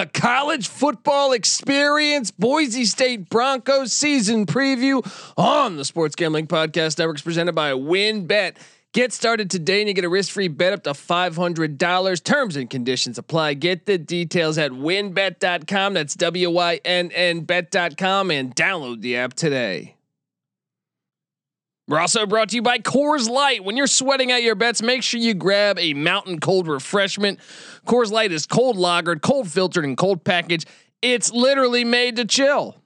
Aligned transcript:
the 0.00 0.06
college 0.06 0.66
football 0.66 1.32
experience, 1.32 2.30
Boise 2.30 2.86
State 2.86 3.28
Broncos 3.28 3.92
season 3.92 4.46
preview 4.46 5.04
on 5.36 5.76
the 5.76 5.84
Sports 5.84 6.14
Gambling 6.14 6.46
Podcast 6.46 6.98
Network 6.98 7.16
is 7.16 7.22
presented 7.22 7.54
by 7.54 7.72
WynnBET. 7.72 8.56
Get 8.94 9.12
started 9.12 9.50
today 9.50 9.80
and 9.80 9.88
you 9.88 9.94
get 9.94 10.06
a 10.06 10.08
risk-free 10.08 10.48
bet 10.48 10.72
up 10.72 10.84
to 10.84 10.92
$500. 10.92 12.24
Terms 12.24 12.56
and 12.56 12.70
conditions 12.70 13.18
apply. 13.18 13.54
Get 13.54 13.84
the 13.84 13.98
details 13.98 14.56
at 14.56 14.70
wynnbet.com. 14.70 15.92
That's 15.92 16.14
W-Y-N-N 16.14 17.40
bet.com 17.42 18.30
and 18.30 18.56
download 18.56 19.02
the 19.02 19.18
app 19.18 19.34
today. 19.34 19.96
We're 21.90 21.98
also 21.98 22.24
brought 22.24 22.50
to 22.50 22.54
you 22.54 22.62
by 22.62 22.78
Coors 22.78 23.28
Light. 23.28 23.64
When 23.64 23.76
you're 23.76 23.88
sweating 23.88 24.30
out 24.30 24.44
your 24.44 24.54
bets, 24.54 24.80
make 24.80 25.02
sure 25.02 25.18
you 25.18 25.34
grab 25.34 25.76
a 25.76 25.92
mountain 25.92 26.38
cold 26.38 26.68
refreshment. 26.68 27.40
Coors 27.84 28.12
Light 28.12 28.30
is 28.30 28.46
cold 28.46 28.76
lagered, 28.76 29.22
cold 29.22 29.50
filtered, 29.50 29.84
and 29.84 29.96
cold 29.96 30.22
packaged. 30.22 30.68
It's 31.02 31.32
literally 31.32 31.82
made 31.82 32.14
to 32.14 32.24
chill. 32.24 32.76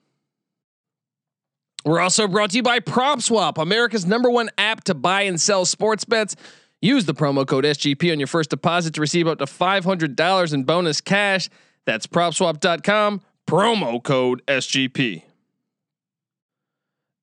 We're 1.84 2.00
also 2.00 2.26
brought 2.26 2.52
to 2.52 2.56
you 2.56 2.62
by 2.62 2.80
PropSwap, 2.80 3.60
America's 3.60 4.06
number 4.06 4.30
one 4.30 4.48
app 4.56 4.84
to 4.84 4.95
buy 4.95 5.23
and 5.23 5.38
sell 5.38 5.66
sports 5.66 6.06
bets. 6.06 6.34
Use 6.80 7.04
the 7.04 7.12
promo 7.12 7.46
code 7.46 7.64
SGP 7.64 8.10
on 8.10 8.18
your 8.18 8.26
first 8.26 8.48
deposit 8.48 8.95
to 8.95 9.02
receive 9.02 9.28
up 9.28 9.36
to 9.36 9.45
$500 9.45 10.54
in 10.54 10.64
bonus 10.64 11.02
cash. 11.02 11.50
That's 11.84 12.06
propswap.com, 12.06 13.20
promo 13.46 14.02
code 14.02 14.40
SGP. 14.46 15.24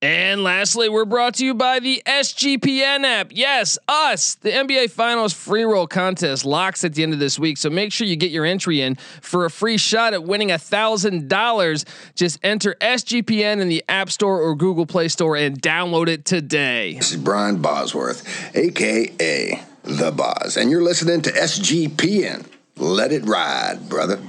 And 0.03 0.43
lastly, 0.43 0.89
we're 0.89 1.05
brought 1.05 1.35
to 1.35 1.45
you 1.45 1.53
by 1.53 1.79
the 1.79 2.01
SGPN 2.07 3.03
app. 3.03 3.27
Yes, 3.29 3.77
us. 3.87 4.33
The 4.33 4.49
NBA 4.49 4.89
Finals 4.89 5.31
free 5.31 5.63
roll 5.63 5.85
contest 5.85 6.43
locks 6.43 6.83
at 6.83 6.95
the 6.95 7.03
end 7.03 7.13
of 7.13 7.19
this 7.19 7.37
week. 7.37 7.57
So 7.57 7.69
make 7.69 7.91
sure 7.91 8.07
you 8.07 8.15
get 8.15 8.31
your 8.31 8.43
entry 8.43 8.81
in 8.81 8.95
for 8.95 9.45
a 9.45 9.51
free 9.51 9.77
shot 9.77 10.15
at 10.15 10.23
winning 10.23 10.51
a 10.51 10.57
thousand 10.57 11.29
dollars. 11.29 11.85
Just 12.15 12.39
enter 12.41 12.75
SGPN 12.81 13.61
in 13.61 13.67
the 13.67 13.83
App 13.87 14.09
Store 14.09 14.41
or 14.41 14.55
Google 14.55 14.87
Play 14.87 15.07
Store 15.07 15.37
and 15.37 15.61
download 15.61 16.07
it 16.07 16.25
today. 16.25 16.95
This 16.95 17.11
is 17.11 17.17
Brian 17.17 17.61
Bosworth, 17.61 18.55
aka 18.55 19.63
The 19.83 20.11
Boz, 20.11 20.57
and 20.57 20.71
you're 20.71 20.81
listening 20.81 21.21
to 21.21 21.31
SGPN. 21.31 22.47
Let 22.75 23.11
it 23.11 23.23
ride, 23.25 23.87
brother. 23.87 24.19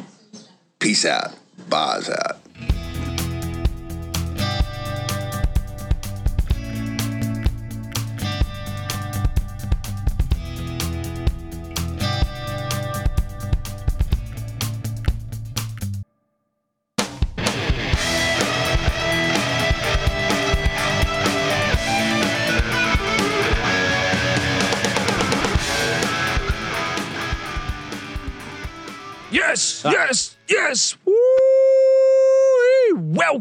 Peace 0.81 1.07
out. 1.07 1.35
Boz 1.71 2.11
out. 2.11 2.42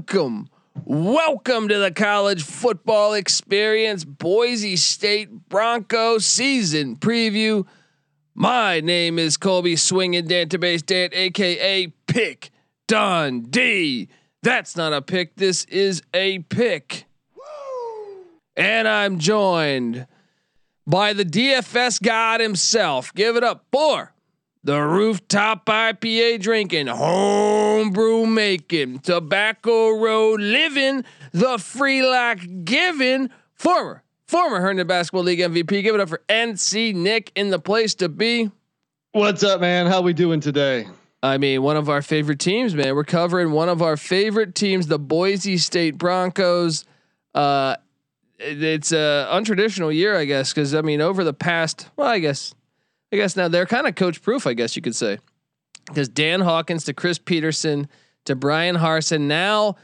Welcome. 0.01 0.49
Welcome 0.83 1.67
to 1.67 1.77
the 1.77 1.91
college 1.91 2.41
football 2.41 3.13
experience, 3.13 4.03
Boise 4.03 4.75
State 4.75 5.29
Broncos 5.47 6.25
season 6.25 6.95
preview. 6.95 7.67
My 8.33 8.79
name 8.79 9.19
is 9.19 9.37
Colby 9.37 9.75
Swinging 9.75 10.27
Database 10.27 10.83
Dan, 10.83 11.11
aka 11.13 11.85
Pick 12.07 12.49
Dundee. 12.87 14.09
That's 14.41 14.75
not 14.75 14.91
a 14.91 15.03
pick. 15.03 15.35
This 15.35 15.65
is 15.65 16.01
a 16.15 16.39
pick. 16.39 17.05
And 18.57 18.87
I'm 18.87 19.19
joined 19.19 20.07
by 20.87 21.13
the 21.13 21.25
DFS 21.25 22.01
God 22.01 22.41
himself. 22.41 23.13
Give 23.13 23.35
it 23.35 23.43
up 23.43 23.67
for 23.71 24.15
the 24.63 24.81
rooftop 24.81 25.65
IPA 25.65 26.39
drinking, 26.41 26.87
homebrew 26.87 28.25
making, 28.25 28.99
tobacco 28.99 29.97
road 29.97 30.39
living, 30.39 31.03
the 31.31 31.57
free 31.57 32.03
lock 32.03 32.39
giving, 32.63 33.29
former 33.53 34.03
former 34.31 34.61
Herndon 34.61 34.87
Basketball 34.87 35.23
League 35.23 35.39
MVP. 35.39 35.83
Give 35.83 35.93
it 35.93 35.99
up 35.99 36.07
for 36.07 36.21
NC 36.29 36.95
Nick 36.95 37.33
in 37.35 37.49
the 37.49 37.59
place 37.59 37.95
to 37.95 38.07
be. 38.07 38.49
What's 39.11 39.43
up, 39.43 39.59
man? 39.59 39.87
How 39.87 40.01
we 40.01 40.13
doing 40.13 40.39
today? 40.39 40.87
I 41.21 41.37
mean, 41.37 41.61
one 41.61 41.75
of 41.75 41.89
our 41.89 42.01
favorite 42.01 42.39
teams, 42.39 42.73
man. 42.73 42.95
We're 42.95 43.03
covering 43.03 43.51
one 43.51 43.67
of 43.67 43.81
our 43.81 43.97
favorite 43.97 44.55
teams, 44.55 44.87
the 44.87 44.97
Boise 44.97 45.57
State 45.57 45.97
Broncos. 45.97 46.85
Uh, 47.35 47.75
it's 48.39 48.93
a 48.93 49.27
untraditional 49.29 49.93
year, 49.93 50.17
I 50.17 50.23
guess, 50.23 50.53
because 50.53 50.73
I 50.73 50.81
mean, 50.81 51.01
over 51.01 51.25
the 51.25 51.33
past, 51.33 51.89
well, 51.97 52.07
I 52.07 52.19
guess 52.19 52.55
I 53.11 53.17
guess 53.17 53.35
now 53.35 53.47
they're 53.47 53.65
kind 53.65 53.87
of 53.87 53.95
coach 53.95 54.21
proof, 54.21 54.47
I 54.47 54.53
guess 54.53 54.75
you 54.75 54.81
could 54.81 54.95
say. 54.95 55.19
Because 55.87 56.07
Dan 56.07 56.41
Hawkins 56.41 56.85
to 56.85 56.93
Chris 56.93 57.17
Petersen 57.17 57.87
to 58.25 58.35
Bryan 58.35 58.75
Harsin. 58.75 59.21
Now 59.21 59.75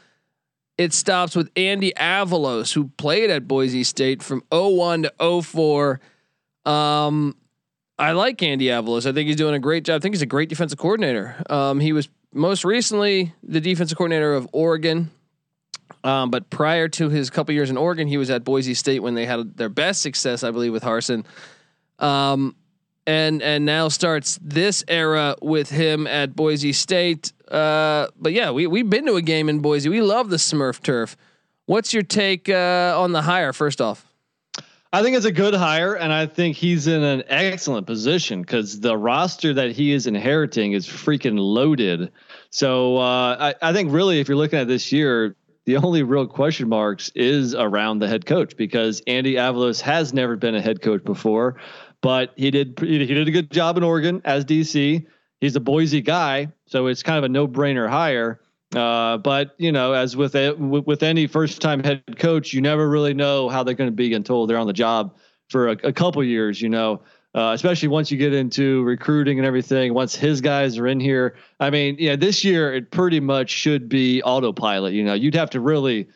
it 0.78 0.94
stops 0.94 1.36
with 1.36 1.50
Andy 1.56 1.92
Avalos, 1.98 2.74
who 2.74 2.90
played 2.98 3.30
at 3.30 3.48
Boise 3.48 3.84
State 3.84 4.22
from 4.22 4.44
01 4.52 5.04
to 5.04 5.42
04. 5.42 6.00
Um, 6.66 7.36
I 7.98 8.12
like 8.12 8.44
Andy 8.44 8.66
Avalos. 8.66 9.08
I 9.08 9.12
think 9.12 9.28
he's 9.28 9.36
doing 9.36 9.56
a 9.56 9.60
great 9.60 9.84
job. 9.84 9.96
I 9.96 10.00
think 10.00 10.14
he's 10.14 10.22
a 10.22 10.28
great 10.28 10.50
defensive 10.50 10.78
coordinator. 10.78 11.42
Um, 11.50 11.80
he 11.80 11.94
was 11.94 12.10
most 12.32 12.64
recently 12.64 13.34
the 13.42 13.60
defensive 13.60 13.98
coordinator 13.98 14.36
of 14.36 14.48
Oregon. 14.54 15.10
Um, 16.04 16.30
but 16.30 16.50
prior 16.50 16.88
to 16.90 17.10
his 17.10 17.30
couple 17.30 17.56
years 17.56 17.70
in 17.70 17.78
Oregon, 17.78 18.08
he 18.08 18.18
was 18.18 18.30
at 18.30 18.44
Boise 18.44 18.76
State 18.76 19.00
when 19.00 19.16
they 19.16 19.26
had 19.26 19.58
their 19.58 19.70
best 19.70 20.02
success, 20.02 20.44
I 20.44 20.52
believe, 20.52 20.72
with 20.72 20.84
Harsin. 20.84 21.26
Um, 21.98 22.56
and 23.08 23.42
and 23.42 23.66
now 23.66 23.88
starts 23.88 24.38
this 24.42 24.84
era 24.88 25.36
with 25.42 25.70
him 25.70 26.06
at 26.06 26.36
Boise 26.36 26.74
State. 26.74 27.32
Uh, 27.48 28.08
but 28.20 28.34
yeah, 28.34 28.52
we 28.52 28.68
we've 28.68 28.90
been 28.90 29.06
to 29.08 29.16
a 29.16 29.22
game 29.22 29.50
in 29.50 29.60
Boise. 29.60 29.90
We 29.90 30.02
love 30.02 30.30
the 30.30 30.36
Smurf 30.36 30.84
turf. 30.84 31.16
What's 31.66 31.94
your 31.94 32.04
take 32.04 32.50
uh, 32.50 32.94
on 32.98 33.14
the 33.14 33.22
hire? 33.22 33.54
First 33.54 33.82
off, 33.82 34.06
I 34.92 35.02
think 35.02 35.16
it's 35.16 35.26
a 35.26 35.32
good 35.32 35.54
hire, 35.54 35.96
and 35.96 36.12
I 36.12 36.26
think 36.28 36.58
he's 36.58 36.88
in 36.88 37.04
an 37.04 37.24
excellent 37.28 37.88
position 37.88 38.42
because 38.42 38.82
the 38.82 38.98
roster 38.98 39.54
that 39.54 39.72
he 39.72 39.94
is 39.94 40.06
inheriting 40.06 40.74
is 40.74 40.86
freaking 40.86 41.40
loaded. 41.40 42.12
So 42.50 42.98
uh, 42.98 43.54
I, 43.62 43.70
I 43.70 43.74
think 43.74 43.92
really, 43.92 44.20
if 44.20 44.28
you're 44.28 44.38
looking 44.38 44.60
at 44.60 44.68
this 44.68 44.92
year, 44.92 45.36
the 45.66 45.76
only 45.78 46.04
real 46.04 46.26
question 46.26 46.70
marks 46.70 47.10
is 47.16 47.54
around 47.54 48.00
the 48.00 48.08
head 48.08 48.26
coach 48.26 48.56
because 48.56 49.02
Andy 49.08 49.34
Avalos 49.34 49.82
has 49.82 50.14
never 50.14 50.38
been 50.38 50.56
a 50.56 50.62
head 50.62 50.82
coach 50.82 51.04
before 51.04 51.58
but 52.02 52.34
he 52.36 52.52
did 52.52 52.78
he 52.80 53.06
did 53.06 53.28
a 53.28 53.32
good 53.32 53.52
job 53.52 53.78
in 53.78 53.84
Oregon 53.84 54.22
as 54.26 54.46
DC. 54.46 55.06
He's 55.40 55.56
a 55.56 55.60
Boise 55.60 56.02
guy, 56.02 56.50
so 56.66 56.88
it's 56.88 57.04
kind 57.04 57.18
of 57.18 57.24
a 57.24 57.30
no 57.30 57.48
brainer 57.48 57.90
hire. 57.90 58.42
Uh, 58.76 59.18
but 59.18 59.56
you 59.58 59.72
know, 59.72 59.94
as 59.94 60.16
with 60.16 60.36
with 60.58 61.04
any 61.04 61.28
first 61.28 61.62
time 61.62 61.84
head 61.84 62.04
coach, 62.18 62.54
you 62.54 62.62
never 62.62 62.90
really 62.90 63.14
know 63.14 63.50
how 63.50 63.64
they're 63.64 63.76
going 63.76 63.90
to 63.90 63.96
be 63.96 64.14
until 64.14 64.46
they're 64.46 64.58
on 64.58 64.68
the 64.68 64.74
job 64.74 65.16
for 65.50 65.70
a, 65.70 65.78
a 65.84 65.94
couple 65.94 66.24
years. 66.24 66.62
You 66.62 66.70
know, 66.70 67.02
uh, 67.34 67.52
especially 67.54 67.88
once 67.88 68.12
you 68.12 68.18
get 68.18 68.34
into 68.34 68.84
recruiting 68.84 69.38
and 69.38 69.46
everything. 69.46 69.94
Once 69.94 70.16
his 70.16 70.42
guys 70.42 70.78
are 70.78 70.88
in 70.88 71.00
here, 71.00 71.36
I 71.60 71.70
mean, 71.70 71.96
yeah, 72.00 72.16
this 72.16 72.44
year 72.44 72.74
it 72.74 72.92
pretty 72.92 73.20
much 73.20 73.50
should 73.50 73.88
be 73.88 74.22
autopilot. 74.24 74.94
You 74.94 75.04
know, 75.04 75.14
you'd 75.14 75.36
have 75.36 75.52
to 75.52 75.62
really 75.62 76.08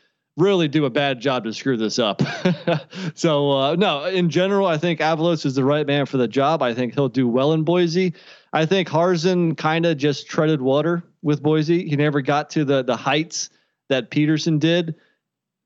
really 0.42 0.68
do 0.68 0.86
a 0.86 0.90
bad 0.90 1.20
job 1.20 1.44
to 1.44 1.54
screw 1.54 1.78
this 1.78 2.00
up. 2.00 2.22
so 3.14 3.52
uh, 3.52 3.76
no, 3.76 4.06
in 4.06 4.30
general, 4.30 4.68
I 4.68 4.78
think 4.78 5.00
Avalos 5.00 5.46
is 5.46 5.56
the 5.56 5.64
right 5.64 5.86
man 5.86 6.06
for 6.06 6.18
the 6.18 6.28
job. 6.28 6.62
I 6.62 6.74
think 6.74 6.94
he'll 6.96 7.10
do 7.10 7.28
well 7.28 7.54
in 7.54 7.64
Boise. 7.64 8.14
I 8.52 8.66
think 8.66 8.90
Harsin 8.90 9.56
kind 9.56 9.86
of 9.86 9.98
just 9.98 10.28
treaded 10.28 10.62
water 10.62 11.04
with 11.22 11.42
Boise. 11.42 11.88
He 11.88 11.96
never 11.96 12.22
got 12.22 12.50
to 12.52 12.66
the 12.66 12.84
the 12.84 12.98
heights 12.98 13.50
that 13.90 14.10
Petersen 14.10 14.60
did. 14.60 14.96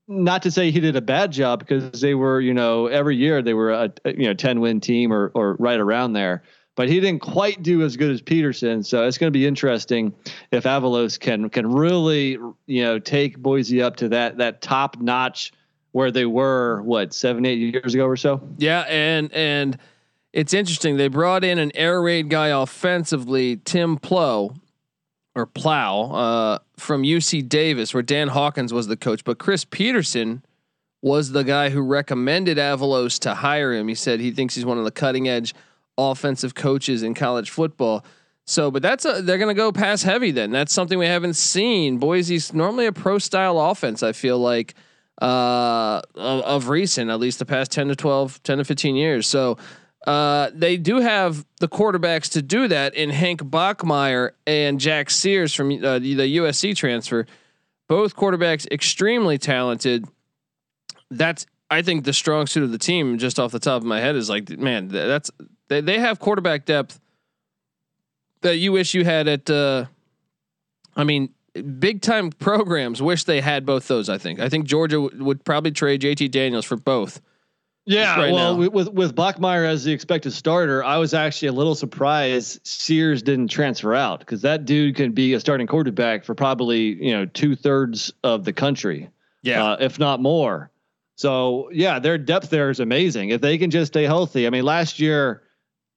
Not 0.08 0.44
to 0.44 0.52
say 0.52 0.70
he 0.70 0.80
did 0.80 0.96
a 0.96 1.02
bad 1.02 1.32
job 1.32 1.60
because 1.60 2.00
they 2.00 2.14
were, 2.14 2.40
you 2.40 2.54
know, 2.54 2.86
every 2.86 3.16
year 3.16 3.42
they 3.42 3.56
were 3.56 3.72
a, 3.72 3.92
you 4.06 4.26
know 4.26 4.36
10 4.36 4.60
win 4.60 4.80
team 4.80 5.12
or 5.12 5.32
or 5.34 5.56
right 5.56 5.80
around 5.80 6.14
there 6.14 6.44
but 6.76 6.90
he 6.90 7.00
didn't 7.00 7.22
quite 7.22 7.64
do 7.64 7.82
as 7.84 7.98
good 7.98 8.12
as 8.12 8.22
Petersen. 8.22 8.84
So 8.84 9.08
it's 9.08 9.18
going 9.18 9.32
to 9.32 9.38
be 9.38 9.48
interesting 9.48 10.14
if 10.52 10.66
Avalos 10.66 11.20
can 11.20 11.50
can 11.50 11.72
really 11.72 12.38
you 12.68 12.84
know 12.84 13.00
take 13.00 13.38
Boise 13.38 13.82
up 13.82 13.96
to 13.98 14.10
that 14.10 14.38
that 14.38 14.62
top 14.62 15.00
notch 15.00 15.54
where 15.92 16.12
they 16.12 16.26
were 16.26 16.82
what 16.82 17.14
seven 17.14 17.46
eight 17.46 17.60
years 17.60 17.94
ago 17.94 18.06
or 18.06 18.18
so. 18.18 18.42
Yeah, 18.58 18.82
and 18.90 19.32
and 19.34 19.78
it's 20.34 20.54
interesting 20.54 20.98
they 20.98 21.08
brought 21.08 21.44
in 21.44 21.58
an 21.58 21.72
air 21.76 22.02
raid 22.02 22.30
guy 22.30 22.48
offensively, 22.48 23.58
Tim 23.64 23.98
Plough 23.98 24.54
or 25.34 25.46
Plow 25.46 26.12
uh, 26.12 26.60
from 26.78 27.04
UC 27.04 27.48
Davis, 27.48 27.94
where 27.94 28.04
Dan 28.04 28.28
Hawkins 28.28 28.74
was 28.74 28.88
the 28.88 28.98
coach, 28.98 29.24
but 29.24 29.38
Chris 29.38 29.66
Petersen 29.66 30.44
was 31.02 31.32
the 31.32 31.44
guy 31.44 31.70
who 31.70 31.82
recommended 31.82 32.58
Avalos 32.58 33.20
to 33.20 33.36
hire 33.36 33.74
him. 33.74 33.88
He 33.88 33.96
said 33.96 34.20
he 34.20 34.32
thinks 34.32 34.56
he's 34.56 34.66
one 34.66 34.78
of 34.78 34.86
the 34.86 34.92
cutting 34.92 35.28
edge 35.28 35.54
offensive 35.98 36.56
coaches 36.56 37.04
in 37.04 37.14
college 37.14 37.50
football. 37.50 38.06
So, 38.46 38.70
but 38.70 38.82
that's 38.82 39.06
a 39.06 39.22
they're 39.22 39.40
going 39.40 39.56
to 39.56 39.60
go 39.60 39.72
pass 39.72 40.04
heavy. 40.04 40.32
Then 40.32 40.52
that's 40.52 40.72
something 40.72 41.00
we 41.00 41.08
haven't 41.08 41.34
seen. 41.34 41.98
Boise's 41.98 42.54
normally 42.54 42.86
a 42.86 42.92
pro 42.92 43.18
style 43.18 43.60
offense. 43.60 44.04
I 44.04 44.12
feel 44.12 44.38
like 44.38 44.76
uh, 45.22 46.02
of, 46.14 46.42
of 46.42 46.70
recent, 46.70 47.10
at 47.10 47.20
least 47.20 47.40
the 47.40 47.46
past 47.46 47.72
ten 47.72 47.88
to 47.88 47.96
12, 47.96 48.44
10 48.44 48.58
to 48.60 48.64
fifteen 48.64 48.96
years. 48.96 49.28
So. 49.28 49.58
Uh, 50.06 50.52
they 50.54 50.78
do 50.78 51.00
have 51.00 51.44
the 51.60 51.68
quarterbacks 51.68 52.34
to 52.34 52.40
do 52.40 52.68
that 52.68 52.94
in 52.94 53.10
Hank 53.10 53.42
Bachmeier 53.42 54.34
and 54.46 54.80
Jack 54.80 55.10
Sears 55.10 55.52
from 55.52 55.72
uh, 55.84 55.98
the, 55.98 56.14
the 56.14 56.38
USC 56.38 56.76
transfer. 56.76 57.26
Both 57.88 58.16
quarterbacks 58.16 58.68
extremely 58.72 59.40
talented. 59.40 60.06
That's 61.10 61.48
I 61.72 61.82
think 61.82 62.04
the 62.04 62.14
strong 62.14 62.46
suit 62.46 62.64
of 62.64 62.72
the 62.72 62.78
team, 62.78 63.18
just 63.18 63.40
off 63.40 63.52
the 63.52 63.60
top 63.60 63.82
of 63.82 63.88
my 63.88 64.00
head, 64.00 64.16
is 64.16 64.30
like 64.30 64.48
man, 64.50 64.90
that's 64.90 65.32
they 65.68 65.82
they 65.82 66.00
have 66.00 66.20
quarterback 66.20 66.66
depth 66.66 67.00
that 68.42 68.58
you 68.58 68.72
wish 68.72 68.94
you 68.94 69.04
had 69.04 69.28
at. 69.28 69.50
Uh, 69.50 69.86
I 70.96 71.04
mean, 71.04 71.34
big 71.80 72.02
time 72.02 72.32
programs 72.32 73.02
wish 73.02 73.24
they 73.24 73.42
had 73.42 73.66
both 73.66 73.88
those. 73.88 74.10
I 74.10 74.18
think. 74.18 74.40
I 74.40 74.50
think 74.50 74.66
Georgia 74.66 74.98
w- 74.98 75.24
would 75.24 75.44
probably 75.44 75.72
trade 75.72 76.02
JT 76.02 76.32
Daniels 76.32 76.66
for 76.66 76.78
both. 76.78 77.22
Yeah, 77.88 78.18
right 78.20 78.34
well, 78.34 78.58
now. 78.58 78.70
with 78.70 78.90
with 78.90 79.16
Bachmeier 79.16 79.68
as 79.68 79.84
the 79.84 79.92
expected 79.92 80.34
starter, 80.34 80.84
I 80.84 80.98
was 80.98 81.14
actually 81.14 81.50
a 81.50 81.54
little 81.54 81.76
surprised 81.76 82.66
Sears 82.66 83.22
didn't 83.22 83.50
transfer 83.50 83.94
out 83.94 84.20
because 84.20 84.42
that 84.42 84.66
dude 84.66 84.96
can 84.96 85.12
be 85.12 85.34
a 85.34 85.40
starting 85.40 85.68
quarterback 85.68 86.24
for 86.24 86.34
probably 86.34 86.96
you 87.04 87.12
know 87.12 87.26
two 87.28 87.56
thirds 87.56 88.12
of 88.24 88.44
the 88.44 88.54
country, 88.54 89.10
yeah, 89.44 89.64
uh, 89.64 89.78
if 89.80 90.00
not 90.00 90.20
more. 90.20 90.72
So 91.16 91.70
yeah, 91.72 92.00
their 92.00 92.18
depth 92.18 92.50
there 92.50 92.72
is 92.72 92.80
amazing. 92.80 93.30
If 93.30 93.42
they 93.42 93.60
can 93.60 93.70
just 93.70 93.94
stay 93.94 94.04
healthy, 94.04 94.48
I 94.48 94.50
mean, 94.50 94.66
last 94.66 95.00
year 95.00 95.44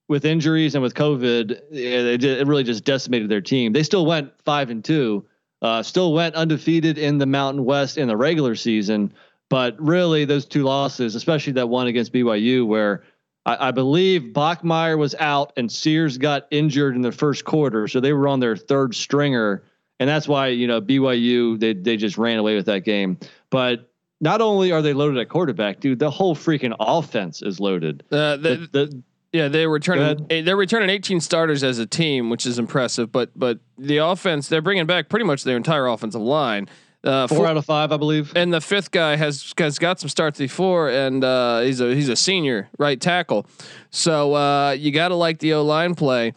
with 0.08 0.24
injuries 0.24 0.74
and 0.74 0.82
with 0.82 0.94
COVID, 0.94 1.50
it, 1.70 2.24
it 2.24 2.46
really 2.46 2.64
just 2.64 2.84
decimated 2.84 3.28
their 3.28 3.42
team. 3.42 3.72
They 3.72 3.82
still 3.82 4.06
went 4.06 4.32
five 4.44 4.70
and 4.70 4.82
two, 4.82 5.26
uh, 5.60 5.82
still 5.82 6.14
went 6.14 6.34
undefeated 6.34 6.98
in 6.98 7.18
the 7.18 7.26
Mountain 7.26 7.64
West 7.64 7.98
in 7.98 8.08
the 8.08 8.16
regular 8.16 8.54
season, 8.54 9.12
but 9.50 9.80
really 9.80 10.24
those 10.24 10.46
two 10.46 10.62
losses, 10.62 11.14
especially 11.14 11.52
that 11.54 11.68
one 11.68 11.86
against 11.86 12.12
BYU, 12.12 12.66
where 12.66 13.04
I, 13.44 13.68
I 13.68 13.70
believe 13.70 14.32
Bachmeier 14.32 14.98
was 14.98 15.14
out 15.16 15.52
and 15.56 15.70
Sears 15.70 16.16
got 16.16 16.46
injured 16.50 16.96
in 16.96 17.02
the 17.02 17.12
first 17.12 17.44
quarter, 17.44 17.86
so 17.86 18.00
they 18.00 18.12
were 18.12 18.28
on 18.28 18.40
their 18.40 18.56
third 18.56 18.94
stringer, 18.94 19.62
and 20.00 20.08
that's 20.08 20.26
why 20.26 20.48
you 20.48 20.66
know 20.66 20.80
BYU 20.80 21.60
they 21.60 21.74
they 21.74 21.96
just 21.96 22.16
ran 22.16 22.38
away 22.38 22.56
with 22.56 22.66
that 22.66 22.84
game, 22.84 23.18
but 23.50 23.90
not 24.20 24.40
only 24.40 24.72
are 24.72 24.82
they 24.82 24.92
loaded 24.92 25.18
at 25.18 25.28
quarterback, 25.28 25.80
dude, 25.80 25.98
the 25.98 26.10
whole 26.10 26.34
freaking 26.34 26.74
offense 26.80 27.40
is 27.40 27.60
loaded. 27.60 28.02
Uh, 28.10 28.36
the, 28.36 28.68
the, 28.72 28.86
the, 28.86 29.02
yeah, 29.32 29.48
they 29.48 29.64
are 29.64 29.70
returning. 29.70 30.26
They're 30.44 30.56
returning 30.56 30.90
18 30.90 31.20
starters 31.20 31.62
as 31.62 31.78
a 31.78 31.86
team, 31.86 32.30
which 32.30 32.46
is 32.46 32.58
impressive. 32.58 33.12
But 33.12 33.30
but 33.36 33.58
the 33.76 33.98
offense, 33.98 34.48
they're 34.48 34.62
bringing 34.62 34.86
back 34.86 35.08
pretty 35.08 35.24
much 35.24 35.44
their 35.44 35.56
entire 35.56 35.86
offensive 35.86 36.22
line. 36.22 36.68
Uh, 37.04 37.26
four, 37.28 37.38
four, 37.38 37.46
out 37.46 37.56
of 37.56 37.64
five, 37.64 37.92
I 37.92 37.96
believe. 37.96 38.32
And 38.34 38.52
the 38.52 38.60
fifth 38.60 38.90
guy 38.90 39.16
has 39.16 39.54
has 39.58 39.78
got 39.78 40.00
some 40.00 40.08
starts 40.08 40.38
before, 40.38 40.88
and 40.88 41.22
uh, 41.22 41.60
he's 41.60 41.80
a 41.80 41.94
he's 41.94 42.08
a 42.08 42.16
senior 42.16 42.68
right 42.78 43.00
tackle. 43.00 43.46
So 43.90 44.34
uh, 44.34 44.70
you 44.70 44.90
got 44.90 45.08
to 45.08 45.14
like 45.14 45.38
the 45.38 45.54
O 45.54 45.62
line 45.62 45.94
play. 45.94 46.32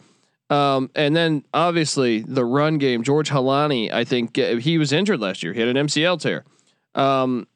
Um, 0.50 0.90
and 0.94 1.16
then 1.16 1.44
obviously 1.54 2.20
the 2.20 2.44
run 2.44 2.76
game. 2.76 3.02
George 3.02 3.30
Holani, 3.30 3.90
I 3.90 4.04
think 4.04 4.38
uh, 4.38 4.56
he 4.56 4.76
was 4.76 4.92
injured 4.92 5.18
last 5.18 5.42
year. 5.42 5.54
He 5.54 5.60
had 5.60 5.74
an 5.74 5.86
MCL 5.86 6.20
tear. 6.20 6.44
Um, 6.94 7.46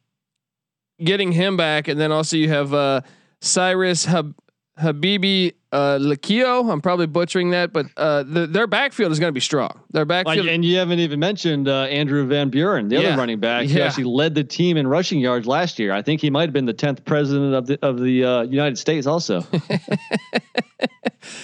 getting 0.99 1.33
him 1.33 1.59
back, 1.59 1.89
and 1.89 2.01
then 2.01 2.11
also 2.11 2.39
you 2.39 2.49
have 2.49 2.73
uh, 2.73 3.03
Cyrus 3.43 4.07
Hab- 4.07 4.35
Habibi 4.81 5.55
uh, 5.73 5.99
Lakio. 5.99 6.71
I'm 6.71 6.81
probably 6.81 7.07
butchering 7.07 7.51
that, 7.51 7.73
but 7.73 7.87
uh, 7.97 8.23
the, 8.25 8.47
their 8.47 8.67
backfield 8.67 9.11
is 9.11 9.19
going 9.19 9.29
to 9.29 9.35
be 9.35 9.41
strong. 9.41 9.81
Their 9.91 10.05
backfield, 10.05 10.49
and 10.49 10.65
you 10.65 10.77
haven't 10.77 10.99
even 10.99 11.19
mentioned 11.19 11.69
uh, 11.69 11.85
Andrew 11.85 12.27
Van 12.27 12.51
Buren, 12.51 12.89
the 12.89 12.97
yeah. 12.97 13.09
other 13.09 13.17
running 13.17 13.41
back, 13.41 13.67
He 13.67 13.81
actually 13.81 14.05
led 14.05 14.35
the 14.35 14.45
team 14.45 14.77
in 14.77 14.87
rushing 14.87 15.19
yards 15.19 15.47
last 15.47 15.79
year. 15.79 15.93
I 15.93 16.03
think 16.03 16.21
he 16.21 16.31
might 16.31 16.43
have 16.43 16.53
been 16.53 16.67
the 16.67 16.75
tenth 16.75 17.05
president 17.05 17.55
of 17.55 17.67
the 17.67 17.79
of 17.83 18.01
the 18.01 18.25
uh, 18.25 18.43
United 18.43 18.79
States, 18.79 19.07
also. 19.07 19.45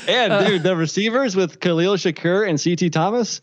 and 0.09 0.33
uh, 0.33 0.47
dude, 0.47 0.63
the 0.63 0.77
receivers 0.77 1.35
with 1.35 1.61
Khalil 1.61 1.97
Shakir 1.97 2.49
and 2.49 2.63
CT 2.63 2.93
Thomas. 2.93 3.41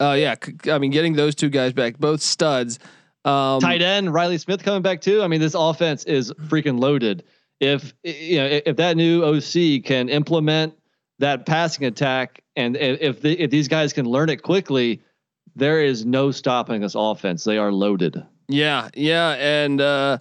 Oh 0.00 0.14
yeah, 0.14 0.34
I 0.70 0.78
mean, 0.78 0.90
getting 0.90 1.14
those 1.14 1.34
two 1.34 1.50
guys 1.50 1.72
back, 1.72 1.98
both 1.98 2.22
studs. 2.22 2.78
Um, 3.24 3.60
Tight 3.60 3.82
end 3.82 4.14
Riley 4.14 4.38
Smith 4.38 4.62
coming 4.62 4.82
back 4.82 5.00
too. 5.00 5.22
I 5.22 5.26
mean, 5.26 5.40
this 5.40 5.54
offense 5.54 6.04
is 6.04 6.32
freaking 6.32 6.80
loaded. 6.80 7.24
If 7.60 7.94
you 8.02 8.38
know 8.38 8.60
if 8.66 8.76
that 8.76 8.96
new 8.96 9.24
OC 9.24 9.84
can 9.84 10.08
implement 10.08 10.74
that 11.18 11.46
passing 11.46 11.86
attack, 11.86 12.42
and 12.54 12.76
if 12.76 13.22
the, 13.22 13.40
if 13.40 13.50
these 13.50 13.68
guys 13.68 13.92
can 13.92 14.06
learn 14.06 14.28
it 14.28 14.42
quickly, 14.42 15.02
there 15.54 15.82
is 15.82 16.04
no 16.04 16.30
stopping 16.30 16.82
this 16.82 16.94
offense. 16.94 17.44
They 17.44 17.58
are 17.58 17.72
loaded. 17.72 18.22
Yeah, 18.48 18.90
yeah, 18.94 19.30
and 19.32 19.80
uh, 19.80 20.18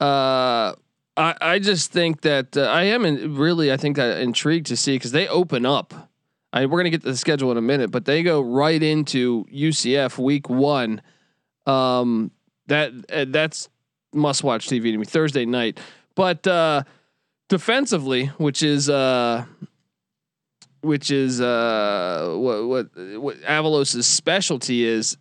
uh, 0.00 0.74
I 1.16 1.34
I 1.40 1.58
just 1.58 1.92
think 1.92 2.22
that 2.22 2.56
uh, 2.56 2.62
I 2.62 2.84
am 2.84 3.04
in, 3.04 3.36
really 3.36 3.70
I 3.70 3.76
think 3.76 3.96
that 3.96 4.20
intrigued 4.20 4.66
to 4.66 4.76
see 4.76 4.96
because 4.96 5.12
they 5.12 5.28
open 5.28 5.66
up. 5.66 6.10
I, 6.54 6.66
we're 6.66 6.78
gonna 6.78 6.90
get 6.90 7.02
to 7.02 7.10
the 7.10 7.16
schedule 7.16 7.50
in 7.50 7.56
a 7.56 7.62
minute, 7.62 7.90
but 7.90 8.04
they 8.04 8.22
go 8.22 8.40
right 8.40 8.82
into 8.82 9.44
UCF 9.44 10.18
week 10.18 10.48
one 10.48 11.02
um, 11.66 12.30
that 12.66 12.92
uh, 13.12 13.26
that's 13.28 13.68
must 14.12 14.42
watch 14.42 14.68
TV 14.68 14.92
to 14.92 14.98
me 14.98 15.04
Thursday 15.04 15.44
night. 15.44 15.78
But 16.14 16.46
uh, 16.46 16.82
defensively, 17.48 18.26
which 18.38 18.62
is 18.62 18.88
uh, 18.88 19.44
which 20.82 21.10
is 21.10 21.40
uh, 21.40 22.34
what 22.36 22.66
what 22.66 22.86
what 23.20 23.36
Avalos's 23.44 24.06
specialty 24.06 24.84
is, 24.84 25.16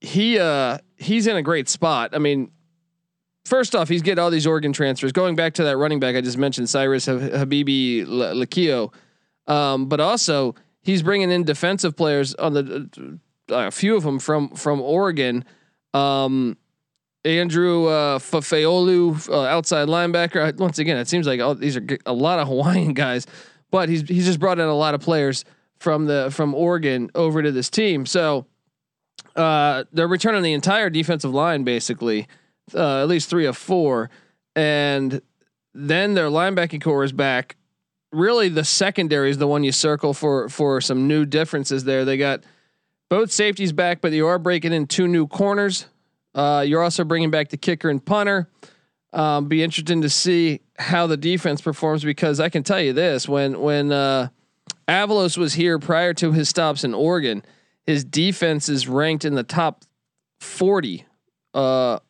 he 0.00 0.38
uh, 0.38 0.78
he's 0.96 1.26
in 1.26 1.36
a 1.36 1.42
great 1.42 1.68
spot. 1.68 2.14
I 2.14 2.18
mean, 2.18 2.50
first 3.44 3.74
off, 3.74 3.88
he's 3.88 4.02
getting 4.02 4.22
all 4.22 4.30
these 4.30 4.46
Oregon 4.46 4.72
transfers. 4.72 5.12
Going 5.12 5.36
back 5.36 5.54
to 5.54 5.64
that 5.64 5.76
running 5.76 6.00
back 6.00 6.16
I 6.16 6.20
just 6.20 6.38
mentioned, 6.38 6.68
Cyrus 6.68 7.06
Habibi 7.06 8.06
Lakio, 8.06 8.92
um, 9.46 9.86
but 9.86 10.00
also 10.00 10.54
he's 10.82 11.02
bringing 11.02 11.30
in 11.30 11.44
defensive 11.44 11.96
players 11.96 12.34
on 12.34 12.54
the 12.54 13.20
uh, 13.50 13.56
a 13.66 13.70
few 13.70 13.96
of 13.96 14.02
them 14.04 14.18
from 14.18 14.50
from 14.50 14.80
Oregon 14.80 15.44
um, 15.92 16.56
Andrew 17.24 17.86
uh, 17.86 18.18
Fafeolu, 18.18 19.28
uh, 19.30 19.44
outside 19.44 19.88
linebacker. 19.88 20.56
Once 20.58 20.78
again, 20.78 20.98
it 20.98 21.08
seems 21.08 21.26
like 21.26 21.40
all, 21.40 21.54
these 21.54 21.76
are 21.76 21.86
a 22.04 22.12
lot 22.12 22.38
of 22.38 22.48
Hawaiian 22.48 22.92
guys, 22.92 23.26
but 23.70 23.88
he's 23.88 24.02
he's 24.02 24.26
just 24.26 24.40
brought 24.40 24.58
in 24.58 24.66
a 24.66 24.74
lot 24.74 24.94
of 24.94 25.00
players 25.00 25.44
from 25.78 26.06
the 26.06 26.28
from 26.30 26.54
Oregon 26.54 27.10
over 27.14 27.42
to 27.42 27.50
this 27.50 27.70
team. 27.70 28.04
So 28.06 28.46
uh, 29.36 29.84
they're 29.92 30.08
returning 30.08 30.42
the 30.42 30.52
entire 30.52 30.90
defensive 30.90 31.32
line, 31.32 31.64
basically, 31.64 32.28
uh, 32.74 33.02
at 33.02 33.08
least 33.08 33.30
three 33.30 33.46
of 33.46 33.56
four, 33.56 34.10
and 34.54 35.22
then 35.72 36.14
their 36.14 36.28
linebacking 36.28 36.82
core 36.82 37.04
is 37.04 37.12
back. 37.12 37.56
Really, 38.12 38.48
the 38.48 38.64
secondary 38.64 39.30
is 39.30 39.38
the 39.38 39.48
one 39.48 39.64
you 39.64 39.72
circle 39.72 40.12
for 40.12 40.48
for 40.50 40.80
some 40.80 41.08
new 41.08 41.24
differences 41.24 41.84
there. 41.84 42.04
They 42.04 42.18
got 42.18 42.44
both 43.08 43.32
safeties 43.32 43.72
back, 43.72 44.00
but 44.02 44.12
you 44.12 44.26
are 44.26 44.38
breaking 44.38 44.72
in 44.72 44.86
two 44.86 45.08
new 45.08 45.26
corners. 45.26 45.86
Uh, 46.34 46.64
you're 46.66 46.82
also 46.82 47.04
bringing 47.04 47.30
back 47.30 47.48
the 47.48 47.56
kicker 47.56 47.88
and 47.88 48.04
punter. 48.04 48.48
Um, 49.12 49.46
be 49.46 49.62
interesting 49.62 50.02
to 50.02 50.10
see 50.10 50.60
how 50.78 51.06
the 51.06 51.16
defense 51.16 51.60
performs 51.60 52.02
because 52.02 52.40
I 52.40 52.48
can 52.48 52.62
tell 52.62 52.80
you 52.80 52.92
this: 52.92 53.28
when 53.28 53.60
when 53.60 53.92
uh, 53.92 54.28
Avalos 54.88 55.38
was 55.38 55.54
here 55.54 55.78
prior 55.78 56.12
to 56.14 56.32
his 56.32 56.48
stops 56.48 56.82
in 56.82 56.94
Oregon, 56.94 57.44
his 57.86 58.04
defense 58.04 58.68
is 58.68 58.88
ranked 58.88 59.24
in 59.24 59.34
the 59.34 59.44
top 59.44 59.84
forty 60.40 61.06
uh, 61.54 62.00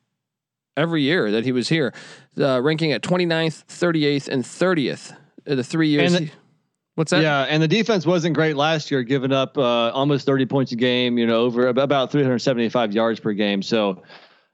every 0.76 1.02
year 1.02 1.31
that 1.31 1.45
he 1.45 1.52
was 1.52 1.69
here, 1.69 1.93
uh, 2.38 2.61
ranking 2.62 2.93
at 2.93 3.02
29th, 3.02 3.64
38th, 3.66 4.28
and 4.28 4.43
30th. 4.45 5.16
The 5.45 5.62
three 5.62 5.88
years. 5.88 6.14
And, 6.14 6.33
What's 6.94 7.10
that? 7.10 7.22
Yeah, 7.22 7.42
and 7.42 7.62
the 7.62 7.68
defense 7.68 8.06
wasn't 8.06 8.34
great 8.34 8.56
last 8.56 8.90
year, 8.90 9.02
giving 9.02 9.32
up 9.32 9.58
uh, 9.58 9.90
almost 9.90 10.26
30 10.26 10.46
points 10.46 10.72
a 10.72 10.76
game. 10.76 11.18
You 11.18 11.26
know, 11.26 11.42
over 11.42 11.66
about 11.66 12.12
375 12.12 12.92
yards 12.92 13.18
per 13.18 13.32
game. 13.32 13.62
So 13.62 14.02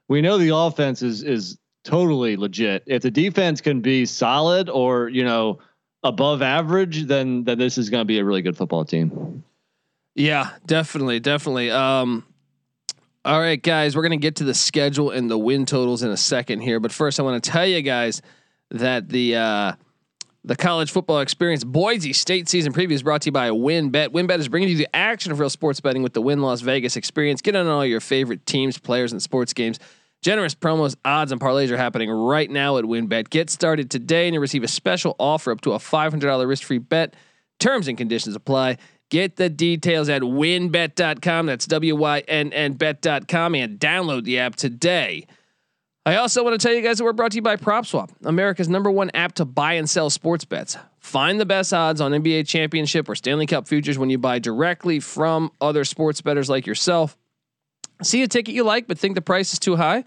we 0.07 0.21
know 0.21 0.37
the 0.37 0.55
offense 0.55 1.03
is 1.03 1.21
is 1.21 1.57
totally 1.83 2.37
legit. 2.37 2.83
If 2.87 3.03
the 3.03 3.11
defense 3.11 3.61
can 3.61 3.81
be 3.81 4.05
solid 4.05 4.69
or 4.69 5.09
you 5.09 5.23
know 5.23 5.59
above 6.03 6.41
average, 6.41 7.03
then 7.05 7.43
then 7.43 7.59
this 7.59 7.77
is 7.77 7.91
going 7.91 8.01
to 8.01 8.05
be 8.05 8.17
a 8.17 8.25
really 8.25 8.41
good 8.41 8.57
football 8.57 8.85
team. 8.85 9.43
Yeah, 10.15 10.49
definitely, 10.65 11.19
definitely. 11.19 11.69
Um, 11.69 12.25
all 13.23 13.39
right, 13.39 13.61
guys, 13.61 13.95
we're 13.95 14.01
going 14.01 14.11
to 14.11 14.17
get 14.17 14.37
to 14.37 14.43
the 14.43 14.53
schedule 14.55 15.11
and 15.11 15.29
the 15.29 15.37
win 15.37 15.67
totals 15.67 16.01
in 16.01 16.09
a 16.09 16.17
second 16.17 16.61
here, 16.61 16.79
but 16.79 16.91
first, 16.91 17.19
I 17.19 17.23
want 17.23 17.41
to 17.41 17.51
tell 17.51 17.67
you 17.67 17.83
guys 17.83 18.23
that 18.71 19.09
the. 19.09 19.35
Uh, 19.35 19.73
the 20.43 20.55
college 20.55 20.89
football 20.91 21.19
experience 21.19 21.63
Boise 21.63 22.13
State 22.13 22.49
season 22.49 22.73
preview 22.73 22.93
is 22.93 23.03
brought 23.03 23.21
to 23.21 23.27
you 23.27 23.31
by 23.31 23.49
WynnBET. 23.49 24.09
WynnBET 24.09 24.39
is 24.39 24.47
bringing 24.47 24.69
you 24.69 24.77
the 24.77 24.87
action 24.95 25.31
of 25.31 25.39
real 25.39 25.49
sports 25.49 25.79
betting 25.79 26.01
with 26.01 26.13
the 26.13 26.21
Wynn 26.21 26.41
Las 26.41 26.61
Vegas 26.61 26.95
experience. 26.95 27.41
Get 27.41 27.55
on 27.55 27.67
all 27.67 27.85
your 27.85 27.99
favorite 27.99 28.45
teams, 28.45 28.77
players, 28.77 29.11
and 29.11 29.21
sports 29.21 29.53
games. 29.53 29.79
Generous 30.23 30.53
promos, 30.53 30.95
odds, 31.03 31.31
and 31.31 31.41
parlays 31.41 31.71
are 31.71 31.77
happening 31.77 32.09
right 32.09 32.49
now 32.49 32.77
at 32.77 32.85
WynnBET. 32.85 33.29
Get 33.29 33.49
started 33.49 33.89
today 33.89 34.27
and 34.27 34.33
you'll 34.33 34.41
receive 34.41 34.63
a 34.63 34.67
special 34.67 35.15
offer 35.19 35.51
up 35.51 35.61
to 35.61 35.73
a 35.73 35.77
$500 35.77 36.47
risk 36.47 36.63
free 36.63 36.77
bet. 36.79 37.15
Terms 37.59 37.87
and 37.87 37.97
conditions 37.97 38.35
apply. 38.35 38.77
Get 39.09 39.35
the 39.35 39.49
details 39.49 40.09
at 40.09 40.21
wynnbet.com. 40.21 41.45
That's 41.45 41.67
W 41.67 41.95
Y 41.95 42.19
N 42.27 42.53
N 42.53 42.73
bet.com 42.73 43.55
and 43.55 43.79
download 43.79 44.23
the 44.23 44.39
app 44.39 44.55
today. 44.55 45.27
I 46.03 46.15
also 46.15 46.43
want 46.43 46.59
to 46.59 46.67
tell 46.67 46.75
you 46.75 46.81
guys 46.81 46.97
that 46.97 47.03
we're 47.03 47.13
brought 47.13 47.31
to 47.31 47.35
you 47.35 47.43
by 47.43 47.57
PropSwap, 47.57 48.09
America's 48.23 48.67
number 48.67 48.89
one 48.89 49.11
app 49.13 49.33
to 49.33 49.45
buy 49.45 49.73
and 49.73 49.87
sell 49.87 50.09
sports 50.09 50.45
bets. 50.45 50.75
Find 50.99 51.39
the 51.39 51.45
best 51.45 51.73
odds 51.73 52.01
on 52.01 52.11
NBA 52.11 52.47
championship 52.47 53.07
or 53.07 53.13
Stanley 53.13 53.45
Cup 53.45 53.67
futures 53.67 53.99
when 53.99 54.09
you 54.09 54.17
buy 54.17 54.39
directly 54.39 54.99
from 54.99 55.51
other 55.61 55.83
sports 55.83 56.21
bettors 56.21 56.49
like 56.49 56.65
yourself. 56.65 57.15
See 58.01 58.23
a 58.23 58.27
ticket 58.27 58.55
you 58.55 58.63
like 58.63 58.87
but 58.87 58.97
think 58.97 59.13
the 59.13 59.21
price 59.21 59.53
is 59.53 59.59
too 59.59 59.75
high? 59.75 60.03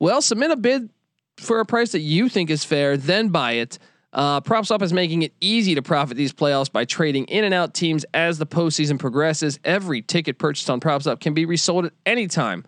Well, 0.00 0.22
submit 0.22 0.50
a 0.50 0.56
bid 0.56 0.90
for 1.36 1.60
a 1.60 1.66
price 1.66 1.92
that 1.92 2.00
you 2.00 2.28
think 2.28 2.50
is 2.50 2.64
fair, 2.64 2.96
then 2.96 3.28
buy 3.28 3.52
it. 3.52 3.78
Uh, 4.12 4.40
PropSwap 4.40 4.82
is 4.82 4.92
making 4.92 5.22
it 5.22 5.34
easy 5.40 5.76
to 5.76 5.82
profit 5.82 6.16
these 6.16 6.32
playoffs 6.32 6.72
by 6.72 6.84
trading 6.84 7.26
in 7.26 7.44
and 7.44 7.54
out 7.54 7.74
teams 7.74 8.04
as 8.12 8.38
the 8.38 8.46
postseason 8.46 8.98
progresses. 8.98 9.60
Every 9.64 10.02
ticket 10.02 10.38
purchased 10.38 10.68
on 10.68 10.80
PropSwap 10.80 11.20
can 11.20 11.34
be 11.34 11.44
resold 11.44 11.84
at 11.84 11.92
any 12.06 12.26
time. 12.26 12.64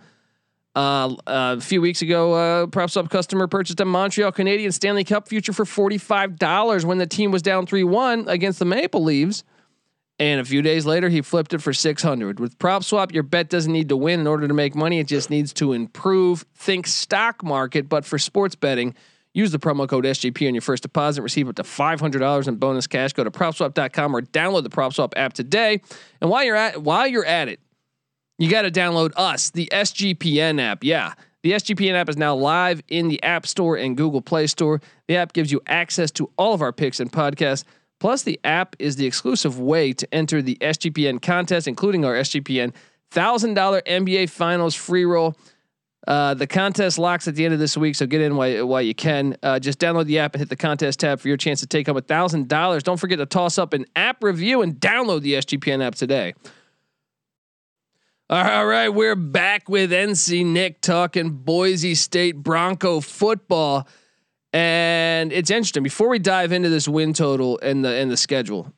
Uh, 0.76 1.16
uh, 1.26 1.56
a 1.58 1.60
few 1.60 1.80
weeks 1.80 2.00
ago, 2.00 2.32
uh, 2.32 2.66
PropSwap 2.66 3.10
customer 3.10 3.48
purchased 3.48 3.80
a 3.80 3.84
Montreal 3.84 4.30
Canadian 4.30 4.70
Stanley 4.70 5.02
Cup 5.04 5.28
future 5.28 5.52
for 5.52 5.64
$45 5.64 6.84
when 6.84 6.98
the 6.98 7.06
team 7.06 7.32
was 7.32 7.42
down 7.42 7.66
3 7.66 7.82
1 7.82 8.28
against 8.28 8.58
the 8.60 8.64
Maple 8.64 9.02
Leaves. 9.02 9.42
And 10.20 10.38
a 10.38 10.44
few 10.44 10.60
days 10.60 10.84
later, 10.84 11.08
he 11.08 11.22
flipped 11.22 11.54
it 11.54 11.62
for 11.62 11.72
600. 11.72 12.38
With 12.38 12.58
PropSwap, 12.58 13.12
your 13.12 13.22
bet 13.22 13.48
doesn't 13.48 13.72
need 13.72 13.88
to 13.88 13.96
win 13.96 14.20
in 14.20 14.26
order 14.26 14.46
to 14.46 14.52
make 14.52 14.74
money. 14.74 14.98
It 14.98 15.06
just 15.06 15.30
needs 15.30 15.54
to 15.54 15.72
improve. 15.72 16.44
Think 16.54 16.86
stock 16.86 17.42
market, 17.42 17.88
but 17.88 18.04
for 18.04 18.18
sports 18.18 18.54
betting, 18.54 18.94
use 19.32 19.50
the 19.50 19.58
promo 19.58 19.88
code 19.88 20.04
SGP 20.04 20.46
on 20.46 20.54
your 20.54 20.60
first 20.60 20.82
deposit. 20.82 21.22
Receive 21.22 21.48
up 21.48 21.56
to 21.56 21.62
$500 21.62 22.48
in 22.48 22.56
bonus 22.56 22.86
cash. 22.86 23.14
Go 23.14 23.24
to 23.24 23.30
PropSwap.com 23.30 24.14
or 24.14 24.20
download 24.20 24.62
the 24.62 24.70
PropSwap 24.70 25.14
app 25.16 25.32
today. 25.32 25.80
And 26.20 26.28
while 26.28 26.44
you're 26.44 26.54
at 26.54 26.82
while 26.82 27.06
you're 27.06 27.24
at 27.24 27.48
it, 27.48 27.58
you 28.40 28.50
got 28.50 28.62
to 28.62 28.70
download 28.70 29.12
us, 29.16 29.50
the 29.50 29.68
SGPN 29.72 30.60
app. 30.60 30.82
Yeah. 30.82 31.14
The 31.42 31.52
SGPN 31.52 31.94
app 31.94 32.08
is 32.08 32.18
now 32.18 32.34
live 32.34 32.82
in 32.88 33.08
the 33.08 33.22
App 33.22 33.46
Store 33.46 33.76
and 33.76 33.96
Google 33.96 34.20
Play 34.20 34.46
Store. 34.46 34.80
The 35.06 35.16
app 35.16 35.32
gives 35.32 35.52
you 35.52 35.62
access 35.66 36.10
to 36.12 36.30
all 36.36 36.52
of 36.52 36.60
our 36.60 36.72
picks 36.72 37.00
and 37.00 37.10
podcasts 37.10 37.64
Plus, 38.00 38.22
the 38.22 38.40
app 38.42 38.74
is 38.78 38.96
the 38.96 39.06
exclusive 39.06 39.60
way 39.60 39.92
to 39.92 40.12
enter 40.12 40.40
the 40.40 40.56
SGPN 40.60 41.20
contest, 41.20 41.68
including 41.68 42.04
our 42.04 42.14
SGPN 42.14 42.72
$1,000 43.12 43.82
NBA 43.84 44.30
Finals 44.30 44.74
free 44.74 45.04
roll. 45.04 45.36
Uh, 46.08 46.32
the 46.32 46.46
contest 46.46 46.98
locks 46.98 47.28
at 47.28 47.34
the 47.34 47.44
end 47.44 47.52
of 47.52 47.60
this 47.60 47.76
week, 47.76 47.94
so 47.94 48.06
get 48.06 48.22
in 48.22 48.34
while, 48.36 48.66
while 48.66 48.80
you 48.80 48.94
can. 48.94 49.36
Uh, 49.42 49.58
just 49.60 49.78
download 49.78 50.06
the 50.06 50.18
app 50.18 50.34
and 50.34 50.40
hit 50.40 50.48
the 50.48 50.56
contest 50.56 51.00
tab 51.00 51.20
for 51.20 51.28
your 51.28 51.36
chance 51.36 51.60
to 51.60 51.66
take 51.66 51.86
home 51.86 51.96
$1,000. 51.96 52.82
Don't 52.82 52.96
forget 52.96 53.18
to 53.18 53.26
toss 53.26 53.58
up 53.58 53.74
an 53.74 53.84
app 53.94 54.24
review 54.24 54.62
and 54.62 54.76
download 54.76 55.20
the 55.20 55.34
SGPN 55.34 55.84
app 55.84 55.94
today. 55.94 56.32
All 58.32 58.64
right, 58.64 58.88
we're 58.88 59.16
back 59.16 59.68
with 59.68 59.90
NC 59.90 60.46
Nick 60.46 60.80
talking 60.80 61.30
Boise 61.30 61.96
State 61.96 62.36
Bronco 62.36 63.00
football. 63.00 63.88
And 64.52 65.32
it's 65.32 65.50
interesting. 65.50 65.82
Before 65.82 66.08
we 66.08 66.20
dive 66.20 66.52
into 66.52 66.68
this 66.68 66.86
win 66.86 67.12
total 67.12 67.58
and 67.60 67.84
the 67.84 67.88
and 67.88 68.08
the 68.08 68.16
schedule, 68.16 68.72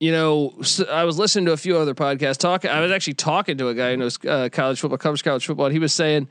you 0.00 0.10
know, 0.10 0.60
so 0.62 0.86
I 0.86 1.04
was 1.04 1.20
listening 1.20 1.46
to 1.46 1.52
a 1.52 1.56
few 1.56 1.78
other 1.78 1.94
podcasts. 1.94 2.38
Talking, 2.38 2.68
I 2.68 2.80
was 2.80 2.90
actually 2.90 3.14
talking 3.14 3.58
to 3.58 3.68
a 3.68 3.74
guy 3.74 3.92
who 3.92 3.98
knows 3.98 4.18
uh, 4.26 4.48
college 4.50 4.80
football, 4.80 4.98
covers 4.98 5.22
college 5.22 5.46
football, 5.46 5.66
and 5.66 5.72
he 5.72 5.78
was 5.78 5.94
saying, 5.94 6.26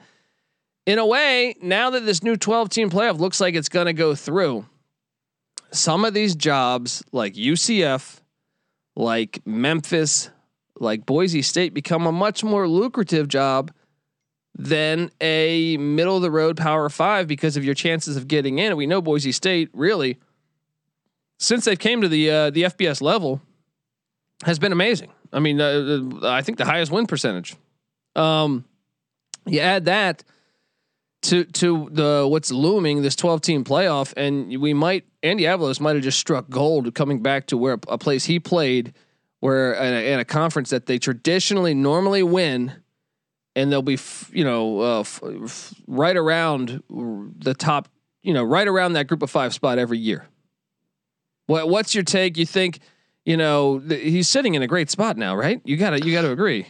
in 0.85 0.99
a 0.99 1.05
way, 1.05 1.55
now 1.61 1.91
that 1.91 2.05
this 2.05 2.23
new 2.23 2.35
twelve 2.35 2.67
team 2.67 2.89
playoff 2.89 3.19
looks 3.19 3.39
like 3.39 3.55
it's 3.55 3.69
going 3.69 3.85
to 3.85 3.93
go 3.93 4.15
through, 4.15 4.65
some 5.71 6.03
of 6.03 6.13
these 6.13 6.35
jobs 6.35 7.05
like 7.13 7.35
UCF, 7.35 8.19
like 8.97 9.39
Memphis, 9.45 10.29
like 10.79 11.05
Boise 11.05 11.41
State, 11.41 11.73
become 11.73 12.05
a 12.07 12.11
much 12.11 12.43
more 12.43 12.67
lucrative 12.67 13.27
job 13.27 13.71
than 14.57 15.11
a 15.21 15.77
middle 15.77 16.15
of 16.15 16.21
the 16.21 16.31
road 16.31 16.57
Power 16.57 16.89
Five 16.89 17.27
because 17.27 17.57
of 17.57 17.63
your 17.63 17.75
chances 17.75 18.17
of 18.17 18.27
getting 18.27 18.59
in. 18.59 18.75
We 18.75 18.87
know 18.87 19.01
Boise 19.01 19.31
State 19.31 19.69
really, 19.73 20.17
since 21.39 21.65
they've 21.65 21.77
came 21.77 22.01
to 22.01 22.07
the 22.07 22.29
uh, 22.29 22.49
the 22.49 22.63
FBS 22.63 23.01
level, 23.01 23.41
has 24.43 24.59
been 24.59 24.71
amazing. 24.71 25.11
I 25.31 25.39
mean, 25.39 25.61
uh, 25.61 26.01
uh, 26.21 26.29
I 26.29 26.41
think 26.41 26.57
the 26.57 26.65
highest 26.65 26.91
win 26.91 27.05
percentage. 27.05 27.55
Um, 28.15 28.65
you 29.45 29.59
add 29.59 29.85
that 29.85 30.23
to 31.23 31.45
to 31.45 31.89
the 31.91 32.27
what's 32.29 32.51
looming 32.51 33.01
this 33.01 33.15
12 33.15 33.41
team 33.41 33.63
playoff, 33.63 34.13
and 34.17 34.59
we 34.59 34.73
might 34.73 35.05
Andy 35.23 35.43
Avalos 35.43 35.79
might 35.79 35.95
have 35.95 36.03
just 36.03 36.19
struck 36.19 36.49
gold 36.49 36.93
coming 36.95 37.21
back 37.21 37.47
to 37.47 37.57
where 37.57 37.79
a 37.87 37.97
place 37.97 38.25
he 38.25 38.39
played, 38.39 38.93
where 39.39 39.73
in 39.73 39.93
a, 39.93 40.13
in 40.13 40.19
a 40.19 40.25
conference 40.25 40.69
that 40.71 40.85
they 40.85 40.97
traditionally 40.97 41.73
normally 41.73 42.23
win 42.23 42.73
and 43.55 43.71
they'll 43.71 43.81
be 43.81 43.95
f- 43.95 44.29
you 44.33 44.43
know 44.43 44.79
uh, 44.79 44.99
f- 45.01 45.73
right 45.87 46.15
around 46.15 46.81
the 46.89 47.53
top 47.53 47.89
you 48.21 48.33
know 48.33 48.43
right 48.43 48.67
around 48.67 48.93
that 48.93 49.07
group 49.07 49.21
of 49.21 49.29
five 49.29 49.53
spot 49.53 49.79
every 49.79 49.97
year. 49.97 50.25
What 51.47 51.69
what's 51.69 51.93
your 51.95 52.03
take? 52.03 52.37
You 52.37 52.45
think 52.45 52.79
you 53.25 53.37
know 53.37 53.79
th- 53.79 54.01
he's 54.01 54.27
sitting 54.27 54.55
in 54.55 54.61
a 54.61 54.67
great 54.67 54.89
spot 54.89 55.17
now 55.17 55.35
right? 55.35 55.61
You 55.65 55.77
gotta 55.77 56.05
you 56.05 56.13
gotta 56.13 56.31
agree. 56.31 56.67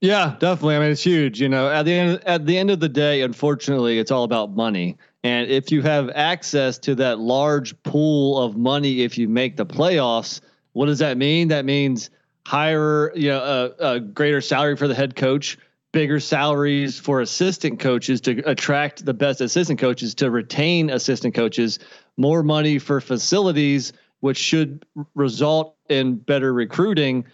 Yeah 0.00 0.36
definitely. 0.38 0.76
I 0.76 0.80
mean 0.80 0.90
it's 0.90 1.02
huge 1.02 1.40
you 1.40 1.48
know. 1.48 1.68
At 1.70 1.84
the 1.84 1.92
end 1.92 2.22
at 2.26 2.46
the 2.46 2.58
end 2.58 2.70
of 2.70 2.80
the 2.80 2.88
day 2.88 3.22
unfortunately 3.22 3.98
it's 3.98 4.10
all 4.10 4.24
about 4.24 4.50
money. 4.50 4.96
And 5.24 5.50
if 5.50 5.72
you 5.72 5.82
have 5.82 6.10
access 6.14 6.78
to 6.80 6.94
that 6.96 7.18
large 7.18 7.80
pool 7.82 8.38
of 8.40 8.56
money 8.56 9.02
if 9.02 9.18
you 9.18 9.28
make 9.28 9.56
the 9.56 9.66
playoffs 9.66 10.40
what 10.76 10.86
does 10.86 10.98
that 10.98 11.16
mean 11.16 11.48
that 11.48 11.64
means 11.64 12.10
higher 12.46 13.10
you 13.16 13.28
know 13.28 13.72
a, 13.80 13.94
a 13.94 14.00
greater 14.00 14.40
salary 14.40 14.76
for 14.76 14.86
the 14.86 14.94
head 14.94 15.16
coach 15.16 15.58
bigger 15.96 16.20
salaries 16.20 16.98
for 16.98 17.22
assistant 17.22 17.80
coaches 17.80 18.20
to 18.20 18.42
attract 18.44 19.06
the 19.06 19.14
best 19.14 19.40
assistant 19.40 19.78
coaches 19.78 20.14
to 20.14 20.30
retain 20.30 20.90
assistant 20.90 21.34
coaches, 21.34 21.78
more 22.18 22.42
money 22.42 22.78
for 22.78 23.00
facilities, 23.00 23.94
which 24.20 24.36
should 24.36 24.84
result 25.14 25.74
in 25.88 26.16
better 26.16 26.52
recruiting. 26.52 27.24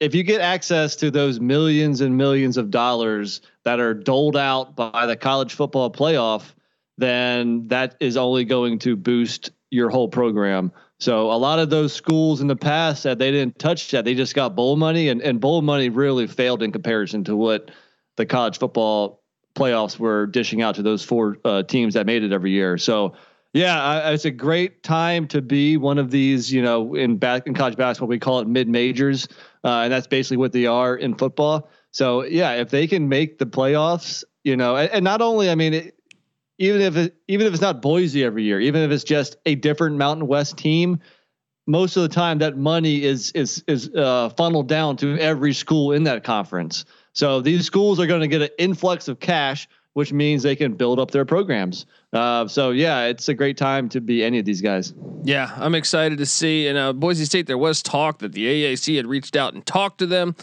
If 0.00 0.16
you 0.16 0.24
get 0.24 0.40
access 0.40 0.96
to 0.96 1.12
those 1.12 1.38
millions 1.38 2.00
and 2.00 2.16
millions 2.16 2.56
of 2.56 2.72
dollars 2.72 3.40
that 3.62 3.78
are 3.78 3.94
doled 3.94 4.36
out 4.36 4.74
by 4.74 5.06
the 5.06 5.16
college 5.16 5.54
football 5.54 5.88
playoff, 5.88 6.54
then 6.98 7.68
that 7.68 7.94
is 8.00 8.16
only 8.16 8.44
going 8.44 8.80
to 8.80 8.96
boost 8.96 9.52
your 9.70 9.90
whole 9.90 10.08
program. 10.08 10.72
So 10.98 11.30
a 11.30 11.36
lot 11.36 11.58
of 11.58 11.68
those 11.68 11.92
schools 11.92 12.40
in 12.40 12.46
the 12.46 12.56
past 12.56 13.02
that 13.02 13.18
they 13.18 13.30
didn't 13.30 13.58
touch 13.58 13.90
that, 13.90 14.04
they 14.04 14.14
just 14.14 14.34
got 14.34 14.56
bowl 14.56 14.76
money, 14.76 15.08
and 15.08 15.20
and 15.20 15.40
bowl 15.40 15.60
money 15.60 15.90
really 15.90 16.26
failed 16.26 16.62
in 16.62 16.72
comparison 16.72 17.24
to 17.24 17.36
what 17.36 17.70
the 18.16 18.24
college 18.24 18.58
football 18.58 19.22
playoffs 19.54 19.98
were 19.98 20.26
dishing 20.26 20.62
out 20.62 20.74
to 20.76 20.82
those 20.82 21.04
four 21.04 21.36
uh, 21.44 21.62
teams 21.62 21.94
that 21.94 22.06
made 22.06 22.22
it 22.22 22.32
every 22.32 22.50
year. 22.50 22.78
So 22.78 23.14
yeah, 23.52 23.82
I, 23.82 24.12
it's 24.12 24.24
a 24.24 24.30
great 24.30 24.82
time 24.82 25.28
to 25.28 25.42
be 25.42 25.76
one 25.76 25.98
of 25.98 26.10
these. 26.10 26.50
You 26.50 26.62
know, 26.62 26.94
in 26.94 27.18
back 27.18 27.46
in 27.46 27.52
college 27.52 27.76
basketball, 27.76 28.08
we 28.08 28.18
call 28.18 28.40
it 28.40 28.48
mid 28.48 28.68
majors, 28.68 29.28
uh, 29.64 29.80
and 29.80 29.92
that's 29.92 30.06
basically 30.06 30.38
what 30.38 30.52
they 30.52 30.64
are 30.64 30.96
in 30.96 31.14
football. 31.14 31.68
So 31.90 32.24
yeah, 32.24 32.52
if 32.52 32.70
they 32.70 32.86
can 32.86 33.08
make 33.08 33.38
the 33.38 33.46
playoffs, 33.46 34.24
you 34.44 34.56
know, 34.56 34.76
and, 34.76 34.90
and 34.90 35.04
not 35.04 35.20
only, 35.20 35.50
I 35.50 35.56
mean. 35.56 35.74
It, 35.74 35.95
even 36.58 36.80
if 36.80 36.96
it, 36.96 37.16
even 37.28 37.46
if 37.46 37.52
it's 37.52 37.62
not 37.62 37.82
Boise 37.82 38.24
every 38.24 38.44
year, 38.44 38.60
even 38.60 38.82
if 38.82 38.90
it's 38.90 39.04
just 39.04 39.36
a 39.46 39.54
different 39.54 39.96
Mountain 39.96 40.26
West 40.26 40.56
team, 40.56 41.00
most 41.66 41.96
of 41.96 42.02
the 42.02 42.08
time 42.08 42.38
that 42.38 42.56
money 42.56 43.02
is 43.04 43.32
is 43.32 43.62
is 43.66 43.90
uh, 43.94 44.30
funneled 44.30 44.68
down 44.68 44.96
to 44.98 45.18
every 45.18 45.52
school 45.52 45.92
in 45.92 46.04
that 46.04 46.24
conference. 46.24 46.84
So 47.12 47.40
these 47.40 47.66
schools 47.66 47.98
are 47.98 48.06
going 48.06 48.20
to 48.20 48.28
get 48.28 48.42
an 48.42 48.50
influx 48.58 49.08
of 49.08 49.20
cash, 49.20 49.68
which 49.94 50.12
means 50.12 50.42
they 50.42 50.56
can 50.56 50.74
build 50.74 51.00
up 51.00 51.10
their 51.10 51.24
programs. 51.24 51.86
Uh, 52.12 52.46
so 52.46 52.70
yeah, 52.70 53.04
it's 53.04 53.28
a 53.28 53.34
great 53.34 53.56
time 53.56 53.88
to 53.90 54.00
be 54.00 54.22
any 54.22 54.38
of 54.38 54.44
these 54.44 54.60
guys. 54.60 54.94
Yeah, 55.24 55.52
I'm 55.56 55.74
excited 55.74 56.18
to 56.18 56.26
see. 56.26 56.68
And 56.68 56.78
uh, 56.78 56.92
Boise 56.92 57.24
State, 57.24 57.46
there 57.46 57.58
was 57.58 57.82
talk 57.82 58.20
that 58.20 58.32
the 58.32 58.46
AAC 58.46 58.96
had 58.96 59.06
reached 59.06 59.34
out 59.34 59.54
and 59.54 59.66
talked 59.66 59.98
to 59.98 60.06
them 60.06 60.36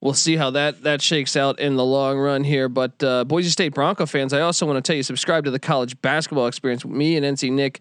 we'll 0.00 0.14
see 0.14 0.36
how 0.36 0.50
that 0.50 0.82
that 0.82 1.02
shakes 1.02 1.36
out 1.36 1.58
in 1.60 1.76
the 1.76 1.84
long 1.84 2.18
run 2.18 2.44
here. 2.44 2.68
But 2.68 3.02
uh, 3.02 3.24
Boise 3.24 3.50
State 3.50 3.74
Bronco 3.74 4.06
fans, 4.06 4.32
I 4.32 4.40
also 4.40 4.66
want 4.66 4.76
to 4.76 4.82
tell 4.82 4.96
you 4.96 5.02
subscribe 5.02 5.44
to 5.44 5.50
the 5.50 5.58
college 5.58 6.00
basketball 6.00 6.46
experience. 6.46 6.84
Me 6.84 7.16
and 7.16 7.24
NC 7.24 7.52
Nick 7.52 7.80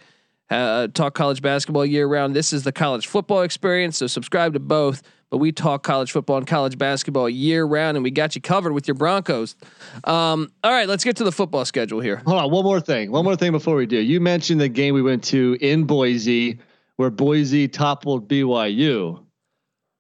uh, 0.50 0.88
talk 0.88 1.14
college 1.14 1.42
basketball 1.42 1.86
year 1.86 2.08
round. 2.08 2.36
This 2.36 2.54
is 2.54 2.64
the 2.64 2.72
college 2.72 3.08
football 3.08 3.42
experience, 3.42 3.98
so 3.98 4.08
subscribe 4.08 4.54
to 4.54 4.60
both. 4.60 5.02
But 5.30 5.38
we 5.38 5.52
talk 5.52 5.84
college 5.84 6.12
football 6.12 6.38
and 6.38 6.48
college 6.48 6.76
basketball 6.80 7.30
year 7.30 7.64
round, 7.64 7.96
and 7.96 8.04
we 8.04 8.10
got 8.10 8.34
you 8.34 8.42
covered 8.42 8.74
with 8.74 8.88
your 8.88 8.96
Broncos. 8.96 9.56
Um, 10.04 10.52
all 10.64 10.72
right, 10.72 10.88
let's 10.88 11.04
get 11.04 11.18
to 11.18 11.24
the 11.24 11.32
football 11.32 11.66
schedule 11.66 12.00
here. 12.00 12.24
Hold 12.26 12.42
on, 12.42 12.52
one 12.52 12.64
more 12.64 12.82
thing. 12.82 13.12
One 13.12 13.24
more 13.24 13.36
thing 13.36 13.52
before 13.52 13.76
we 13.76 13.86
do. 13.86 14.00
You 14.00 14.20
mentioned 14.22 14.60
the 14.60 14.70
game 14.70 14.96
we 14.96 15.04
went 15.04 15.24
to 15.26 15.56
in 15.62 15.84
Boise, 15.84 16.58
where 16.96 17.12
Boise 17.12 17.68
toppled 17.68 18.28
BYU. 18.28 19.24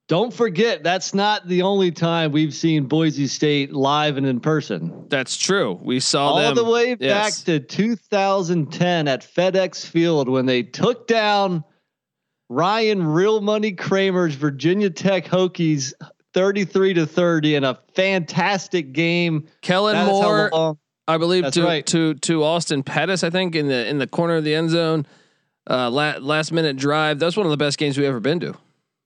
Don't 0.09 0.33
forget, 0.33 0.81
that's 0.81 1.13
not 1.13 1.47
the 1.47 1.61
only 1.61 1.91
time 1.91 2.31
we've 2.31 2.53
seen 2.53 2.85
Boise 2.85 3.27
State 3.27 3.71
live 3.71 4.17
and 4.17 4.25
in 4.25 4.39
person. 4.39 5.05
That's 5.07 5.37
true. 5.37 5.79
We 5.83 5.99
saw 5.99 6.29
all 6.29 6.37
them, 6.39 6.55
the 6.55 6.65
way 6.65 6.97
yes. 6.99 7.43
back 7.43 7.45
to 7.45 7.59
2010 7.59 9.07
at 9.07 9.21
FedEx 9.21 9.85
Field 9.85 10.27
when 10.27 10.47
they 10.47 10.63
took 10.63 11.05
down 11.05 11.63
Ryan 12.49 13.05
Real 13.05 13.39
Money 13.39 13.73
Kramer's 13.73 14.33
Virginia 14.33 14.89
Tech 14.89 15.25
Hokies 15.25 15.93
33 16.33 16.95
to 16.95 17.05
30 17.05 17.55
in 17.55 17.63
a 17.63 17.77
fantastic 17.93 18.93
game. 18.93 19.47
Kellen 19.61 20.07
Moore, 20.07 20.75
I 21.07 21.17
believe, 21.19 21.51
to, 21.51 21.63
right. 21.63 21.85
to 21.85 22.15
to 22.15 22.43
Austin 22.43 22.81
Pettis, 22.81 23.23
I 23.23 23.29
think 23.29 23.55
in 23.55 23.67
the 23.67 23.87
in 23.87 23.99
the 23.99 24.07
corner 24.07 24.37
of 24.37 24.43
the 24.43 24.55
end 24.55 24.71
zone, 24.71 25.05
uh, 25.69 25.91
last, 25.91 26.23
last 26.23 26.51
minute 26.51 26.77
drive. 26.77 27.19
That's 27.19 27.37
one 27.37 27.45
of 27.45 27.51
the 27.51 27.57
best 27.57 27.77
games 27.77 27.95
we've 27.95 28.07
ever 28.07 28.19
been 28.19 28.39
to. 28.39 28.55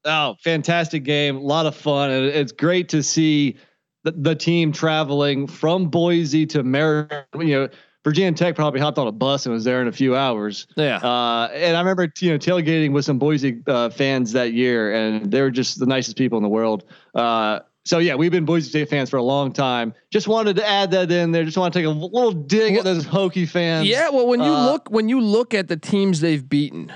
Oh, 0.05 0.36
fantastic 0.43 1.03
game! 1.03 1.38
A 1.38 1.41
lot 1.41 1.65
of 1.65 1.75
fun, 1.75 2.12
and 2.12 2.25
it's 2.25 2.51
great 2.51 2.89
to 2.89 3.01
see 3.01 3.57
the, 4.03 4.12
the 4.12 4.36
team 4.36 4.72
traveling 4.72 5.48
from 5.48 5.89
Boise 5.89 6.45
to 6.48 6.63
Maryland. 6.63 7.25
You 7.36 7.62
know 7.62 7.69
Virginia 8.03 8.33
Tech 8.33 8.55
probably 8.55 8.81
hopped 8.81 8.98
on 8.98 9.07
a 9.07 9.12
bus 9.12 9.45
and 9.45 9.53
was 9.53 9.63
there 9.63 9.81
in 9.81 9.88
a 9.88 9.91
few 9.91 10.15
hours. 10.15 10.67
Yeah. 10.75 10.98
Uh, 10.98 11.48
and 11.53 11.77
I 11.77 11.79
remember, 11.79 12.12
you 12.19 12.31
know, 12.31 12.38
tailgating 12.38 12.91
with 12.91 13.05
some 13.05 13.17
Boise 13.17 13.62
uh, 13.67 13.89
fans 13.89 14.33
that 14.33 14.53
year, 14.53 14.93
and 14.93 15.31
they 15.31 15.41
were 15.41 15.51
just 15.51 15.79
the 15.79 15.86
nicest 15.86 16.17
people 16.17 16.38
in 16.38 16.43
the 16.43 16.50
world. 16.50 16.83
Uh, 17.15 17.60
so 17.86 18.00
yeah, 18.00 18.15
we've 18.15 18.31
been 18.31 18.45
Boise 18.45 18.69
State 18.69 18.89
fans 18.89 19.10
for 19.10 19.17
a 19.17 19.24
long 19.24 19.53
time. 19.53 19.93
Just 20.12 20.27
wanted 20.27 20.57
to 20.57 20.67
add 20.67 20.91
that 20.91 21.12
in 21.12 21.31
there. 21.31 21.45
Just 21.45 21.57
want 21.57 21.74
to 21.74 21.79
take 21.79 21.86
a 21.86 21.89
little 21.89 22.31
dig 22.31 22.75
at 22.75 22.83
those 22.83 23.05
Hokie 23.05 23.48
fans. 23.48 23.88
Yeah. 23.88 24.10
Well, 24.10 24.27
when 24.27 24.41
you 24.41 24.51
uh, 24.51 24.72
look 24.72 24.89
when 24.89 25.10
you 25.10 25.22
look 25.22 25.53
at 25.53 25.67
the 25.67 25.77
teams 25.77 26.19
they've 26.19 26.48
beaten, 26.48 26.91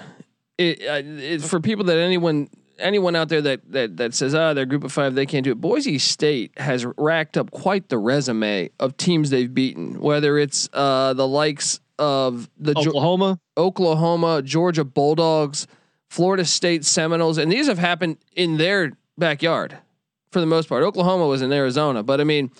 it, 0.57 0.81
uh, 0.81 1.01
it 1.03 1.41
for 1.41 1.59
people 1.59 1.85
that 1.85 1.97
anyone 1.97 2.49
anyone 2.79 3.15
out 3.15 3.29
there 3.29 3.41
that 3.41 3.71
that 3.71 3.97
that 3.97 4.13
says 4.13 4.33
ah 4.35 4.53
they're 4.53 4.65
group 4.65 4.83
of 4.83 4.91
five 4.91 5.15
they 5.15 5.25
can't 5.25 5.43
do 5.43 5.51
it. 5.51 5.61
Boise 5.61 5.97
State 5.99 6.51
has 6.57 6.85
racked 6.97 7.37
up 7.37 7.51
quite 7.51 7.89
the 7.89 7.97
resume 7.97 8.69
of 8.79 8.97
teams 8.97 9.29
they've 9.29 9.53
beaten, 9.53 9.99
whether 9.99 10.37
it's 10.37 10.69
uh, 10.73 11.13
the 11.13 11.27
likes 11.27 11.79
of 11.99 12.49
the 12.59 12.77
Oklahoma, 12.77 13.39
Ge- 13.39 13.59
Oklahoma, 13.59 14.41
Georgia 14.41 14.83
Bulldogs, 14.83 15.67
Florida 16.09 16.45
State 16.45 16.85
Seminoles, 16.85 17.37
and 17.37 17.51
these 17.51 17.67
have 17.67 17.79
happened 17.79 18.17
in 18.35 18.57
their 18.57 18.91
backyard 19.17 19.77
for 20.31 20.39
the 20.39 20.45
most 20.45 20.69
part. 20.69 20.83
Oklahoma 20.83 21.27
was 21.27 21.41
in 21.41 21.51
Arizona, 21.51 22.03
but 22.03 22.21
I 22.21 22.23
mean, 22.23 22.51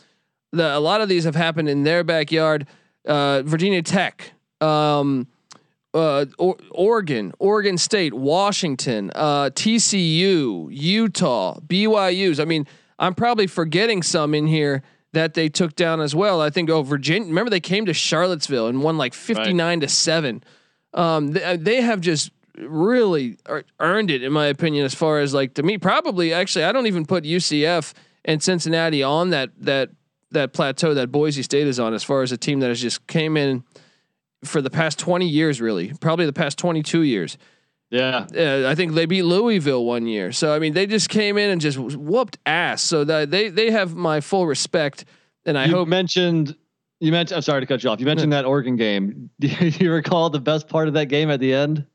the, 0.52 0.76
a 0.76 0.80
lot 0.80 1.02
of 1.02 1.10
these 1.10 1.24
have 1.26 1.36
happened 1.36 1.70
in 1.70 1.84
their 1.84 2.04
backyard. 2.04 2.68
Uh, 3.06 3.42
Virginia 3.44 3.82
Tech. 3.82 4.32
Um, 4.60 5.28
uh, 5.94 6.26
or, 6.38 6.58
Oregon, 6.72 7.34
Oregon 7.40 7.78
State, 7.78 8.14
Washington, 8.14 9.12
uh, 9.16 9.50
TCU, 9.52 10.68
Utah, 10.72 11.60
BYU's. 11.62 12.40
I 12.40 12.46
mean, 12.46 12.68
I'm 13.00 13.16
probably 13.16 13.48
forgetting 13.48 14.04
some 14.04 14.34
in 14.34 14.48
here 14.48 14.84
that 15.14 15.34
they 15.34 15.50
took 15.50 15.76
down 15.76 16.02
as 16.02 16.14
well. 16.14 16.42
I 16.42 16.50
think 16.50 16.70
oh 16.70 16.84
Virginia. 16.84 17.28
Remember 17.28 17.50
they 17.50 17.60
came 17.60 17.86
to 17.86 17.94
Charlottesville 17.94 18.68
and 18.68 18.84
won 18.84 18.98
like 18.98 19.14
59 19.14 19.58
right. 19.58 19.82
to 19.82 19.88
seven. 19.88 20.44
Um, 20.94 21.32
they, 21.32 21.44
uh, 21.44 21.58
they 21.60 21.82
have 21.82 22.02
just 22.02 22.32
really 22.58 23.38
earned 23.80 24.12
it 24.12 24.24
in 24.24 24.32
my 24.34 24.48
opinion. 24.48 24.86
As 24.86 24.94
far 24.94 25.20
as 25.20 25.34
like 25.34 25.56
to 25.56 25.64
me, 25.64 25.78
probably 25.78 26.34
actually 26.34 26.66
I 26.66 26.72
don't 26.72 26.88
even 26.88 27.06
put 27.06 27.24
UCF 27.24 27.94
and 28.26 28.42
Cincinnati 28.42 29.04
on 29.04 29.30
that 29.30 29.52
that 29.60 29.90
that 30.32 30.54
plateau 30.54 30.94
that 30.94 31.12
Boise 31.12 31.44
State 31.44 31.68
is 31.68 31.80
on 31.80 31.94
as 31.94 32.04
far 32.04 32.22
as 32.22 32.32
a 32.32 32.38
team 32.38 32.60
that 32.60 32.68
has 32.68 32.82
just 32.82 33.08
came 33.08 33.38
in 33.38 33.64
for 34.44 34.62
the 34.62 34.70
past 34.70 35.00
20 35.00 35.28
years, 35.28 35.62
really, 35.62 35.94
probably 36.00 36.26
the 36.26 36.34
past 36.34 36.58
22 36.58 37.02
years. 37.02 37.38
Yeah. 37.90 38.28
Uh, 38.36 38.70
I 38.70 38.76
think 38.76 38.94
they 38.94 39.06
beat 39.06 39.24
Louisville 39.24 39.86
one 39.86 40.08
year. 40.08 40.32
So, 40.32 40.54
I 40.54 40.60
mean, 40.60 40.74
they 40.74 40.86
just 40.88 41.10
came 41.10 41.38
in 41.38 41.50
and 41.50 41.62
just 41.62 41.78
whooped 41.78 42.38
ass. 42.46 42.82
So 42.84 43.04
that 43.06 43.32
they, 43.32 43.50
they 43.50 43.72
have 43.72 43.96
my 43.96 44.20
full 44.20 44.46
respect. 44.46 45.06
And 45.46 45.58
I 45.58 45.66
you 45.66 45.74
hope 45.74 45.88
mentioned, 45.88 46.56
you 47.00 47.12
mentioned, 47.12 47.38
I'm 47.38 47.42
sorry 47.42 47.62
to 47.62 47.66
cut 47.66 47.84
you 47.84 47.90
off. 47.90 48.00
You 48.00 48.06
mentioned 48.06 48.34
that 48.34 48.46
Oregon 48.46 48.76
game. 48.76 49.30
Do 49.40 49.48
you 49.48 49.92
recall 49.92 50.30
the 50.30 50.42
best 50.42 50.68
part 50.68 50.88
of 50.88 50.96
that 50.96 51.06
game 51.06 51.30
at 51.30 51.40
the 51.40 51.54
end? 51.54 51.86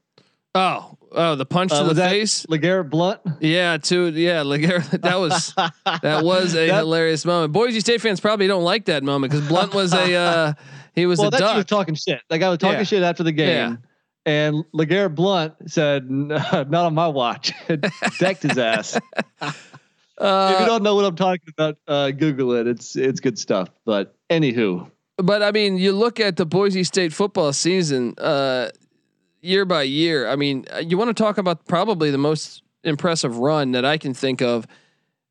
Oh, 0.55 0.97
oh, 1.15 1.35
the 1.35 1.47
punch 1.47 1.73
uh, 1.73 1.87
to 1.87 1.95
the 1.95 2.03
face, 2.03 2.47
LeGarrette 2.47 2.91
Blount. 2.91 3.21
Yeah, 3.41 3.77
to 3.79 4.09
yeah, 4.09 4.43
LeGarrette. 4.43 5.01
That 5.03 5.19
was 5.19 5.55
that 6.03 6.25
was 6.25 6.55
a 6.55 6.67
that, 6.69 6.79
hilarious 6.79 7.25
moment. 7.25 7.53
Boise 7.53 7.81
State 7.81 8.01
fans 8.01 8.21
probably 8.21 8.47
don't 8.47 8.65
like 8.65 8.87
that 8.87 9.03
moment 9.03 9.33
because 9.33 9.47
Blount 9.49 9.75
was 9.75 9.93
a 9.93 10.15
uh, 10.15 10.53
he 10.95 11.07
was 11.07 11.19
well, 11.19 11.29
a 11.29 11.31
duck. 11.31 11.57
was 11.57 11.65
talking 11.65 11.95
shit. 11.95 12.21
That 12.29 12.39
guy 12.39 12.49
was 12.49 12.59
talking 12.59 12.79
yeah. 12.79 12.85
shit 12.85 13.03
after 13.03 13.23
the 13.23 13.33
game. 13.33 13.49
Yeah. 13.49 13.77
And 14.25 14.65
LeGarrette 14.75 15.15
Blount 15.15 15.55
said, 15.67 16.11
"Not 16.11 16.73
on 16.73 16.95
my 16.95 17.09
watch." 17.09 17.53
Decked 18.19 18.45
his 18.45 18.57
ass. 18.57 18.99
Uh, 20.19 20.53
if 20.55 20.61
you 20.61 20.67
don't 20.67 20.83
know 20.83 20.95
what 20.95 21.05
I'm 21.05 21.17
talking 21.17 21.49
about, 21.49 21.79
uh, 21.89 22.11
Google 22.13 22.53
it. 22.53 22.67
It's 22.69 22.95
it's 22.95 23.21
good 23.21 23.39
stuff. 23.39 23.69
But 23.85 24.15
anywho, 24.31 24.89
but 25.17 25.43
I 25.43 25.51
mean, 25.51 25.77
you 25.77 25.93
look 25.93 26.21
at 26.21 26.37
the 26.37 26.47
Boise 26.47 26.85
State 26.85 27.13
football 27.13 27.53
season, 27.53 28.15
uh, 28.19 28.71
year 29.43 29.65
by 29.65 29.83
year. 29.83 30.29
I 30.29 30.37
mean, 30.37 30.65
uh, 30.73 30.79
you 30.79 30.97
want 30.97 31.15
to 31.15 31.23
talk 31.23 31.37
about 31.37 31.67
probably 31.67 32.11
the 32.11 32.19
most 32.19 32.63
impressive 32.85 33.39
run 33.39 33.73
that 33.73 33.85
I 33.85 33.99
can 33.99 34.15
think 34.15 34.41
of 34.41 34.67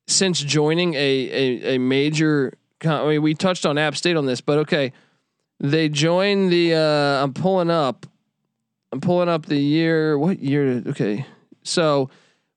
since 0.08 0.40
joining 0.40 0.94
a 0.94 0.98
a, 0.98 1.76
a 1.76 1.78
major. 1.80 2.54
I 2.84 3.08
mean, 3.08 3.22
we 3.22 3.34
touched 3.34 3.66
on 3.66 3.78
App 3.78 3.96
State 3.96 4.16
on 4.16 4.26
this, 4.26 4.42
but 4.42 4.60
okay 4.60 4.92
they 5.62 5.90
joined 5.90 6.52
the. 6.52 6.74
Uh, 6.74 7.24
I'm 7.24 7.34
pulling 7.34 7.70
up. 7.70 8.06
I'm 8.92 9.00
pulling 9.00 9.30
up 9.30 9.46
the 9.46 9.58
year. 9.58 10.18
What 10.18 10.40
year? 10.40 10.84
Okay, 10.88 11.26
so 11.64 12.10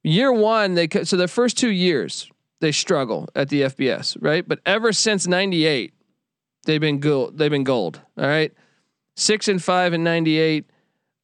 year 0.03 0.33
one 0.33 0.75
they 0.75 0.89
so 1.05 1.17
the 1.17 1.29
first 1.29 1.57
two 1.59 1.71
years 1.71 2.31
they 2.61 2.73
struggle 2.73 3.29
at 3.37 3.51
the 3.51 3.63
FBS, 3.63 4.17
right? 4.21 4.47
But 4.49 4.61
ever 4.65 4.93
since 4.93 5.27
'98, 5.27 5.93
they've 6.65 6.81
been 6.81 6.99
gold. 6.99 7.39
They've 7.39 7.51
been 7.51 7.65
gold. 7.65 8.01
All 8.17 8.27
right, 8.27 8.53
six 9.17 9.49
and 9.49 9.63
five 9.63 9.93
in 9.93 10.03
'98. 10.03 10.65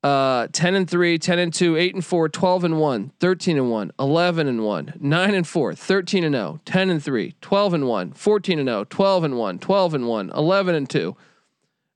Uh, 0.02 0.46
10 0.52 0.74
and 0.74 0.88
3, 0.88 1.18
10 1.18 1.38
and 1.38 1.52
2, 1.52 1.76
8 1.76 1.94
and 1.94 2.04
4, 2.04 2.28
12 2.30 2.64
and 2.64 2.78
1, 2.78 3.12
13 3.20 3.58
and 3.58 3.70
1, 3.70 3.92
11 3.98 4.48
and 4.48 4.64
1, 4.64 4.94
9 4.98 5.34
and 5.34 5.46
4, 5.46 5.74
13 5.74 6.24
and 6.24 6.34
0, 6.34 6.60
10 6.64 6.90
and 6.90 7.02
3, 7.02 7.34
12 7.42 7.74
and 7.74 7.86
1, 7.86 8.12
14 8.12 8.58
and 8.58 8.68
0, 8.68 8.84
12 8.84 9.24
and 9.24 9.36
1, 9.36 9.58
12 9.58 9.94
and 9.94 10.08
1, 10.08 10.30
11 10.30 10.74
and 10.74 10.88
2, 10.88 11.16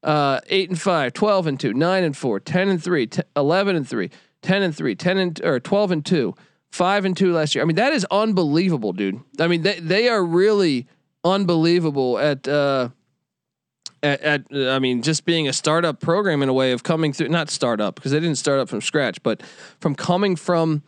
uh, 0.03 0.41
8 0.49 0.69
and 0.69 0.81
5, 0.81 1.13
12 1.15 1.47
and 1.47 1.61
2, 1.61 1.73
9 1.73 2.05
and 2.05 2.17
4, 2.17 2.41
10 2.41 2.69
and 2.69 2.83
3, 2.83 3.07
10, 3.07 3.25
11 3.37 3.77
and 3.77 3.89
3, 3.89 4.11
10 4.43 4.63
and 4.63 4.77
3, 4.77 4.95
10 4.95 5.19
and 5.19 5.41
or 5.43 5.59
12 5.59 5.91
and 5.91 6.05
2, 6.05 6.35
5 6.73 7.05
and 7.07 7.17
2 7.17 7.33
last 7.33 7.55
year. 7.55 7.65
I 7.65 7.67
mean, 7.67 7.77
that 7.77 7.95
is 7.95 8.07
unbelievable, 8.11 8.93
dude. 8.93 9.21
I 9.41 9.47
mean, 9.47 9.63
they 9.63 9.81
they 9.81 10.09
are 10.09 10.23
really 10.23 10.87
unbelievable 11.25 12.19
at 12.19 12.47
uh 12.47 12.91
at, 14.05 14.21
at 14.21 14.43
I 14.53 14.79
mean, 14.79 15.03
just 15.03 15.25
being 15.25 15.49
a 15.49 15.53
startup 15.53 16.01
program 16.01 16.43
in 16.43 16.49
a 16.49 16.53
way 16.53 16.73
of 16.73 16.83
coming 16.83 17.13
through 17.13 17.29
not 17.29 17.51
startup 17.51 17.95
because 17.95 18.13
they 18.13 18.21
didn't 18.21 18.39
start 18.39 18.61
up 18.61 18.69
from 18.69 18.81
scratch, 18.81 19.23
but 19.23 19.43
from 19.81 19.95
coming 19.95 20.37
from 20.37 20.83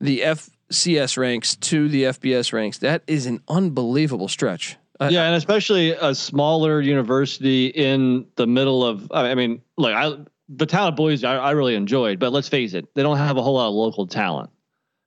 the 0.00 0.20
FCS 0.20 1.16
ranks 1.16 1.56
to 1.56 1.88
the 1.88 2.04
FBS 2.04 2.52
ranks. 2.52 2.78
That 2.78 3.02
is 3.06 3.26
an 3.26 3.40
unbelievable 3.48 4.28
stretch. 4.28 4.76
Yeah, 5.00 5.24
and 5.24 5.34
especially 5.34 5.90
a 5.90 6.14
smaller 6.14 6.80
university 6.80 7.66
in 7.66 8.26
the 8.36 8.46
middle 8.46 8.84
of. 8.84 9.10
I 9.12 9.34
mean, 9.34 9.60
like 9.76 9.94
I, 9.94 10.16
the 10.48 10.78
of 10.78 10.96
Boise, 10.96 11.26
I, 11.26 11.36
I 11.36 11.50
really 11.50 11.74
enjoyed, 11.74 12.18
but 12.18 12.32
let's 12.32 12.48
face 12.48 12.74
it, 12.74 12.86
they 12.94 13.02
don't 13.02 13.18
have 13.18 13.36
a 13.36 13.42
whole 13.42 13.54
lot 13.54 13.68
of 13.68 13.74
local 13.74 14.06
talent. 14.06 14.50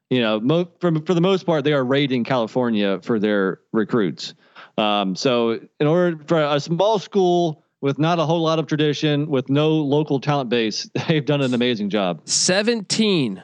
You 0.09 0.21
know, 0.21 0.39
mo- 0.39 0.69
for 0.79 0.93
for 1.05 1.13
the 1.13 1.21
most 1.21 1.45
part, 1.45 1.63
they 1.63 1.73
are 1.73 1.83
raiding 1.83 2.25
California 2.25 2.99
for 3.01 3.17
their 3.17 3.61
recruits. 3.71 4.33
Um, 4.77 5.15
so, 5.15 5.59
in 5.79 5.87
order 5.87 6.19
for 6.27 6.41
a 6.43 6.59
small 6.59 6.99
school 6.99 7.63
with 7.81 7.97
not 7.99 8.19
a 8.19 8.25
whole 8.25 8.41
lot 8.41 8.59
of 8.59 8.67
tradition, 8.67 9.27
with 9.27 9.49
no 9.49 9.69
local 9.69 10.19
talent 10.19 10.49
base, 10.49 10.89
they've 11.07 11.25
done 11.25 11.41
an 11.41 11.53
amazing 11.53 11.89
job. 11.89 12.21
Seventeen 12.25 13.41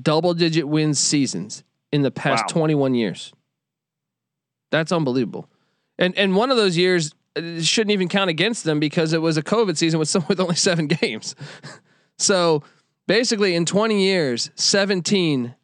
double-digit 0.00 0.66
wins 0.66 0.98
seasons 0.98 1.62
in 1.92 2.02
the 2.02 2.10
past 2.10 2.44
wow. 2.48 2.60
twenty-one 2.60 2.94
years. 2.94 3.32
That's 4.70 4.90
unbelievable. 4.90 5.48
And 5.98 6.16
and 6.18 6.34
one 6.34 6.50
of 6.50 6.56
those 6.56 6.76
years 6.76 7.14
uh, 7.36 7.60
shouldn't 7.60 7.92
even 7.92 8.08
count 8.08 8.30
against 8.30 8.64
them 8.64 8.80
because 8.80 9.12
it 9.12 9.22
was 9.22 9.36
a 9.36 9.42
COVID 9.42 9.76
season 9.76 9.98
with 10.00 10.08
some 10.14 10.24
with 10.28 10.40
only 10.40 10.56
seven 10.56 10.88
games. 10.88 11.36
so 12.18 12.62
basically, 13.06 13.54
in 13.54 13.64
20 13.64 14.02
years, 14.02 14.50
17 14.56 15.54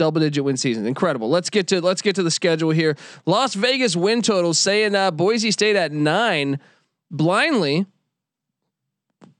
double 0.00 0.18
digit 0.20 0.42
win 0.42 0.56
seasons. 0.56 0.86
Incredible. 0.86 1.28
Let's 1.28 1.50
get 1.50 1.68
to 1.68 1.80
let's 1.82 2.00
get 2.00 2.16
to 2.16 2.22
the 2.22 2.30
schedule 2.30 2.70
here. 2.70 2.96
Las 3.26 3.54
Vegas 3.54 3.94
win 3.94 4.22
totals 4.22 4.58
saying 4.58 4.94
uh, 4.94 5.10
Boise 5.10 5.50
State 5.50 5.76
at 5.76 5.92
nine 5.92 6.58
blindly. 7.10 7.86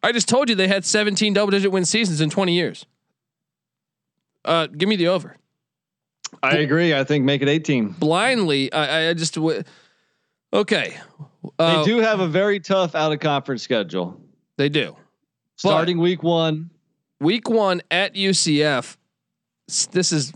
I 0.02 0.12
just 0.12 0.28
told 0.28 0.50
you 0.50 0.54
they 0.54 0.68
had 0.68 0.84
17 0.84 1.32
double 1.32 1.50
digit 1.50 1.72
win 1.72 1.86
seasons 1.86 2.20
in 2.20 2.28
20 2.28 2.54
years. 2.54 2.84
Uh, 4.44 4.66
give 4.66 4.88
me 4.88 4.96
the 4.96 5.08
over. 5.08 5.36
I 6.42 6.58
agree. 6.58 6.94
I 6.94 7.04
think 7.04 7.24
make 7.24 7.40
it 7.42 7.48
18. 7.48 7.92
Blindly, 7.92 8.72
I, 8.72 9.08
I 9.10 9.14
just 9.14 9.36
Okay. 10.52 10.96
Uh, 11.58 11.78
they 11.78 11.84
do 11.84 11.98
have 12.00 12.20
a 12.20 12.28
very 12.28 12.60
tough 12.60 12.94
out 12.94 13.12
of 13.12 13.20
conference 13.20 13.62
schedule. 13.62 14.20
They 14.58 14.68
do. 14.68 14.94
Starting 15.56 15.96
but 15.96 16.02
week 16.02 16.22
one. 16.22 16.70
Week 17.18 17.48
one 17.48 17.80
at 17.90 18.14
UCF. 18.14 18.96
This 19.92 20.12
is 20.12 20.32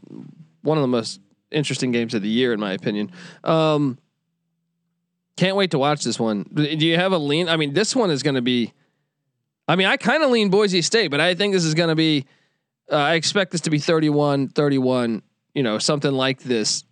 one 0.63 0.79
of 0.79 0.83
the 0.83 0.89
most 0.89 1.21
interesting 1.51 1.93
games 1.93 2.15
of 2.15 2.23
the 2.23 2.29
year, 2.29 2.53
in 2.53 2.61
my 2.61 2.73
opinion. 2.73 3.13
Um, 3.43 3.99
can't 5.37 5.57
wait 5.57 5.73
to 5.73 5.79
watch 5.79 6.05
this 6.05 6.19
one. 6.19 6.45
Do 6.55 6.65
you 6.65 6.97
have 6.97 7.13
a 7.13 7.19
lean? 7.19 7.49
I 7.49 7.57
mean, 7.57 7.73
this 7.73 7.95
one 7.95 8.11
is 8.11 8.23
going 8.23 8.37
to 8.37 8.43
be. 8.43 8.73
I 9.67 9.77
mean, 9.77 9.87
I 9.87 9.97
kind 9.97 10.23
of 10.23 10.31
lean 10.31 10.51
Boise 10.51 10.83
State, 10.83 11.11
but 11.11 11.21
I 11.21 11.35
think 11.35 11.55
this 11.55 11.65
is 11.65 11.75
going 11.75 11.89
to 11.89 11.95
be 11.95 12.27
Uh, 12.91 12.97
I 12.97 13.15
expect 13.15 13.51
this 13.51 13.63
to 13.63 13.71
be 13.71 13.79
31 13.79 14.49
31, 14.49 15.23
you 15.55 15.63
know, 15.63 15.79
something 15.79 16.13
like 16.13 16.43
this 16.43 16.85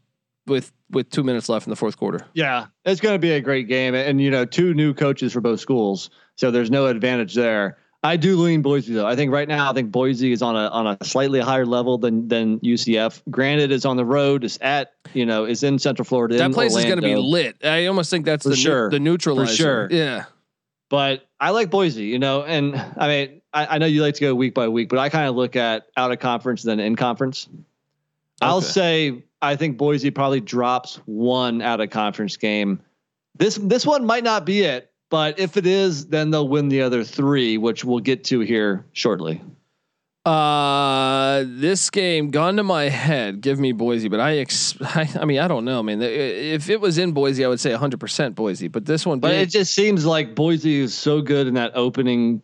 with 0.47 0.73
with 0.91 1.11
2 1.11 1.23
minutes 1.23 1.49
left 1.49 1.67
in 1.67 1.71
the 1.71 1.77
fourth 1.77 1.97
quarter. 1.97 2.27
Yeah, 2.35 2.67
it's 2.85 3.01
going 3.01 3.15
to 3.15 3.19
be 3.19 3.33
a 3.33 3.41
great 3.41 3.69
game 3.69 3.95
and 3.95 4.21
you 4.21 4.31
know, 4.31 4.45
two 4.45 4.75
new 4.75 4.95
coaches 4.95 5.33
for 5.33 5.41
both 5.41 5.61
schools. 5.61 6.11
So 6.37 6.51
there's 6.51 6.71
no 6.71 6.87
advantage 6.87 7.35
there. 7.35 7.77
I 8.05 8.17
do 8.17 8.37
lean 8.37 8.63
Boise 8.63 8.95
though. 8.95 9.07
I 9.07 9.15
think 9.15 9.31
right 9.31 9.47
now 9.47 9.71
I 9.71 9.75
think 9.75 9.93
Boise 9.93 10.33
is 10.33 10.43
on 10.43 10.57
a 10.57 10.69
on 10.69 10.87
a 10.89 11.05
slightly 11.05 11.39
higher 11.41 11.65
level 11.65 11.99
than 11.99 12.27
than 12.27 12.59
UCF. 12.61 13.23
Granted, 13.31 13.71
it's 13.71 13.85
on 13.85 13.97
the 13.97 14.05
road. 14.05 14.43
It's 14.43 14.59
at 14.61 14.95
you 15.15 15.25
know 15.25 15.45
it's 15.45 15.63
in 15.63 15.79
Central 15.79 16.05
Florida. 16.05 16.37
That 16.37 16.53
place 16.53 16.73
Orlando. 16.73 16.89
is 16.89 17.01
going 17.01 17.15
to 17.15 17.17
be 17.17 17.29
lit. 17.29 17.65
I 17.65 17.87
almost 17.87 18.11
think 18.11 18.25
that's 18.25 18.43
For 18.43 18.51
the 18.51 18.57
sure. 18.57 18.91
the 18.91 18.99
neutralizer. 18.99 19.53
For 19.53 19.57
sure. 19.57 19.89
Yeah. 19.91 20.25
But 20.89 21.27
I 21.41 21.51
like 21.51 21.71
Boise, 21.71 22.05
you 22.05 22.19
know, 22.19 22.43
and 22.43 22.75
I 22.97 23.09
mean 23.09 23.43
I, 23.53 23.77
I 23.77 23.79
know 23.79 23.87
you 23.87 24.03
like 24.03 24.15
to 24.15 24.21
go 24.21 24.35
week 24.35 24.55
by 24.55 24.69
week, 24.69 24.89
but 24.89 24.99
I 24.99 25.09
kind 25.09 25.29
of 25.29 25.37
look 25.37 25.55
at 25.57 25.87
out 25.97 26.11
of 26.13 26.19
conference 26.19 26.63
than 26.63 26.81
in 26.81 26.97
conference. 26.97 27.49
I'll 28.41 28.61
say 28.61 29.23
I 29.41 29.57
think 29.57 29.77
Boise 29.79 30.11
probably 30.11 30.41
drops 30.41 30.97
one 31.07 31.63
out 31.63 31.81
of 31.81 31.91
conference 31.91 32.37
game. 32.37 32.81
This 33.37 33.57
this 33.63 33.87
one 33.87 34.05
might 34.05 34.25
not 34.25 34.45
be 34.45 34.63
it, 34.63 34.92
but 35.13 35.39
if 35.39 35.59
it 35.59 35.67
is, 35.67 36.07
then 36.07 36.31
they'll 36.31 36.49
win 36.49 36.71
the 36.71 36.81
other 36.81 37.05
three, 37.05 37.59
which 37.59 37.85
we'll 37.85 38.01
get 38.01 38.25
to 38.25 38.41
here 38.41 38.87
shortly. 38.95 39.43
Uh, 40.25 41.45
this 41.47 41.91
game 41.91 42.31
gone 42.31 42.57
to 42.57 42.63
my 42.63 42.85
head. 42.85 43.43
Give 43.43 43.61
me 43.61 43.73
Boise, 43.73 44.09
but 44.09 44.21
I, 44.21 44.39
ex- 44.39 44.75
I, 44.81 45.07
I 45.21 45.27
mean, 45.27 45.39
I 45.39 45.49
don't 45.49 45.67
know, 45.67 45.83
man. 45.83 46.01
If 46.01 46.71
it 46.71 46.81
was 46.81 46.97
in 46.97 47.13
Boise, 47.13 47.45
I 47.45 47.49
would 47.49 47.61
say 47.61 47.73
100 47.73 48.01
percent 48.01 48.35
Boise. 48.35 48.69
But 48.69 48.87
this 48.87 49.05
one, 49.05 49.21
But 49.21 49.35
it 49.35 49.51
just 49.51 49.75
seems 49.75 50.07
like 50.07 50.35
Boise 50.35 50.81
is 50.81 50.95
so 50.95 51.21
good 51.21 51.47
in 51.47 51.55
that 51.55 51.73
opening 51.75 52.41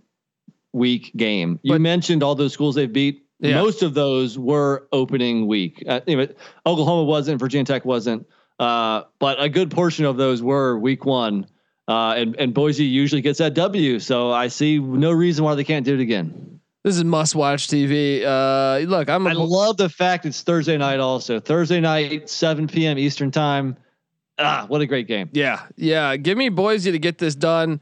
week 0.75 1.13
game. 1.17 1.59
You 1.63 1.79
mentioned 1.79 2.23
all 2.23 2.35
those 2.35 2.53
schools 2.53 2.75
they've 2.75 2.93
beat. 2.93 3.25
Yeah. 3.41 3.63
Most 3.63 3.83
of 3.83 3.95
those 3.95 4.39
were 4.39 4.89
opening 4.93 5.47
week. 5.47 5.83
Uh, 5.89 6.01
know, 6.07 6.29
Oklahoma 6.67 7.05
wasn't, 7.05 7.41
Virginia 7.41 7.65
Tech 7.65 7.87
wasn't, 7.87 8.27
uh, 8.59 9.05
but 9.21 9.41
a 9.43 9.49
good 9.49 9.71
portion 9.71 10.05
of 10.05 10.19
those 10.19 10.43
were 10.43 10.79
week 10.79 11.07
one. 11.07 11.47
Uh, 11.89 12.13
and, 12.19 12.37
and 12.37 12.53
Boise 12.53 12.85
usually 12.85 13.23
gets 13.23 13.39
that 13.39 13.55
W. 13.55 13.99
So 13.99 14.31
I 14.31 14.49
see 14.49 14.79
no 14.79 15.11
reason 15.11 15.43
why 15.45 15.55
they 15.55 15.65
can't 15.65 15.87
do 15.87 15.95
it 15.95 16.01
again. 16.01 16.61
this 16.85 16.97
is 16.97 17.03
must 17.05 17.35
watch 17.35 17.67
TV. 17.67 18.23
Uh, 18.23 18.87
look, 18.87 19.09
I'm 19.09 19.27
a 19.27 19.31
I 19.31 19.33
love 19.33 19.79
the 19.79 19.89
fact 19.89 20.27
it's 20.27 20.43
Thursday 20.43 20.77
night 20.77 21.01
also. 21.01 21.41
Thursday 21.41 21.81
night, 21.81 22.29
7 22.29 22.69
p.m. 22.69 22.99
Eastern 22.99 23.31
time. 23.31 23.77
Ah, 24.39 24.67
what 24.69 24.81
a 24.83 24.87
great 24.87 25.09
game. 25.09 25.31
Yeah, 25.33 25.63
yeah. 25.77 26.17
Give 26.17 26.37
me 26.39 26.49
Boise 26.51 26.93
to 26.93 26.99
get 26.99 27.19
this 27.19 27.35
done, 27.35 27.81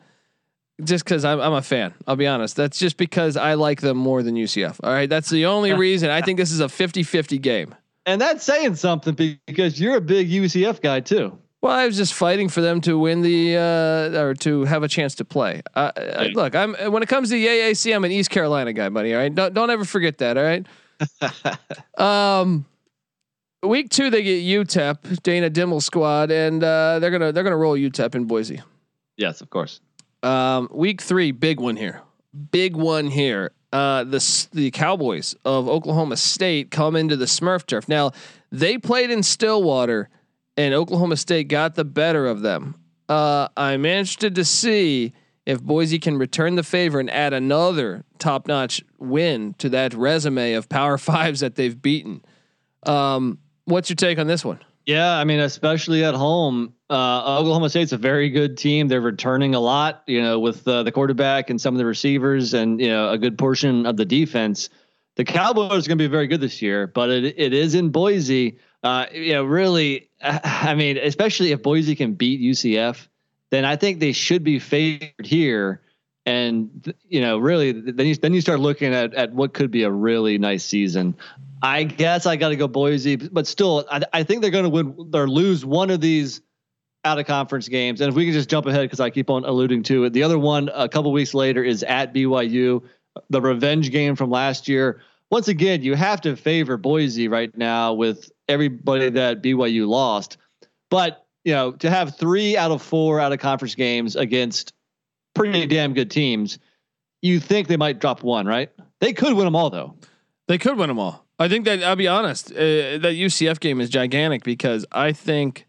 just 0.83 1.05
because 1.05 1.25
I'm 1.25 1.40
I'm 1.40 1.53
a 1.53 1.61
fan. 1.61 1.92
I'll 2.07 2.16
be 2.16 2.27
honest. 2.29 2.57
That's 2.57 2.79
just 2.79 2.97
because 2.97 3.37
I 3.37 3.55
like 3.55 3.81
them 3.81 3.97
more 3.99 4.23
than 4.23 4.37
UCF. 4.37 4.79
All 4.83 4.92
right, 4.92 5.11
that's 5.11 5.29
the 5.29 5.47
only 5.47 5.73
reason. 5.87 6.11
I 6.11 6.23
think 6.23 6.38
this 6.38 6.53
is 6.53 6.61
a 6.61 6.66
50-50 6.66 7.42
game. 7.42 7.75
And 8.07 8.21
that's 8.21 8.45
saying 8.45 8.77
something 8.77 9.14
because 9.47 9.81
you're 9.81 9.97
a 9.97 10.01
big 10.01 10.31
UCF 10.31 10.81
guy 10.81 11.01
too. 11.01 11.37
Well, 11.62 11.73
I 11.73 11.87
was 11.87 11.97
just 11.97 12.14
fighting 12.14 12.49
for 12.49 12.61
them 12.61 12.81
to 12.83 12.99
win 12.99 13.23
the 13.23 13.57
uh, 13.57 14.21
or 14.23 14.35
to 14.35 14.64
have 14.64 14.83
a 14.83 14.88
chance 14.88 15.14
to 15.16 15.25
play. 15.25 15.62
Uh, 15.75 15.90
Yeah. 15.97 16.29
look, 16.35 16.55
I'm 16.55 16.75
when 16.92 17.03
it 17.03 17.09
comes 17.09 17.31
to 17.31 17.35
the 17.35 17.47
AAC, 17.47 17.95
I'm 17.95 18.05
an 18.05 18.12
East 18.12 18.31
Carolina 18.31 18.73
guy, 18.73 18.88
buddy. 18.88 19.14
All 19.14 19.21
right, 19.21 19.35
don't 19.35 19.53
don't 19.55 19.71
ever 19.71 19.85
forget 19.85 20.19
that. 20.19 20.37
All 20.38 20.45
right. 20.45 20.66
um, 21.99 22.64
week 23.62 23.90
two 23.90 24.11
they 24.11 24.23
get 24.23 24.42
UTEP, 24.45 25.23
Dana 25.23 25.51
Dimel 25.51 25.83
squad, 25.83 26.31
and 26.31 26.62
uh, 26.62 26.99
they're 26.99 27.11
gonna 27.11 27.33
they're 27.33 27.45
gonna 27.45 27.57
roll 27.57 27.75
UTEP 27.77 28.14
in 28.14 28.25
Boise. 28.27 28.61
Yes, 29.16 29.40
of 29.40 29.51
course. 29.51 29.81
Um, 30.23 30.69
week 30.73 31.01
three, 31.01 31.31
big 31.33 31.59
one 31.61 31.77
here. 31.77 32.01
Big 32.51 32.77
one 32.77 33.07
here. 33.09 33.53
Uh, 33.73 34.05
the 34.05 34.47
the 34.53 34.71
Cowboys 34.71 35.35
of 35.45 35.69
Oklahoma 35.69 36.16
State 36.16 36.71
come 36.71 36.97
into 36.97 37.16
the 37.16 37.25
Smurf 37.25 37.66
turf. 37.66 37.88
Now 37.88 38.12
they 38.53 38.79
played 38.79 39.11
in 39.11 39.23
Stillwater, 39.23 40.09
and 40.57 40.75
Oklahoma 40.75 41.16
State 41.16 41.49
got 41.49 41.75
the 41.75 41.85
better 41.85 42.27
of 42.27 42.40
them. 42.40 42.75
Uh, 43.09 43.49
I'm 43.57 43.85
interested 43.85 44.35
to 44.35 44.45
see 44.45 45.12
if 45.45 45.62
Boise 45.62 45.99
can 45.99 46.19
return 46.19 46.57
the 46.57 46.62
favor 46.62 46.99
and 46.99 47.09
add 47.11 47.33
another 47.33 48.05
top 48.19 48.49
notch 48.49 48.83
win 48.99 49.55
to 49.59 49.69
that 49.71 49.95
resume 49.95 50.55
of 50.55 50.69
Power 50.69 50.99
Fives 50.99 51.40
that 51.40 51.55
they've 51.55 51.81
beaten. 51.81 52.25
Um, 52.83 53.38
what's 53.64 53.88
your 53.88 53.97
take 53.97 54.19
on 54.19 54.27
this 54.27 54.45
one? 54.45 54.61
Yeah, 54.87 55.19
I 55.19 55.25
mean, 55.25 55.40
especially 55.40 56.05
at 56.05 56.14
home, 56.14 56.73
uh, 56.88 57.38
Oklahoma 57.38 57.69
State's 57.71 57.90
a 57.90 57.97
very 57.97 58.31
good 58.31 58.57
team. 58.57 58.87
They're 58.87 59.01
returning 59.01 59.55
a 59.55 59.61
lot, 59.61 60.05
you 60.07 60.23
know, 60.23 60.38
with 60.38 60.66
uh, 60.69 60.85
the 60.85 60.92
quarterback 60.92 61.51
and 61.51 61.61
some 61.61 61.75
of 61.75 61.79
the 61.79 61.85
receivers, 61.85 62.55
and 62.55 62.81
you 62.81 62.88
know, 62.88 63.11
a 63.11 63.19
good 63.19 63.37
portion 63.37 63.85
of 63.85 63.97
the 63.97 64.05
defense. 64.05 64.69
The 65.16 65.25
Cowboys 65.25 65.87
are 65.87 65.88
going 65.88 65.99
to 65.99 66.05
be 66.05 66.07
very 66.07 66.29
good 66.29 66.40
this 66.40 66.62
year, 66.62 66.87
but 66.87 67.11
it 67.11 67.35
it 67.37 67.53
is 67.53 67.75
in 67.75 67.88
Boise. 67.90 68.59
Uh, 68.85 69.07
you 69.12 69.33
know, 69.33 69.42
really, 69.42 70.06
I 70.22 70.74
mean, 70.74 70.98
especially 70.98 71.52
if 71.52 71.62
Boise 71.62 71.94
can 71.94 72.14
beat 72.14 72.40
UCF, 72.40 73.07
then 73.50 73.64
I 73.64 73.76
think 73.76 74.00
they 74.00 74.12
should 74.12 74.44
be 74.44 74.59
favored 74.59 75.24
here. 75.24 75.81
And 76.24 76.92
you 77.09 77.20
know, 77.20 77.38
really, 77.38 77.72
then 77.72 78.07
you 78.07 78.14
then 78.16 78.35
you 78.35 78.40
start 78.40 78.59
looking 78.59 78.92
at 78.92 79.14
at 79.14 79.33
what 79.33 79.55
could 79.55 79.70
be 79.70 79.85
a 79.85 79.90
really 79.90 80.38
nice 80.38 80.64
season. 80.64 81.14
I 81.62 81.85
guess 81.85 82.26
I 82.26 82.37
got 82.37 82.48
to 82.50 82.57
go 82.57 82.66
Boise, 82.68 83.16
but 83.16 83.46
still, 83.46 83.87
I, 83.90 84.02
I 84.12 84.22
think 84.24 84.42
they're 84.42 84.50
going 84.50 84.64
to 84.64 84.70
win 84.70 85.11
or 85.14 85.29
lose 85.29 85.64
one 85.64 85.90
of 85.90 86.00
these 86.00 86.42
out 87.05 87.18
of 87.20 87.26
conference 87.26 87.68
games. 87.68 88.00
And 88.00 88.11
if 88.11 88.16
we 88.16 88.24
can 88.24 88.35
just 88.35 88.50
jump 88.50 88.66
ahead, 88.66 88.83
because 88.83 89.00
I 89.00 89.11
keep 89.11 89.31
on 89.31 89.44
alluding 89.44 89.85
to 89.85 90.05
it, 90.05 90.12
the 90.12 90.24
other 90.24 90.38
one 90.38 90.68
a 90.74 90.88
couple 90.88 91.12
weeks 91.12 91.33
later 91.33 91.62
is 91.62 91.85
at 91.85 92.12
BYU, 92.12 92.83
the 93.31 93.40
revenge 93.40 93.90
game 93.90 94.16
from 94.16 94.31
last 94.31 94.68
year. 94.68 95.00
Once 95.31 95.49
again, 95.49 95.83
you 95.83 95.95
have 95.95 96.21
to 96.21 96.37
favor 96.37 96.77
Boise 96.77 97.29
right 97.29 97.57
now 97.57 97.93
with 97.95 98.31
everybody 98.49 99.11
that 99.11 99.43
BYU 99.43 99.89
lost. 99.89 100.37
But 100.91 101.27
you 101.45 101.53
know, 101.53 101.73
to 101.73 101.91
have 101.91 102.17
three 102.17 102.57
out 102.57 102.71
of 102.71 102.83
four 102.83 103.21
out 103.21 103.33
of 103.33 103.39
conference 103.39 103.75
games 103.75 104.17
against 104.17 104.73
pretty 105.35 105.67
damn 105.67 105.95
good 105.95 106.11
teams, 106.11 106.59
you 107.23 107.41
think 107.41 107.69
they 107.69 107.77
might 107.77 108.01
drop 108.01 108.23
one, 108.23 108.47
right? 108.47 108.71
They 109.01 109.12
could 109.12 109.35
win 109.35 109.45
them 109.45 109.57
all, 109.57 109.71
though. 109.71 109.95
They 110.49 110.59
could 110.59 110.77
win 110.77 110.89
them 110.89 110.99
all. 110.99 111.25
I 111.39 111.49
think 111.49 111.65
that 111.67 111.83
I'll 111.83 111.97
be 111.97 112.09
honest. 112.09 112.51
Uh, 112.51 112.57
that 112.99 113.15
UCF 113.15 113.61
game 113.61 113.81
is 113.81 113.91
gigantic 113.91 114.43
because 114.43 114.87
I 114.91 115.12
think 115.12 115.67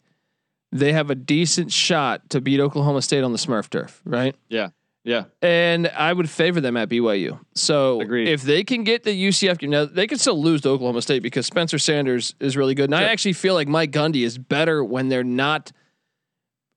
they 0.72 0.93
have 0.93 1.10
a 1.10 1.15
decent 1.15 1.72
shot 1.72 2.30
to 2.30 2.41
beat 2.41 2.60
Oklahoma 2.60 3.02
State 3.02 3.24
on 3.24 3.32
the 3.32 3.38
Smurf 3.38 3.70
turf, 3.70 4.02
right? 4.06 4.36
Yeah, 4.50 4.70
yeah. 5.08 5.24
And 5.41 5.88
I 5.88 6.12
would 6.12 6.30
favor 6.30 6.60
them 6.62 6.76
at 6.78 6.89
BYU. 6.89 7.39
So 7.56 8.02
Agreed. 8.02 8.28
if 8.28 8.41
they 8.43 8.63
can 8.63 8.84
get 8.84 9.04
the 9.04 9.12
UCF 9.12 9.58
game, 9.58 9.70
now 9.70 9.86
they 9.86 10.06
can 10.06 10.17
still 10.17 10.39
lose 10.41 10.62
to 10.62 10.70
Oklahoma 10.70 11.02
State 11.02 11.24
because 11.24 11.46
Spencer 11.46 11.80
Sanders 11.80 12.36
is 12.39 12.58
really 12.58 12.76
good. 12.76 12.86
And 12.86 12.96
I 12.96 13.04
actually 13.04 13.34
feel 13.34 13.54
like 13.54 13.67
Mike 13.67 13.91
Gundy 13.91 14.24
is 14.24 14.38
better 14.38 14.84
when 14.84 15.08
they're 15.10 15.24
not 15.24 15.72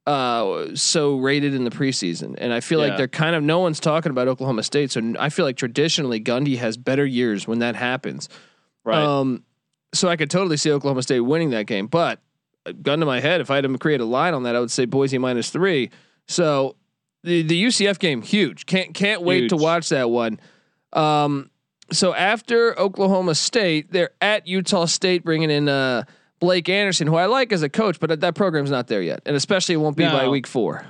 uh 0.07 0.75
so 0.75 1.17
rated 1.19 1.53
in 1.55 1.65
the 1.65 1.71
preseason 1.71 2.35
and 2.39 2.55
i 2.55 2.61
feel 2.61 2.79
like 2.81 2.97
they're 2.97 3.07
kind 3.07 3.37
of 3.37 3.43
no 3.43 3.59
one's 3.59 3.79
talking 3.79 4.09
about 4.09 4.29
oklahoma 4.29 4.63
state 4.63 4.91
so 4.91 5.01
i 5.19 5.29
feel 5.29 5.45
like 5.45 5.59
traditionally 5.59 6.19
gundy 6.19 6.57
has 6.57 6.79
better 6.79 7.05
years 7.05 7.47
when 7.47 7.59
that 7.59 7.77
happens 7.77 8.31
Right. 8.83 8.97
um, 9.05 9.45
so 9.93 10.09
I 10.09 10.17
could 10.17 10.31
totally 10.31 10.57
see 10.57 10.71
Oklahoma 10.73 11.03
State 11.03 11.21
winning 11.21 11.51
that 11.51 11.67
game. 11.67 11.87
But 11.87 12.21
uh, 12.65 12.73
gun 12.73 13.01
to 13.01 13.07
my 13.07 13.21
head, 13.21 13.41
if 13.41 13.51
I 13.51 13.57
had 13.57 13.65
to 13.65 13.79
create 13.79 14.01
a 14.01 14.05
line 14.05 14.35
on 14.35 14.45
that, 14.45 14.57
I 14.57 14.61
would 14.61 14.71
say 14.71 14.85
Boise 14.87 15.19
minus 15.19 15.51
three. 15.51 15.91
So 16.29 16.77
the 17.23 17.43
the 17.43 17.65
UCF 17.65 17.99
game 17.99 18.23
huge. 18.23 18.67
Can't 18.67 18.95
can't 18.95 19.23
wait 19.23 19.51
to 19.51 19.57
watch 19.57 19.89
that 19.91 20.11
one. 20.11 20.41
Um, 20.93 21.51
so 21.93 22.15
after 22.15 22.79
Oklahoma 22.79 23.35
State, 23.35 23.93
they're 23.93 24.11
at 24.21 24.47
Utah 24.47 24.87
State, 24.87 25.25
bringing 25.25 25.51
in 25.51 25.69
uh, 25.69 26.05
Blake 26.39 26.69
Anderson, 26.69 27.07
who 27.07 27.17
I 27.17 27.27
like 27.27 27.53
as 27.53 27.63
a 27.63 27.69
coach, 27.69 28.01
but 28.01 28.21
that 28.21 28.35
program's 28.35 28.71
not 28.71 28.87
there 28.87 29.03
yet, 29.03 29.23
and 29.27 29.37
especially 29.37 29.75
it 29.75 29.79
won't 29.79 29.97
be 29.97 30.05
by 30.05 30.29
week 30.29 30.47
four. 30.47 30.87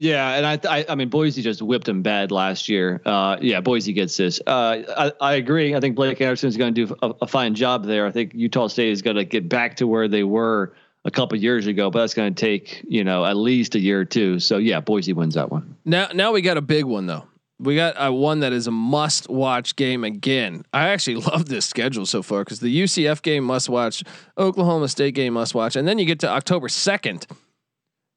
Yeah, 0.00 0.34
and 0.34 0.46
I, 0.46 0.78
I, 0.78 0.86
I 0.90 0.94
mean, 0.94 1.08
Boise 1.08 1.42
just 1.42 1.60
whipped 1.60 1.88
him 1.88 2.02
bad 2.02 2.30
last 2.30 2.68
year. 2.68 3.00
Uh, 3.04 3.36
yeah, 3.40 3.60
Boise 3.60 3.92
gets 3.92 4.16
this. 4.16 4.40
Uh, 4.46 4.82
I, 4.96 5.12
I 5.20 5.34
agree. 5.34 5.74
I 5.74 5.80
think 5.80 5.96
Blake 5.96 6.20
Anderson 6.20 6.48
is 6.48 6.56
going 6.56 6.72
to 6.72 6.86
do 6.86 6.96
a, 7.02 7.14
a 7.22 7.26
fine 7.26 7.56
job 7.56 7.84
there. 7.84 8.06
I 8.06 8.12
think 8.12 8.32
Utah 8.32 8.68
State 8.68 8.92
is 8.92 9.02
going 9.02 9.16
to 9.16 9.24
get 9.24 9.48
back 9.48 9.76
to 9.76 9.88
where 9.88 10.06
they 10.06 10.22
were 10.22 10.72
a 11.04 11.10
couple 11.10 11.38
years 11.38 11.66
ago, 11.66 11.90
but 11.90 12.00
that's 12.00 12.14
going 12.14 12.34
to 12.34 12.40
take 12.40 12.84
you 12.88 13.04
know 13.04 13.24
at 13.24 13.36
least 13.36 13.74
a 13.74 13.80
year 13.80 14.00
or 14.00 14.04
two. 14.04 14.38
So 14.38 14.58
yeah, 14.58 14.80
Boise 14.80 15.12
wins 15.12 15.34
that 15.34 15.50
one. 15.50 15.76
Now, 15.84 16.08
now 16.14 16.32
we 16.32 16.42
got 16.42 16.56
a 16.56 16.62
big 16.62 16.84
one 16.84 17.06
though. 17.06 17.26
We 17.60 17.74
got 17.74 17.94
a 17.98 18.12
one 18.12 18.40
that 18.40 18.52
is 18.52 18.68
a 18.68 18.70
must-watch 18.70 19.74
game 19.74 20.04
again. 20.04 20.64
I 20.72 20.90
actually 20.90 21.16
love 21.32 21.46
this 21.46 21.66
schedule 21.66 22.06
so 22.06 22.22
far 22.22 22.44
because 22.44 22.60
the 22.60 22.82
UCF 22.82 23.20
game 23.22 23.42
must-watch, 23.42 24.04
Oklahoma 24.36 24.86
State 24.86 25.14
game 25.14 25.32
must-watch, 25.32 25.74
and 25.74 25.86
then 25.86 25.98
you 25.98 26.04
get 26.04 26.20
to 26.20 26.28
October 26.28 26.68
second, 26.68 27.26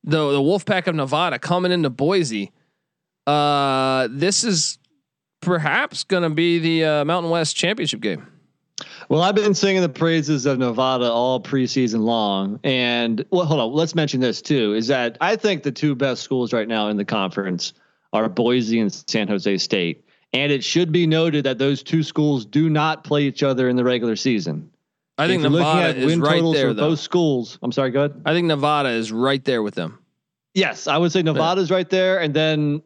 the 0.03 0.31
the 0.31 0.41
Wolfpack 0.41 0.87
of 0.87 0.95
Nevada 0.95 1.39
coming 1.39 1.71
into 1.71 1.89
Boise. 1.89 2.51
Uh, 3.27 4.07
this 4.11 4.43
is 4.43 4.79
perhaps 5.41 6.03
going 6.03 6.23
to 6.23 6.29
be 6.29 6.59
the 6.59 6.85
uh, 6.85 7.05
Mountain 7.05 7.31
West 7.31 7.55
championship 7.55 7.99
game. 7.99 8.27
Well, 9.11 9.23
I've 9.23 9.35
been 9.35 9.53
singing 9.53 9.81
the 9.81 9.89
praises 9.89 10.45
of 10.45 10.57
Nevada 10.57 11.11
all 11.11 11.41
preseason 11.41 12.05
long, 12.05 12.61
and 12.63 13.25
well, 13.29 13.45
hold 13.45 13.59
on. 13.59 13.73
Let's 13.73 13.93
mention 13.93 14.21
this 14.21 14.41
too. 14.41 14.73
Is 14.73 14.87
that 14.87 15.17
I 15.19 15.35
think 15.35 15.63
the 15.63 15.71
two 15.73 15.95
best 15.95 16.23
schools 16.23 16.53
right 16.53 16.65
now 16.65 16.87
in 16.87 16.95
the 16.95 17.03
conference 17.03 17.73
are 18.13 18.29
Boise 18.29 18.79
and 18.79 18.89
San 18.93 19.27
Jose 19.27 19.57
State. 19.57 20.05
And 20.31 20.49
it 20.49 20.63
should 20.63 20.93
be 20.93 21.07
noted 21.07 21.43
that 21.43 21.57
those 21.57 21.83
two 21.83 22.03
schools 22.03 22.45
do 22.45 22.69
not 22.69 23.03
play 23.03 23.23
each 23.23 23.43
other 23.43 23.67
in 23.67 23.75
the 23.75 23.83
regular 23.83 24.15
season. 24.15 24.71
I 25.17 25.27
think 25.27 25.43
if 25.43 25.51
Nevada 25.51 25.87
looking 25.89 26.03
at 26.03 26.09
is 26.09 26.17
right 26.17 26.35
totals 26.35 26.55
there 26.55 26.69
for 26.69 26.73
though. 26.73 26.89
both 26.91 26.99
schools. 27.01 27.59
I'm 27.61 27.73
sorry, 27.73 27.91
go 27.91 28.05
ahead. 28.05 28.21
I 28.25 28.31
think 28.31 28.47
Nevada 28.47 28.91
is 28.91 29.11
right 29.11 29.43
there 29.43 29.61
with 29.61 29.75
them. 29.75 29.99
Yes, 30.53 30.87
I 30.87 30.97
would 30.97 31.11
say 31.11 31.21
Nevada's 31.21 31.69
right 31.69 31.89
there, 31.89 32.21
and 32.21 32.33
then 32.33 32.81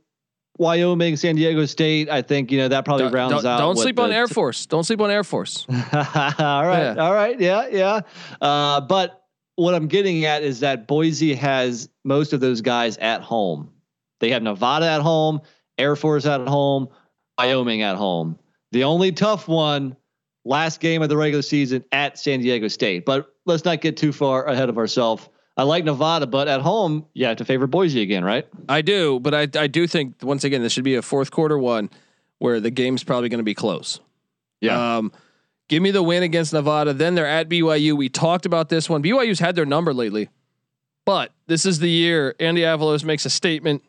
Wyoming, 0.57 1.15
San 1.17 1.35
Diego 1.35 1.65
State. 1.65 2.09
I 2.09 2.21
think 2.21 2.51
you 2.51 2.57
know 2.57 2.67
that 2.69 2.85
probably 2.85 3.05
Don't, 3.05 3.13
rounds 3.13 3.33
don't- 3.43 3.45
out. 3.45 3.57
don't 3.59 3.77
sleep 3.77 3.99
on 3.99 4.11
Air 4.11 4.27
Force. 4.27 4.65
Don't 4.65 4.83
sleep 4.83 5.01
on 5.01 5.11
Air 5.11 5.23
Force. 5.23 5.65
all 5.69 5.75
right, 5.75 6.93
Yeah. 6.95 6.95
all 6.97 7.13
right, 7.13 7.39
yeah, 7.39 7.67
yeah. 7.69 8.01
Uh, 8.41 8.81
but 8.81 9.21
what 9.55 9.73
I'm 9.73 9.87
getting 9.87 10.25
at 10.25 10.43
is 10.43 10.61
that 10.61 10.87
Boise 10.87 11.33
has 11.35 11.89
most 12.03 12.33
of 12.33 12.39
those 12.39 12.61
guys 12.61 12.97
at 12.97 13.21
home. 13.21 13.71
They 14.19 14.29
have 14.31 14.43
Nevada 14.43 14.85
at 14.87 15.01
home, 15.01 15.41
Air 15.77 15.95
Force 15.95 16.25
at 16.25 16.47
home, 16.47 16.87
Wyoming 17.37 17.81
at 17.81 17.95
home. 17.97 18.39
The 18.71 18.85
only 18.85 19.11
tough 19.11 19.47
one, 19.47 19.95
last 20.45 20.79
game 20.79 21.01
of 21.01 21.09
the 21.09 21.17
regular 21.17 21.41
season 21.41 21.83
at 21.91 22.17
San 22.17 22.39
Diego 22.39 22.67
State. 22.69 23.05
But 23.05 23.27
let's 23.45 23.65
not 23.65 23.81
get 23.81 23.97
too 23.97 24.11
far 24.13 24.45
ahead 24.45 24.69
of 24.69 24.77
ourselves. 24.77 25.27
I 25.57 25.63
like 25.63 25.85
Nevada, 25.85 26.27
but 26.27 26.47
at 26.47 26.61
home, 26.61 27.05
you 27.13 27.25
have 27.25 27.37
to 27.37 27.45
favor 27.45 27.65
Boise 27.65 28.01
again, 28.01 28.23
right? 28.25 28.45
I 28.67 28.81
do, 28.81 29.19
but 29.19 29.33
I 29.33 29.47
I 29.57 29.67
do 29.67 29.87
think 29.87 30.15
once 30.21 30.43
again 30.43 30.61
this 30.61 30.73
should 30.73 30.83
be 30.83 30.95
a 30.95 31.01
fourth 31.01 31.31
quarter 31.31 31.57
one 31.57 31.89
where 32.39 32.59
the 32.59 32.71
game's 32.71 33.03
probably 33.03 33.29
going 33.29 33.39
to 33.39 33.43
be 33.45 33.53
close. 33.53 33.99
Um, 34.67 35.11
give 35.69 35.81
me 35.81 35.91
the 35.91 36.03
win 36.03 36.23
against 36.23 36.51
Nevada. 36.51 36.91
Then 36.93 37.15
they're 37.15 37.27
at 37.27 37.47
BYU. 37.47 37.95
We 37.95 38.09
talked 38.09 38.45
about 38.45 38.67
this 38.69 38.89
one. 38.89 39.03
BYU's 39.03 39.39
had 39.39 39.55
their 39.55 39.65
number 39.65 39.93
lately, 39.93 40.29
but 41.05 41.31
this 41.47 41.65
is 41.65 41.79
the 41.79 41.89
year 41.89 42.35
Andy 42.39 42.61
Avalos 42.61 43.03
makes 43.03 43.25
a 43.25 43.29
statement. 43.29 43.83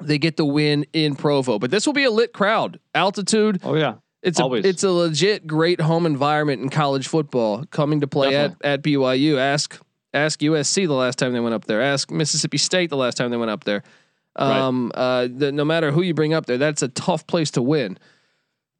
They 0.00 0.18
get 0.18 0.36
the 0.36 0.44
win 0.44 0.86
in 0.92 1.14
Provo, 1.16 1.58
but 1.58 1.70
this 1.70 1.86
will 1.86 1.92
be 1.92 2.04
a 2.04 2.10
lit 2.10 2.32
crowd. 2.32 2.78
Altitude. 2.94 3.60
Oh 3.64 3.74
yeah. 3.74 3.96
It's 4.22 4.40
a 4.40 4.42
Always. 4.44 4.64
it's 4.64 4.82
a 4.82 4.90
legit 4.90 5.46
great 5.46 5.82
home 5.82 6.06
environment 6.06 6.62
in 6.62 6.70
college 6.70 7.08
football. 7.08 7.64
Coming 7.66 8.00
to 8.00 8.06
play 8.06 8.34
at, 8.34 8.54
at 8.62 8.82
BYU. 8.82 9.36
Ask 9.36 9.78
ask 10.14 10.40
USC 10.40 10.86
the 10.86 10.94
last 10.94 11.18
time 11.18 11.32
they 11.32 11.40
went 11.40 11.54
up 11.54 11.64
there. 11.64 11.82
Ask 11.82 12.10
Mississippi 12.10 12.58
State 12.58 12.90
the 12.90 12.96
last 12.96 13.16
time 13.16 13.30
they 13.30 13.36
went 13.36 13.50
up 13.50 13.64
there. 13.64 13.82
Right. 14.38 14.58
Um, 14.58 14.90
uh, 14.94 15.28
the, 15.34 15.52
no 15.52 15.64
matter 15.64 15.92
who 15.92 16.02
you 16.02 16.14
bring 16.14 16.34
up 16.34 16.46
there, 16.46 16.58
that's 16.58 16.82
a 16.82 16.88
tough 16.88 17.26
place 17.26 17.50
to 17.52 17.62
win. 17.62 17.98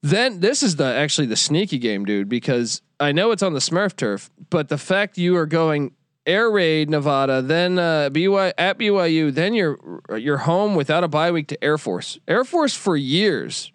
Then 0.03 0.41
this 0.41 0.63
is 0.63 0.77
the 0.77 0.85
actually 0.85 1.29
the 1.29 1.37
sneaky 1.37 1.79
game, 1.79 2.05
dude, 2.05 2.29
because 2.29 2.83
I 3.01 3.13
know 3.13 3.31
it's 3.31 3.43
on 3.43 3.55
the 3.55 3.61
Smurf 3.61 3.97
turf, 3.97 4.31
but 4.51 4.69
the 4.69 4.79
fact 4.79 5.17
you 5.17 5.37
are 5.37 5.47
going 5.47 5.93
air 6.27 6.51
raid 6.51 6.91
Nevada, 6.91 7.43
then 7.43 7.79
uh, 7.79 8.11
BY 8.11 8.53
at 8.59 8.79
BYU, 8.79 9.33
then 9.33 9.55
you're 9.55 9.79
you're 10.17 10.39
home 10.39 10.75
without 10.75 11.05
a 11.05 11.09
bye 11.09 11.31
week 11.31 11.49
to 11.49 11.65
Air 11.65 11.79
Force. 11.79 12.19
Air 12.29 12.45
Force 12.45 12.75
for 12.75 12.97
years 12.97 13.73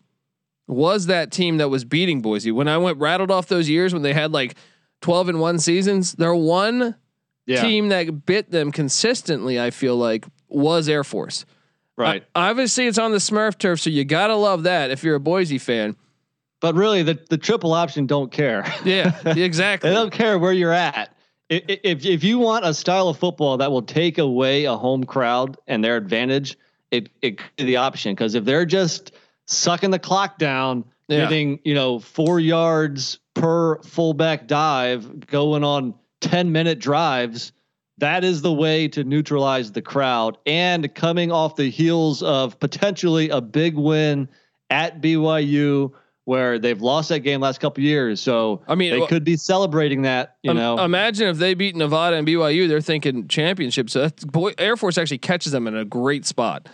was 0.68 1.08
that 1.08 1.32
team 1.32 1.58
that 1.58 1.70
was 1.70 1.84
beating 1.84 2.22
Boise. 2.22 2.52
When 2.52 2.68
I 2.68 2.78
went 2.78 3.00
rattled 3.00 3.32
off 3.32 3.48
those 3.48 3.68
years 3.68 3.92
when 3.92 4.04
they 4.04 4.14
had 4.14 4.32
like 4.32 4.56
12 5.02 5.30
and 5.30 5.40
1 5.40 5.60
seasons, 5.60 6.14
their 6.14 6.36
one 6.36 6.96
Yeah. 7.50 7.62
team 7.64 7.90
that 7.90 8.26
bit 8.26 8.52
them 8.52 8.72
consistently, 8.72 9.60
I 9.60 9.72
feel 9.72 9.96
like, 9.98 10.26
was 10.48 10.88
Air 10.88 11.04
Force. 11.04 11.46
Right. 11.98 12.22
Uh, 12.36 12.40
obviously, 12.50 12.88
it's 12.88 12.98
on 12.98 13.12
the 13.12 13.18
Smurf 13.18 13.58
turf, 13.58 13.80
so 13.82 13.90
you 13.90 14.06
gotta 14.06 14.36
love 14.36 14.64
that 14.64 14.92
if 14.92 15.04
you're 15.04 15.16
a 15.16 15.20
Boise 15.20 15.58
fan. 15.58 15.96
But 16.62 16.76
really, 16.76 17.04
the, 17.04 17.18
the 17.30 17.38
triple 17.38 17.74
option 17.74 18.06
don't 18.06 18.32
care. 18.32 18.64
Yeah, 18.86 19.18
exactly. 19.26 19.90
they 19.90 19.96
don't 19.96 20.12
care 20.12 20.38
where 20.40 20.52
you're 20.54 20.74
at. 20.74 21.16
I- 21.52 21.64
i- 21.68 21.80
If 21.84 22.06
if 22.06 22.24
you 22.24 22.38
want 22.40 22.66
a 22.66 22.74
style 22.74 23.10
of 23.10 23.18
football 23.18 23.58
that 23.58 23.72
will 23.72 23.82
take 23.82 24.18
away 24.18 24.66
a 24.66 24.76
home 24.78 25.04
crowd 25.04 25.58
and 25.68 25.84
their 25.84 25.98
advantage, 25.98 26.58
it 26.92 27.10
it 27.22 27.40
the 27.58 27.78
option 27.78 28.14
because 28.14 28.36
if 28.36 28.46
they're 28.46 28.66
just 28.66 29.12
sucking 29.48 29.90
the 29.92 30.00
clock 30.00 30.38
down, 30.38 30.86
Yeah. 31.08 31.22
getting 31.22 31.60
you 31.66 31.74
know 31.74 32.00
four 32.00 32.40
yards 32.40 33.20
per 33.34 33.82
fullback 33.84 34.48
dive, 34.48 35.26
going 35.28 35.64
on 35.64 35.96
ten 36.22 36.52
minute 36.52 36.80
drives, 36.80 37.52
that 37.98 38.24
is 38.24 38.42
the 38.42 38.54
way 38.54 38.88
to 38.90 39.04
neutralize 39.04 39.72
the 39.72 39.82
crowd. 39.82 40.38
And 40.46 40.94
coming 40.96 41.32
off 41.32 41.56
the 41.56 41.70
heels 41.70 42.24
of 42.24 42.60
potentially 42.60 43.30
a 43.30 43.42
big 43.42 43.76
win 43.76 44.30
at 44.70 45.02
BYU. 45.02 45.92
Where 46.26 46.60
they've 46.60 46.80
lost 46.80 47.10
that 47.10 47.22
game 47.22 47.42
last 47.42 47.60
couple 47.60 47.84
years, 47.84 48.22
so 48.22 48.62
I 48.68 48.76
mean, 48.76 48.92
they 48.92 49.00
well- 49.00 49.08
could 49.08 49.24
be 49.24 49.36
celebrating 49.36 50.04
that. 50.04 50.36
You 50.44 50.52
Um, 50.52 50.58
know, 50.58 50.78
imagine 50.86 51.28
if 51.28 51.38
they 51.40 51.56
beat 51.56 51.76
Nevada 51.76 52.18
and 52.18 52.28
BYU, 52.28 52.68
they're 52.68 52.82
thinking 52.82 53.28
championship. 53.28 53.90
So 53.90 54.02
that's, 54.02 54.26
boy, 54.26 54.52
Air 54.60 54.78
Force 54.78 55.00
actually 55.00 55.18
catches 55.18 55.52
them 55.54 55.66
in 55.66 55.76
a 55.76 55.84
great 55.86 56.28
spot. 56.28 56.70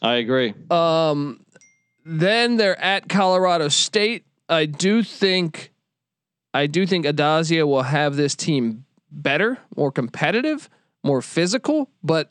I 0.00 0.14
agree. 0.16 0.54
Um, 0.70 1.40
then 2.04 2.56
they're 2.56 2.78
at 2.80 3.08
Colorado 3.08 3.66
State. 3.66 4.26
I 4.48 4.66
do 4.66 5.02
think, 5.02 5.72
I 6.54 6.68
do 6.68 6.86
think 6.86 7.04
Addazio 7.04 7.66
will 7.66 7.82
have 7.82 8.14
this 8.14 8.36
team 8.36 8.84
better, 9.10 9.58
more 9.76 9.92
competitive, 9.92 10.68
more 11.02 11.22
physical. 11.22 11.90
But 12.02 12.30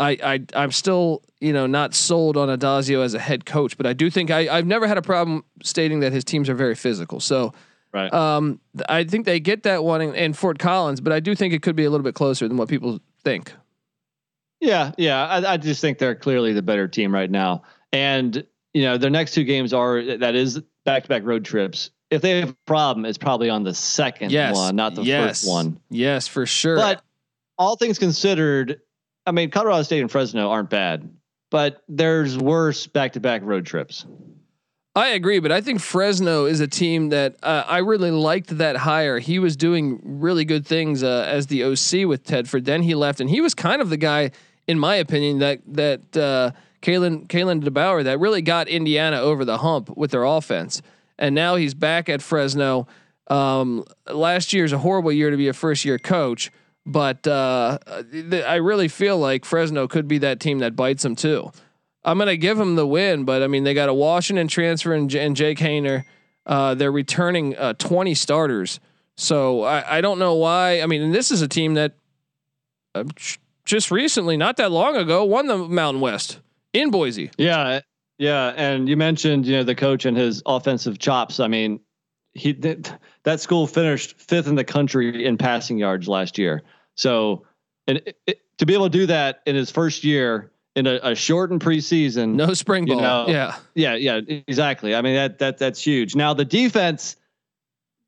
I, 0.00 0.18
I, 0.22 0.40
I'm 0.54 0.72
still, 0.72 1.22
you 1.40 1.52
know, 1.52 1.66
not 1.66 1.94
sold 1.94 2.36
on 2.36 2.48
Addazio 2.48 3.04
as 3.04 3.14
a 3.14 3.18
head 3.18 3.44
coach. 3.46 3.76
But 3.76 3.86
I 3.86 3.92
do 3.92 4.10
think 4.10 4.30
I, 4.30 4.48
I've 4.48 4.66
never 4.66 4.86
had 4.86 4.98
a 4.98 5.02
problem 5.02 5.44
stating 5.62 6.00
that 6.00 6.12
his 6.12 6.24
teams 6.24 6.48
are 6.48 6.54
very 6.54 6.74
physical. 6.74 7.20
So. 7.20 7.52
Right. 7.90 8.12
Um, 8.12 8.60
I 8.86 9.04
think 9.04 9.24
they 9.24 9.40
get 9.40 9.62
that 9.62 9.82
one 9.82 10.02
in, 10.02 10.14
in 10.14 10.32
Fort 10.34 10.58
Collins, 10.58 11.00
but 11.00 11.10
I 11.10 11.20
do 11.20 11.34
think 11.34 11.54
it 11.54 11.62
could 11.62 11.74
be 11.74 11.84
a 11.84 11.90
little 11.90 12.04
bit 12.04 12.14
closer 12.14 12.46
than 12.46 12.58
what 12.58 12.68
people 12.68 13.00
think. 13.24 13.54
yeah, 14.60 14.92
yeah. 14.98 15.26
I, 15.26 15.54
I 15.54 15.56
just 15.56 15.80
think 15.80 15.98
they're 15.98 16.14
clearly 16.14 16.52
the 16.52 16.62
better 16.62 16.88
team 16.88 17.14
right 17.14 17.30
now. 17.30 17.62
And 17.92 18.44
you 18.74 18.82
know, 18.82 18.98
their 18.98 19.10
next 19.10 19.32
two 19.32 19.44
games 19.44 19.72
are 19.72 20.18
that 20.18 20.34
is 20.34 20.60
back 20.84 21.04
to 21.04 21.08
back 21.08 21.22
road 21.24 21.44
trips. 21.44 21.90
If 22.10 22.22
they 22.22 22.40
have 22.40 22.50
a 22.50 22.56
problem, 22.66 23.04
it's 23.04 23.18
probably 23.18 23.50
on 23.50 23.64
the 23.64 23.74
second 23.74 24.32
Yes, 24.32 24.56
one, 24.56 24.76
not 24.76 24.94
the 24.94 25.02
yes, 25.02 25.42
first 25.42 25.48
one. 25.48 25.80
Yes, 25.90 26.26
for 26.26 26.46
sure. 26.46 26.76
But 26.76 27.02
all 27.58 27.76
things 27.76 27.98
considered, 27.98 28.80
I 29.26 29.32
mean, 29.32 29.50
Colorado 29.50 29.82
State 29.82 30.00
and 30.00 30.10
Fresno 30.10 30.50
aren't 30.50 30.70
bad, 30.70 31.10
but 31.50 31.82
there's 31.88 32.38
worse 32.38 32.86
back 32.86 33.12
to 33.12 33.20
back 33.20 33.42
road 33.44 33.66
trips. 33.66 34.06
I 34.98 35.10
agree, 35.10 35.38
but 35.38 35.52
I 35.52 35.60
think 35.60 35.80
Fresno 35.80 36.46
is 36.46 36.60
a 36.60 36.66
team 36.66 37.10
that 37.10 37.36
uh, 37.42 37.62
I 37.68 37.78
really 37.78 38.10
liked 38.10 38.58
that 38.58 38.76
hire. 38.76 39.20
He 39.20 39.38
was 39.38 39.56
doing 39.56 40.00
really 40.02 40.44
good 40.44 40.66
things 40.66 41.04
uh, 41.04 41.24
as 41.28 41.46
the 41.46 41.62
OC 41.62 42.08
with 42.08 42.24
Tedford. 42.24 42.64
Then 42.64 42.82
he 42.82 42.96
left, 42.96 43.20
and 43.20 43.30
he 43.30 43.40
was 43.40 43.54
kind 43.54 43.80
of 43.80 43.90
the 43.90 43.96
guy, 43.96 44.32
in 44.66 44.76
my 44.76 44.96
opinion, 44.96 45.38
that 45.38 45.60
that 45.68 46.16
uh, 46.16 46.50
Kalen 46.82 47.28
Kalen 47.28 47.62
DeBoer 47.62 48.04
that 48.04 48.18
really 48.18 48.42
got 48.42 48.66
Indiana 48.66 49.20
over 49.20 49.44
the 49.44 49.58
hump 49.58 49.96
with 49.96 50.10
their 50.10 50.24
offense. 50.24 50.82
And 51.18 51.34
now 51.34 51.56
he's 51.56 51.74
back 51.74 52.08
at 52.08 52.22
Fresno. 52.22 52.86
Um, 53.28 53.84
last 54.10 54.52
year's 54.52 54.72
a 54.72 54.78
horrible 54.78 55.12
year 55.12 55.30
to 55.30 55.36
be 55.36 55.48
a 55.48 55.52
first 55.52 55.84
year 55.84 55.98
coach, 55.98 56.50
but 56.86 57.26
uh, 57.26 57.78
th- 58.10 58.44
I 58.44 58.56
really 58.56 58.88
feel 58.88 59.18
like 59.18 59.44
Fresno 59.44 59.86
could 59.86 60.08
be 60.08 60.18
that 60.18 60.40
team 60.40 60.60
that 60.60 60.74
bites 60.76 61.02
them 61.02 61.14
too. 61.16 61.50
I'm 62.04 62.16
gonna 62.18 62.36
give 62.36 62.56
them 62.56 62.76
the 62.76 62.86
win, 62.86 63.24
but 63.24 63.42
I 63.42 63.46
mean 63.48 63.64
they 63.64 63.74
got 63.74 63.88
a 63.90 63.94
Washington 63.94 64.48
transfer 64.48 64.94
and, 64.94 65.10
J- 65.10 65.26
and 65.26 65.36
Jake 65.36 65.58
Haener. 65.58 66.04
Uh, 66.46 66.74
they're 66.74 66.92
returning 66.92 67.54
uh, 67.58 67.74
20 67.74 68.14
starters, 68.14 68.80
so 69.16 69.62
I, 69.64 69.98
I 69.98 70.00
don't 70.00 70.18
know 70.18 70.34
why. 70.34 70.80
I 70.80 70.86
mean, 70.86 71.12
this 71.12 71.30
is 71.30 71.42
a 71.42 71.48
team 71.48 71.74
that 71.74 71.92
uh, 72.94 73.04
just 73.66 73.90
recently, 73.90 74.38
not 74.38 74.56
that 74.56 74.70
long 74.72 74.96
ago, 74.96 75.24
won 75.24 75.46
the 75.48 75.58
Mountain 75.58 76.00
West 76.00 76.38
in 76.72 76.90
Boise. 76.90 77.30
Yeah, 77.36 77.80
yeah, 78.18 78.52
and 78.56 78.88
you 78.88 78.96
mentioned 78.96 79.46
you 79.46 79.56
know 79.56 79.62
the 79.62 79.74
coach 79.74 80.04
and 80.04 80.16
his 80.16 80.42
offensive 80.44 80.98
chops. 80.98 81.40
I 81.40 81.46
mean, 81.48 81.80
he 82.34 82.52
did, 82.52 82.92
that 83.22 83.40
school 83.40 83.66
finished 83.66 84.20
fifth 84.20 84.48
in 84.48 84.56
the 84.56 84.64
country 84.64 85.24
in 85.24 85.38
passing 85.38 85.78
yards 85.78 86.08
last 86.08 86.38
year. 86.38 86.62
So, 86.94 87.46
and 87.86 87.98
it, 87.98 88.18
it, 88.26 88.40
to 88.58 88.66
be 88.66 88.74
able 88.74 88.86
to 88.86 88.98
do 88.98 89.06
that 89.06 89.42
in 89.46 89.54
his 89.54 89.70
first 89.70 90.02
year 90.04 90.50
in 90.74 90.86
a, 90.86 90.98
a 91.02 91.14
shortened 91.14 91.60
preseason, 91.60 92.34
No 92.34 92.54
spring 92.54 92.86
You 92.86 92.94
ball. 92.94 93.02
know, 93.02 93.32
yeah, 93.32 93.56
yeah, 93.74 93.94
yeah, 93.94 94.20
exactly. 94.46 94.94
I 94.94 95.02
mean 95.02 95.14
that 95.14 95.38
that 95.38 95.58
that's 95.58 95.80
huge. 95.80 96.14
Now 96.14 96.34
the 96.34 96.44
defense, 96.44 97.16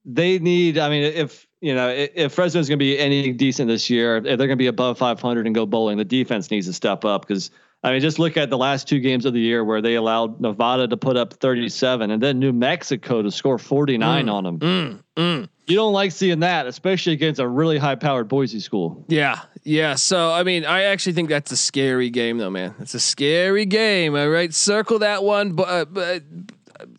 they 0.04 0.38
need. 0.38 0.78
I 0.78 0.88
mean, 0.90 1.04
if 1.04 1.46
you 1.60 1.74
know 1.74 1.88
if, 1.88 2.10
if 2.14 2.32
Fresno's 2.32 2.68
going 2.68 2.78
to 2.78 2.84
be 2.84 2.98
any 2.98 3.32
decent 3.32 3.68
this 3.68 3.88
year, 3.88 4.16
if 4.16 4.24
they're 4.24 4.36
going 4.36 4.50
to 4.50 4.56
be 4.56 4.66
above 4.66 4.98
500 4.98 5.46
and 5.46 5.54
go 5.54 5.66
bowling, 5.66 5.98
the 5.98 6.04
defense 6.04 6.50
needs 6.50 6.66
to 6.66 6.72
step 6.72 7.04
up 7.04 7.22
because. 7.26 7.50
I 7.82 7.92
mean, 7.92 8.00
just 8.02 8.18
look 8.18 8.36
at 8.36 8.50
the 8.50 8.58
last 8.58 8.86
two 8.88 9.00
games 9.00 9.24
of 9.24 9.32
the 9.32 9.40
year 9.40 9.64
where 9.64 9.80
they 9.80 9.94
allowed 9.94 10.38
Nevada 10.40 10.86
to 10.88 10.96
put 10.98 11.16
up 11.16 11.32
37 11.34 12.10
and 12.10 12.22
then 12.22 12.38
New 12.38 12.52
Mexico 12.52 13.22
to 13.22 13.30
score 13.30 13.56
49 13.58 14.26
Mm. 14.26 14.32
on 14.32 14.44
them. 14.44 14.58
mm, 14.58 15.02
mm. 15.16 15.48
You 15.66 15.76
don't 15.76 15.92
like 15.94 16.12
seeing 16.12 16.40
that, 16.40 16.66
especially 16.66 17.12
against 17.14 17.40
a 17.40 17.46
really 17.48 17.78
high 17.78 17.94
powered 17.94 18.28
Boise 18.28 18.60
school. 18.60 19.04
yeah, 19.08 19.40
yeah. 19.62 19.94
So 19.94 20.30
I 20.30 20.42
mean, 20.42 20.66
I 20.66 20.82
actually 20.84 21.12
think 21.14 21.28
that's 21.30 21.52
a 21.52 21.56
scary 21.56 22.10
game, 22.10 22.36
though, 22.38 22.50
man. 22.50 22.74
It's 22.80 22.94
a 22.94 23.00
scary 23.00 23.64
game. 23.66 24.14
All 24.16 24.28
right, 24.28 24.52
circle 24.52 24.98
that 24.98 25.22
one. 25.24 25.52
But, 25.52 25.68
uh, 25.68 25.84
but 25.86 26.22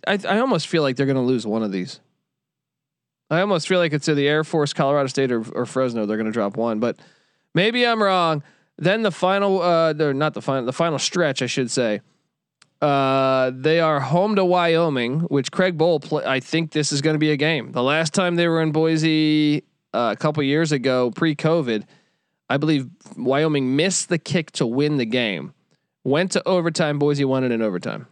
I, 0.08 0.18
I 0.28 0.40
almost 0.40 0.68
feel 0.68 0.82
like 0.84 0.96
they're 0.96 1.06
going 1.06 1.16
to 1.16 1.22
lose 1.22 1.46
one 1.46 1.64
of 1.64 1.72
these. 1.72 2.00
I 3.30 3.42
almost 3.42 3.68
feel 3.68 3.80
like 3.80 3.94
it's 3.94 4.06
to 4.06 4.16
the 4.16 4.28
Air 4.28 4.44
Force, 4.44 4.74
Colorado 4.74 5.08
State, 5.08 5.32
or, 5.32 5.44
or 5.54 5.66
Fresno. 5.66 6.06
They're 6.06 6.18
going 6.18 6.26
to 6.26 6.32
drop 6.34 6.58
one, 6.58 6.80
but 6.80 6.98
maybe 7.54 7.86
I'm 7.86 8.02
wrong. 8.02 8.44
Then 8.82 9.04
the 9.04 9.12
final, 9.12 9.62
uh, 9.62 9.94
they're 9.94 10.12
not 10.12 10.34
the 10.34 10.42
final, 10.42 10.66
the 10.66 10.74
final 10.74 10.98
stretch, 10.98 11.44
I 11.44 11.46
should 11.46 11.70
say. 11.70 12.02
Uh, 12.82 13.52
they 13.54 13.80
are 13.80 14.00
home 14.00 14.36
to 14.36 14.44
Wyoming, 14.44 15.20
which 15.20 15.52
Craig 15.52 15.78
Bohl. 15.78 16.02
Play, 16.02 16.26
I 16.26 16.40
think 16.40 16.72
this 16.72 16.92
is 16.92 17.00
going 17.00 17.14
to 17.14 17.20
be 17.20 17.30
a 17.30 17.38
game. 17.38 17.72
The 17.74 17.84
last 17.84 18.12
time 18.16 18.36
they 18.36 18.48
were 18.48 18.60
in 18.60 18.72
Boise 18.72 19.64
uh, 19.94 20.10
a 20.14 20.16
couple 20.16 20.42
years 20.42 20.72
ago, 20.72 21.12
pre-COVID, 21.12 21.84
I 22.50 22.58
believe 22.58 22.90
Wyoming 23.16 23.76
missed 23.76 24.10
the 24.10 24.18
kick 24.18 24.50
to 24.54 24.66
win 24.66 24.98
the 24.98 25.06
game. 25.06 25.54
Went 26.04 26.32
to 26.32 26.48
overtime. 26.48 26.98
Boise 26.98 27.24
won 27.24 27.44
it 27.44 27.52
in 27.52 27.62
overtime. 27.62 28.08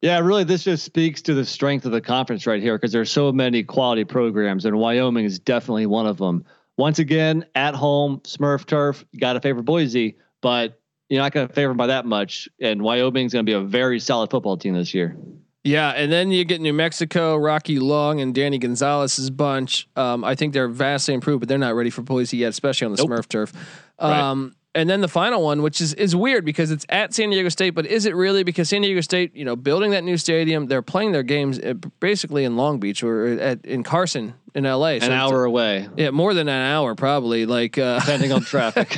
Yeah, 0.00 0.20
really, 0.20 0.44
this 0.44 0.62
just 0.62 0.84
speaks 0.84 1.22
to 1.22 1.34
the 1.34 1.44
strength 1.44 1.86
of 1.86 1.90
the 1.90 2.00
conference 2.00 2.46
right 2.46 2.62
here 2.62 2.78
because 2.78 2.92
there's 2.92 3.10
so 3.10 3.32
many 3.32 3.64
quality 3.64 4.04
programs, 4.04 4.64
and 4.64 4.78
Wyoming 4.78 5.24
is 5.24 5.40
definitely 5.40 5.86
one 5.86 6.06
of 6.06 6.18
them. 6.18 6.44
Once 6.76 6.98
again, 6.98 7.46
at 7.54 7.74
home, 7.74 8.20
Smurf 8.20 8.66
turf, 8.66 9.04
got 9.18 9.34
to 9.34 9.40
favor 9.40 9.62
Boise, 9.62 10.16
but 10.42 10.78
you're 11.08 11.22
not 11.22 11.32
going 11.32 11.48
to 11.48 11.54
favor 11.54 11.70
them 11.70 11.76
by 11.76 11.86
that 11.86 12.04
much. 12.04 12.48
And 12.60 12.82
Wyoming's 12.82 13.32
going 13.32 13.46
to 13.46 13.50
be 13.50 13.54
a 13.54 13.60
very 13.60 13.98
solid 13.98 14.30
football 14.30 14.56
team 14.56 14.74
this 14.74 14.92
year. 14.92 15.16
Yeah, 15.64 15.90
and 15.90 16.12
then 16.12 16.30
you 16.30 16.44
get 16.44 16.60
New 16.60 16.72
Mexico, 16.72 17.34
Rocky 17.36 17.80
Long, 17.80 18.20
and 18.20 18.32
Danny 18.32 18.58
Gonzales's 18.58 19.30
bunch. 19.30 19.88
Um, 19.96 20.22
I 20.22 20.36
think 20.36 20.52
they're 20.52 20.68
vastly 20.68 21.12
improved, 21.14 21.40
but 21.40 21.48
they're 21.48 21.58
not 21.58 21.74
ready 21.74 21.90
for 21.90 22.02
Boise 22.02 22.36
yet, 22.36 22.50
especially 22.50 22.84
on 22.84 22.92
the 22.92 22.98
nope. 22.98 23.10
Smurf 23.10 23.28
turf. 23.28 23.52
Um, 23.98 24.44
right 24.44 24.52
and 24.76 24.90
then 24.90 25.00
the 25.00 25.08
final 25.08 25.42
one, 25.42 25.62
which 25.62 25.80
is 25.80 25.94
is 25.94 26.14
weird 26.14 26.44
because 26.44 26.70
it's 26.70 26.84
at 26.90 27.14
San 27.14 27.30
Diego 27.30 27.48
State, 27.48 27.70
but 27.70 27.86
is 27.86 28.04
it 28.04 28.14
really? 28.14 28.44
Because 28.44 28.68
San 28.68 28.82
Diego 28.82 29.00
State, 29.00 29.34
you 29.34 29.44
know, 29.44 29.56
building 29.56 29.90
that 29.92 30.04
new 30.04 30.18
stadium, 30.18 30.66
they're 30.66 30.82
playing 30.82 31.12
their 31.12 31.22
games 31.22 31.58
uh, 31.58 31.72
basically 31.98 32.44
in 32.44 32.56
Long 32.56 32.78
Beach 32.78 33.02
or 33.02 33.26
at 33.26 33.64
in 33.64 33.82
Carson 33.82 34.34
in 34.56 34.64
LA. 34.64 34.98
So 34.98 35.06
an 35.06 35.12
hour 35.12 35.44
away. 35.44 35.86
Yeah, 35.96 36.10
more 36.10 36.32
than 36.32 36.48
an 36.48 36.72
hour 36.72 36.94
probably. 36.94 37.44
Like 37.44 37.76
uh, 37.76 38.00
depending 38.00 38.32
on 38.32 38.40
traffic. 38.40 38.96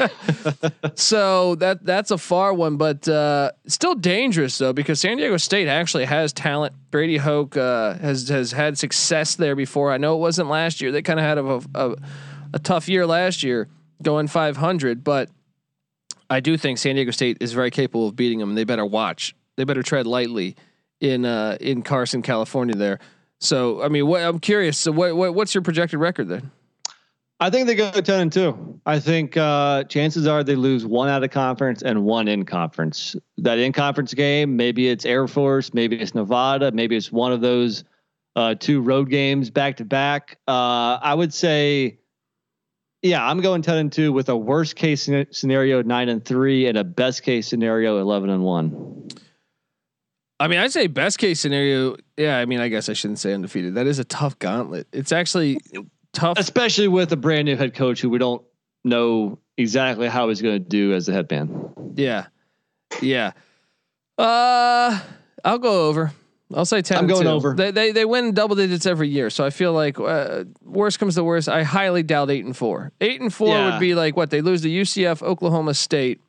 so 0.95 1.57
that 1.57 1.85
that's 1.85 2.13
a 2.13 2.19
far 2.19 2.55
one, 2.55 2.77
but 2.77 3.07
uh, 3.09 3.51
still 3.67 3.97
dangerous 3.97 4.57
though 4.57 4.73
because 4.73 5.01
San 5.01 5.17
Diego 5.17 5.37
State 5.37 5.67
actually 5.67 6.05
has 6.05 6.33
talent. 6.33 6.75
Brady 6.93 7.17
Hoke 7.17 7.57
uh, 7.57 7.95
has 7.95 8.29
has 8.29 8.53
had 8.53 8.79
success 8.79 9.35
there 9.35 9.57
before. 9.57 9.93
I 9.93 9.99
know 9.99 10.15
it 10.15 10.21
wasn't 10.21 10.49
last 10.49 10.81
year. 10.81 10.93
They 10.93 11.03
kind 11.03 11.19
of 11.19 11.25
had 11.25 11.39
a, 11.39 11.61
a 11.75 11.97
a 12.55 12.59
tough 12.61 12.89
year 12.89 13.05
last 13.05 13.43
year, 13.43 13.69
going 14.03 14.29
500, 14.29 15.05
but 15.05 15.29
I 16.31 16.41
do 16.41 16.57
think 16.57 16.79
San 16.79 16.95
Diego 16.95 17.11
State 17.11 17.39
is 17.41 17.53
very 17.53 17.71
capable 17.71 18.07
of 18.07 18.17
beating 18.17 18.39
them, 18.39 18.51
and 18.51 18.59
they 18.59 18.65
better 18.65 18.87
watch. 18.87 19.35
They 19.57 19.65
better 19.65 19.83
tread 19.83 20.07
lightly 20.07 20.57
in 21.01 21.25
uh, 21.25 21.59
in 21.61 21.83
Carson, 21.83 22.23
California. 22.23 22.77
There. 22.77 23.01
So 23.41 23.83
I 23.83 23.89
mean, 23.89 24.07
what, 24.07 24.23
I'm 24.23 24.39
curious. 24.39 24.79
So 24.79 24.93
what, 24.93 25.17
what 25.17 25.35
what's 25.35 25.55
your 25.55 25.63
projected 25.63 26.01
record 26.01 26.29
then? 26.29 26.51
I 27.41 27.51
think 27.51 27.69
they 27.69 27.77
go 27.77 27.91
ten 27.91 28.21
and 28.21 28.33
two. 28.33 28.81
I 28.85 28.99
think 28.99 29.37
uh, 29.37 29.85
chances 29.85 30.27
are 30.27 30.43
they 30.43 30.57
lose 30.57 30.85
one 30.85 31.09
out 31.09 31.23
of 31.23 31.31
conference 31.31 31.83
and 31.83 32.05
one 32.05 32.27
in 32.27 32.45
conference. 32.45 33.15
That 33.37 33.59
in 33.59 33.73
conference 33.73 34.13
game, 34.15 34.57
maybe 34.57 34.89
it's 34.89 35.05
Air 35.05 35.29
Force, 35.29 35.73
maybe 35.73 36.01
it's 36.01 36.15
Nevada, 36.15 36.73
maybe 36.73 36.97
it's 36.97 37.13
one 37.13 37.33
of 37.33 37.41
those 37.41 37.85
uh, 38.35 38.57
two 38.57 38.81
road 38.81 39.09
games 39.09 39.51
back 39.51 39.77
to 39.77 39.85
back. 39.85 40.39
Uh, 40.49 40.99
I 41.01 41.15
would 41.15 41.33
say 41.33 41.99
yeah, 43.03 43.25
I'm 43.25 43.41
going 43.41 43.63
10 43.63 43.79
and 43.79 43.93
2 43.93 44.13
with 44.13 44.29
a 44.29 44.37
worst 44.37 44.75
case 44.77 45.09
scenario 45.31 45.83
9 45.83 46.09
and 46.09 46.25
3 46.25 46.67
and 46.67 46.79
a 46.79 46.85
best 46.85 47.23
case 47.23 47.47
scenario 47.47 48.01
11 48.01 48.31
and 48.31 48.43
1. 48.43 49.09
I 50.41 50.49
mean, 50.49 50.59
I'd 50.59 50.73
say 50.73 50.87
best 50.87 51.19
case 51.19 51.41
scenario. 51.41 51.97
Yeah, 52.17 52.39
I 52.39 52.45
mean, 52.45 52.61
I 52.61 52.69
guess 52.69 52.89
I 52.89 52.93
shouldn't 52.93 53.19
say 53.19 53.35
undefeated. 53.35 53.75
That 53.75 53.87
is 53.87 53.99
a 53.99 54.05
tough 54.05 54.39
gauntlet. 54.39 54.87
It's 54.93 55.11
actually 55.11 55.59
tough, 56.13 56.39
especially 56.39 56.89
with 56.89 57.13
a 57.13 57.17
brand 57.17 57.47
new 57.47 57.57
head 57.57 57.75
coach 57.75 58.01
who 58.01 58.09
we 58.09 58.19
don't 58.19 58.43
know 58.85 59.39
exactly 59.57 60.09
how 60.09 60.29
he's 60.29 60.41
going 60.41 60.55
to 60.63 60.69
do 60.69 60.95
as 60.95 61.09
a 61.09 61.13
headband. 61.13 61.95
Yeah, 61.97 62.27
yeah. 63.03 63.33
Uh, 64.17 65.01
I'll 65.45 65.59
go 65.59 65.89
over. 65.89 66.13
I'll 66.55 66.65
say 66.65 66.83
ten. 66.83 66.99
I'm 66.99 67.07
going 67.09 67.25
two. 67.25 67.29
over. 67.29 67.55
They, 67.55 67.73
they 67.73 67.91
they 67.91 68.05
win 68.05 68.33
double 68.33 68.55
digits 68.55 68.87
every 68.87 69.09
year, 69.09 69.31
so 69.31 69.45
I 69.45 69.51
feel 69.51 69.73
like 69.73 69.99
uh, 69.99 70.45
worst 70.63 71.01
comes 71.01 71.17
to 71.17 71.25
worst. 71.25 71.49
I 71.49 71.65
highly 71.65 72.05
doubt 72.05 72.31
eight 72.31 72.45
and 72.45 72.57
four. 72.57 72.93
Eight 73.01 73.21
and 73.21 73.35
four 73.35 73.49
yeah. 73.49 73.73
would 73.73 73.81
be 73.81 73.95
like 73.95 74.17
what 74.17 74.31
they 74.31 74.41
lose 74.41 74.63
to 74.63 74.69
UCF, 74.69 75.21
Oklahoma 75.21 75.75
State, 75.75 76.21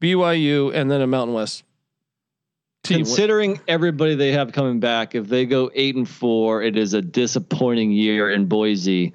BYU, 0.00 0.74
and 0.74 0.90
then 0.90 1.00
a 1.00 1.06
Mountain 1.06 1.34
West. 1.34 1.62
Team. 2.84 2.98
Considering 2.98 3.60
everybody 3.66 4.14
they 4.14 4.32
have 4.32 4.52
coming 4.52 4.78
back, 4.78 5.14
if 5.14 5.26
they 5.26 5.46
go 5.46 5.70
eight 5.74 5.96
and 5.96 6.08
four, 6.08 6.62
it 6.62 6.76
is 6.76 6.92
a 6.92 7.00
disappointing 7.00 7.90
year 7.90 8.30
in 8.30 8.44
Boise. 8.44 9.14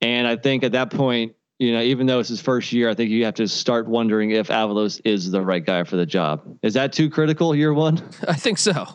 And 0.00 0.28
I 0.28 0.36
think 0.36 0.62
at 0.62 0.72
that 0.72 0.90
point, 0.90 1.34
you 1.58 1.74
know, 1.74 1.82
even 1.82 2.06
though 2.06 2.20
it's 2.20 2.30
his 2.30 2.40
first 2.40 2.72
year, 2.72 2.88
I 2.88 2.94
think 2.94 3.10
you 3.10 3.26
have 3.26 3.34
to 3.34 3.46
start 3.46 3.86
wondering 3.86 4.30
if 4.30 4.48
Avalos 4.48 4.98
is 5.04 5.30
the 5.30 5.42
right 5.42 5.64
guy 5.64 5.84
for 5.84 5.96
the 5.96 6.06
job. 6.06 6.40
Is 6.62 6.72
that 6.72 6.92
too 6.92 7.10
critical 7.10 7.54
year 7.54 7.74
one? 7.74 7.98
I 8.28 8.32
think 8.32 8.56
so. 8.56 8.86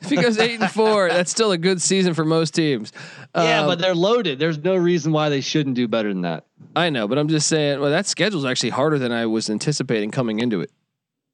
If 0.00 0.10
he 0.10 0.16
goes 0.16 0.36
eight 0.38 0.60
and 0.60 0.70
four, 0.70 1.08
that's 1.08 1.30
still 1.30 1.52
a 1.52 1.56
good 1.56 1.80
season 1.80 2.12
for 2.12 2.26
most 2.26 2.54
teams. 2.54 2.92
Yeah, 3.34 3.60
um, 3.60 3.66
but 3.68 3.78
they're 3.78 3.94
loaded. 3.94 4.38
There's 4.38 4.58
no 4.58 4.76
reason 4.76 5.12
why 5.12 5.30
they 5.30 5.40
shouldn't 5.40 5.76
do 5.76 5.88
better 5.88 6.10
than 6.10 6.22
that. 6.22 6.44
I 6.76 6.90
know, 6.90 7.08
but 7.08 7.18
I'm 7.18 7.28
just 7.28 7.46
saying, 7.46 7.80
well, 7.80 7.90
that 7.90 8.06
schedule 8.06 8.40
is 8.40 8.44
actually 8.44 8.70
harder 8.70 8.98
than 8.98 9.12
I 9.12 9.24
was 9.26 9.48
anticipating 9.48 10.10
coming 10.10 10.40
into 10.40 10.60
it. 10.60 10.70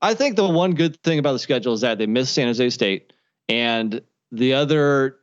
I 0.03 0.15
think 0.15 0.37
the 0.37 0.49
one 0.49 0.75
good 0.75 1.03
thing 1.03 1.19
about 1.19 1.33
the 1.33 1.39
schedule 1.39 1.73
is 1.73 1.81
that 1.81 1.99
they 1.99 2.07
missed 2.07 2.35
San 2.35 2.47
Jose 2.47 2.71
State, 2.71 3.13
and 3.49 4.01
the 4.33 4.55
other 4.55 5.17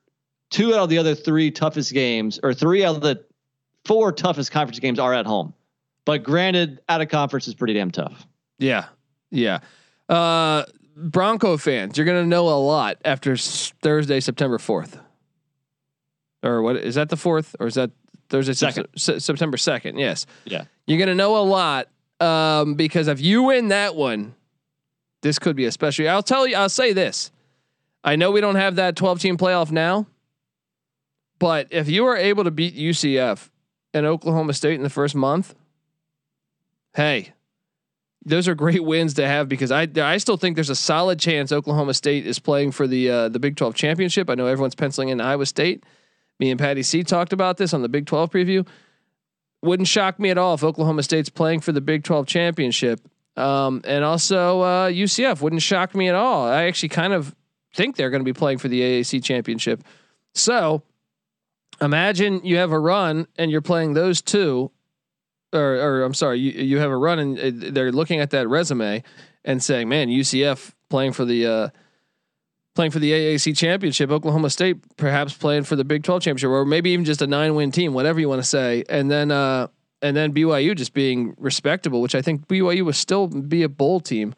two 0.50 0.74
out 0.74 0.82
of 0.82 0.90
the 0.90 0.98
other 0.98 1.16
three 1.16 1.52
toughest 1.52 1.94
games, 1.94 2.40
or 2.42 2.54
three 2.54 2.84
out 2.84 2.96
of 2.96 3.02
the 3.02 3.24
four 3.86 4.12
toughest 4.12 4.52
conference 4.52 4.80
games 4.80 5.00
are 5.00 5.14
at 5.14 5.26
home. 5.26 5.54
But 6.06 6.24
granted, 6.24 6.82
out 6.90 7.02
of 7.02 7.10
conference 7.10 7.48
is 7.48 7.54
pretty 7.54 7.74
damn 7.74 7.92
tough. 7.92 8.28
Yeah. 8.60 8.86
Yeah. 9.32 9.60
Uh, 10.10 10.64
Bronco 10.96 11.58
fans, 11.58 11.98
you're 11.98 12.06
going 12.06 12.22
to 12.22 12.28
know 12.28 12.50
a 12.50 12.60
lot 12.60 12.98
after 13.04 13.36
Thursday, 13.36 14.20
September 14.20 14.58
4th. 14.58 15.00
Or 16.44 16.62
what 16.62 16.76
is 16.76 16.96
that 16.96 17.10
the 17.10 17.16
4th 17.16 17.56
or 17.60 17.68
is 17.68 17.76
that 17.76 17.92
Thursday, 18.30 18.54
second. 18.54 18.88
September 18.96 19.58
2nd? 19.58 19.98
Yes. 19.98 20.26
Yeah. 20.46 20.66
You're 20.86 20.98
going 20.98 21.08
to 21.08 21.16
know 21.16 21.38
a 21.38 21.44
lot 21.44 21.88
um, 22.20 22.76
because 22.76 23.08
if 23.08 23.22
you 23.22 23.44
win 23.44 23.70
that 23.70 23.96
one, 23.96 24.36
this 25.24 25.40
could 25.40 25.56
be 25.56 25.66
a 25.66 25.72
special. 25.72 26.08
I'll 26.08 26.22
tell 26.22 26.46
you, 26.46 26.56
I'll 26.56 26.70
say 26.70 26.94
this. 26.94 27.32
I 28.04 28.16
know 28.16 28.30
we 28.30 28.42
don't 28.42 28.56
have 28.56 28.76
that 28.76 28.96
12 28.96 29.20
team 29.20 29.38
playoff 29.38 29.72
now, 29.72 30.06
but 31.40 31.68
if 31.72 31.90
you 31.90 32.06
are 32.06 32.18
able 32.18 32.44
to 32.44 32.52
beat 32.52 32.76
UCF 32.76 33.50
and 33.94 34.06
Oklahoma 34.06 34.54
State 34.54 34.76
in 34.76 34.84
the 34.84 34.90
first 34.90 35.16
month, 35.16 35.56
hey, 36.96 37.34
those 38.26 38.48
are 38.48 38.56
great 38.56 38.84
wins 38.84 39.14
to 39.16 39.26
have 39.26 39.50
because 39.50 39.72
I 39.72 39.88
I 39.96 40.18
still 40.18 40.38
think 40.38 40.56
there's 40.56 40.70
a 40.70 40.76
solid 40.76 41.20
chance 41.20 41.52
Oklahoma 41.52 41.94
State 41.94 42.28
is 42.28 42.40
playing 42.40 42.72
for 42.72 42.86
the 42.86 43.10
uh, 43.10 43.30
the 43.30 43.40
Big 43.40 43.56
12 43.56 43.76
championship. 43.76 44.30
I 44.30 44.36
know 44.36 44.48
everyone's 44.48 44.76
penciling 44.76 45.10
in 45.10 45.22
Iowa 45.22 45.46
State. 45.46 45.84
Me 46.40 46.52
and 46.52 46.60
Patty 46.60 46.84
C 46.84 47.04
talked 47.04 47.32
about 47.32 47.58
this 47.58 47.74
on 47.74 47.82
the 47.82 47.90
Big 47.90 48.06
12 48.06 48.32
preview. 48.32 48.68
Wouldn't 49.62 49.88
shock 49.88 50.20
me 50.20 50.30
at 50.30 50.38
all 50.38 50.56
if 50.56 50.64
Oklahoma 50.64 51.04
State's 51.04 51.30
playing 51.30 51.62
for 51.62 51.72
the 51.72 51.82
Big 51.82 52.04
12 52.04 52.28
championship. 52.28 53.00
Um, 53.36 53.82
and 53.86 54.04
also 54.04 54.62
uh, 54.62 54.90
UCF 54.90 55.42
wouldn't 55.42 55.62
shock 55.62 55.96
me 55.96 56.08
at 56.08 56.16
all. 56.16 56.48
I 56.48 56.64
actually 56.66 56.90
kind 56.90 57.14
of 57.14 57.36
think 57.74 57.96
they're 57.96 58.10
going 58.10 58.22
to 58.22 58.26
be 58.26 58.34
playing 58.34 58.60
for 58.60 58.68
the 58.68 58.82
AAC 58.82 59.24
championship. 59.24 59.84
So 60.34 60.84
imagine 61.82 62.42
you 62.44 62.58
have 62.58 62.72
a 62.72 62.80
run 62.80 63.28
and 63.38 63.50
you're 63.50 63.62
playing 63.62 63.94
those 63.94 64.22
two, 64.22 64.72
or, 65.52 65.76
or 65.76 66.04
I'm 66.04 66.14
sorry, 66.14 66.40
you, 66.40 66.52
you 66.52 66.78
have 66.80 66.92
a 66.92 66.98
run 66.98 67.20
and 67.20 67.40
uh, 67.40 67.70
they're 67.72 67.92
looking 67.92 68.20
at 68.20 68.30
that 68.32 68.48
resume 68.48 69.04
and 69.44 69.62
saying, 69.62 69.90
man, 69.90 70.10
UCF 70.10 70.74
playing 70.90 71.14
for 71.14 71.26
the, 71.26 71.46
uh, 71.46 71.70
playing 72.76 72.92
for 72.92 73.00
the 73.00 73.12
AAC 73.12 73.58
championship, 73.58 74.12
Oklahoma 74.12 74.50
State 74.52 74.96
perhaps 74.98 75.34
playing 75.34 75.64
for 75.64 75.76
the 75.76 75.84
Big 75.84 76.04
12 76.04 76.22
championship, 76.22 76.50
or 76.50 76.66
maybe 76.66 76.92
even 76.92 77.06
just 77.06 77.22
a 77.22 77.28
nine 77.28 77.56
win 77.56 77.72
team, 77.72 77.94
whatever 77.94 78.20
you 78.20 78.30
want 78.30 78.42
to 78.42 78.48
say. 78.48 78.84
And 78.90 79.10
then, 79.10 79.32
uh, 79.32 79.68
and 80.04 80.16
then 80.16 80.34
BYU 80.34 80.76
just 80.76 80.94
being 80.94 81.34
respectable, 81.40 82.02
which 82.02 82.14
I 82.14 82.22
think 82.22 82.48
BYU 82.48 82.84
will 82.84 82.94
still 82.94 83.28
be 83.28 83.64
a 83.64 83.70
bowl 83.70 84.00
team. 84.00 84.36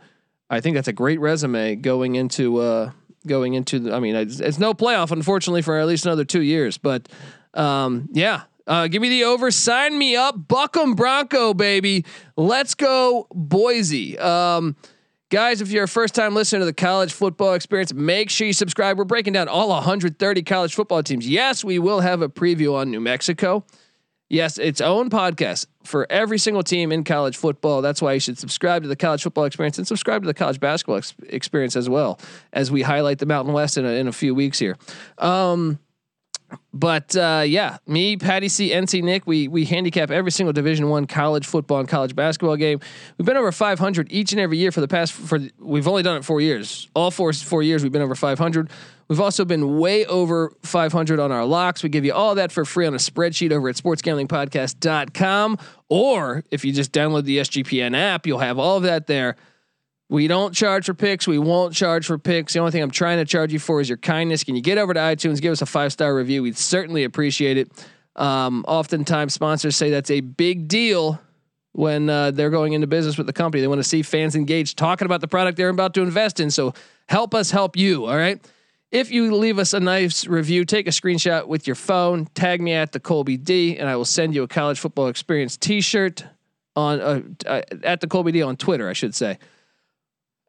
I 0.49 0.61
think 0.61 0.75
that's 0.75 0.87
a 0.87 0.93
great 0.93 1.19
resume 1.19 1.75
going 1.75 2.15
into 2.15 2.59
uh, 2.59 2.91
going 3.25 3.55
into. 3.55 3.79
The, 3.79 3.93
I 3.95 3.99
mean, 3.99 4.15
it's, 4.15 4.39
it's, 4.39 4.59
no 4.59 4.73
playoff, 4.73 5.11
unfortunately, 5.11 5.63
for 5.63 5.77
at 5.79 5.87
least 5.87 6.05
another 6.05 6.23
two 6.23 6.43
years. 6.43 6.77
But 6.77 7.09
um, 7.55 8.07
yeah, 8.11 8.43
uh, 8.67 8.87
give 8.87 9.01
me 9.01 9.09
the 9.09 9.23
over. 9.23 9.49
Sign 9.49 9.97
me 9.97 10.15
up, 10.15 10.47
Buckham 10.47 10.93
Bronco 10.93 11.55
baby. 11.55 12.05
Let's 12.37 12.75
go, 12.75 13.27
Boise. 13.33 14.17
Um, 14.19 14.75
Guys, 15.31 15.59
if 15.59 15.71
you're 15.71 15.85
a 15.85 15.87
first 15.87 16.13
time 16.13 16.35
listener 16.35 16.59
to 16.59 16.65
the 16.65 16.73
college 16.73 17.11
football 17.11 17.55
experience, 17.55 17.91
make 17.91 18.29
sure 18.29 18.45
you 18.45 18.53
subscribe. 18.53 18.95
We're 18.95 19.05
breaking 19.05 19.33
down 19.33 19.47
all 19.47 19.69
130 19.69 20.43
college 20.43 20.75
football 20.75 21.01
teams. 21.01 21.27
Yes, 21.27 21.63
we 21.63 21.79
will 21.79 21.99
have 21.99 22.21
a 22.21 22.29
preview 22.29 22.75
on 22.75 22.91
New 22.91 23.01
Mexico. 23.01 23.65
Yes, 24.35 24.57
its 24.57 24.81
own 24.81 25.09
podcast 25.09 25.65
for 25.85 26.05
every 26.09 26.37
single 26.39 26.61
team 26.61 26.91
in 26.91 27.05
college 27.05 27.37
football. 27.37 27.81
That's 27.81 28.01
why 28.01 28.11
you 28.11 28.19
should 28.19 28.37
subscribe 28.37 28.81
to 28.81 28.89
the 28.89 28.95
college 28.97 29.23
football 29.23 29.45
experience 29.45 29.77
and 29.77 29.87
subscribe 29.87 30.23
to 30.23 30.27
the 30.27 30.33
college 30.33 30.59
basketball 30.59 30.97
ex- 30.97 31.13
experience 31.29 31.77
as 31.77 31.87
well 31.87 32.19
as 32.51 32.69
we 32.69 32.81
highlight 32.81 33.19
the 33.19 33.25
Mountain 33.25 33.53
West 33.53 33.77
in 33.77 33.85
a, 33.85 33.91
in 33.91 34.09
a 34.09 34.11
few 34.11 34.35
weeks 34.35 34.59
here. 34.59 34.75
Um, 35.19 35.79
but 36.73 37.15
uh, 37.15 37.43
yeah, 37.45 37.77
me, 37.87 38.17
Patty 38.17 38.49
C, 38.49 38.71
NC 38.71 39.01
Nick, 39.01 39.25
we 39.25 39.47
we 39.47 39.65
handicap 39.65 40.11
every 40.11 40.31
single 40.31 40.53
Division 40.53 40.89
One 40.89 41.07
college 41.07 41.45
football 41.45 41.79
and 41.79 41.87
college 41.87 42.15
basketball 42.15 42.55
game. 42.57 42.79
We've 43.17 43.25
been 43.25 43.37
over 43.37 43.51
500 43.51 44.11
each 44.11 44.31
and 44.31 44.41
every 44.41 44.57
year 44.57 44.71
for 44.71 44.81
the 44.81 44.87
past 44.87 45.13
for 45.13 45.39
we've 45.59 45.87
only 45.87 46.03
done 46.03 46.17
it 46.17 46.25
four 46.25 46.41
years. 46.41 46.89
All 46.93 47.11
four 47.11 47.31
four 47.33 47.63
years 47.63 47.83
we've 47.83 47.91
been 47.91 48.01
over 48.01 48.15
500. 48.15 48.69
We've 49.07 49.21
also 49.21 49.45
been 49.45 49.77
way 49.77 50.05
over 50.05 50.51
500 50.63 51.19
on 51.19 51.31
our 51.31 51.45
locks. 51.45 51.83
We 51.83 51.89
give 51.89 52.05
you 52.05 52.13
all 52.13 52.35
that 52.35 52.51
for 52.51 52.65
free 52.65 52.87
on 52.87 52.93
a 52.95 52.97
spreadsheet 52.97 53.51
over 53.51 53.69
at 53.69 53.75
sportsgamblingpodcast.com. 53.75 55.57
Or 55.89 56.43
if 56.49 56.65
you 56.65 56.73
just 56.73 56.91
download 56.91 57.25
the 57.25 57.37
SGPN 57.37 57.95
app, 57.95 58.25
you'll 58.25 58.39
have 58.39 58.57
all 58.57 58.77
of 58.77 58.83
that 58.83 59.05
there. 59.05 59.35
We 60.07 60.27
don't 60.27 60.53
charge 60.53 60.85
for 60.85 60.93
picks. 60.93 61.27
We 61.27 61.39
won't 61.39 61.73
charge 61.73 62.05
for 62.05 62.17
picks. 62.17 62.53
The 62.53 62.59
only 62.59 62.71
thing 62.71 62.83
I'm 62.83 62.91
trying 62.91 63.17
to 63.17 63.25
charge 63.25 63.51
you 63.51 63.59
for 63.59 63.81
is 63.81 63.89
your 63.89 63.97
kindness. 63.97 64.43
Can 64.43 64.55
you 64.55 64.61
get 64.61 64.77
over 64.77 64.93
to 64.93 64.99
iTunes, 64.99 65.41
give 65.41 65.51
us 65.51 65.61
a 65.61 65.65
five 65.65 65.91
star 65.91 66.15
review? 66.15 66.43
We'd 66.43 66.57
certainly 66.57 67.03
appreciate 67.03 67.57
it. 67.57 67.71
Um, 68.15 68.63
oftentimes, 68.67 69.33
sponsors 69.33 69.75
say 69.75 69.89
that's 69.89 70.11
a 70.11 70.21
big 70.21 70.67
deal 70.67 71.19
when 71.71 72.09
uh, 72.09 72.31
they're 72.31 72.49
going 72.49 72.73
into 72.73 72.87
business 72.87 73.17
with 73.17 73.27
the 73.27 73.33
company. 73.33 73.61
They 73.61 73.67
want 73.67 73.79
to 73.79 73.83
see 73.83 74.01
fans 74.01 74.35
engaged, 74.35 74.77
talking 74.77 75.05
about 75.05 75.21
the 75.21 75.27
product 75.27 75.57
they're 75.57 75.69
about 75.69 75.93
to 75.95 76.01
invest 76.01 76.39
in. 76.39 76.49
So 76.51 76.73
help 77.09 77.33
us 77.33 77.51
help 77.51 77.75
you. 77.75 78.05
All 78.05 78.15
right. 78.15 78.39
If 78.91 79.11
you 79.11 79.35
leave 79.35 79.59
us 79.59 79.73
a 79.73 79.79
nice 79.79 80.25
review, 80.25 80.63
take 80.63 80.87
a 80.87 80.91
screenshot 80.91 81.47
with 81.47 81.67
your 81.67 81.75
phone, 81.75 82.27
tag 82.27 82.61
me 82.61 82.71
at 82.73 82.93
the 82.93 82.99
Colby 82.99 83.35
D, 83.35 83.77
and 83.77 83.89
I 83.89 83.97
will 83.97 84.05
send 84.05 84.33
you 84.33 84.43
a 84.43 84.47
college 84.47 84.79
football 84.79 85.07
experience 85.07 85.57
T-shirt 85.57 86.23
on 86.77 87.01
uh, 87.01 87.21
uh, 87.45 87.61
at 87.83 87.99
the 87.99 88.07
Colby 88.07 88.31
D 88.31 88.41
on 88.41 88.55
Twitter, 88.55 88.87
I 88.87 88.93
should 88.93 89.13
say. 89.13 89.37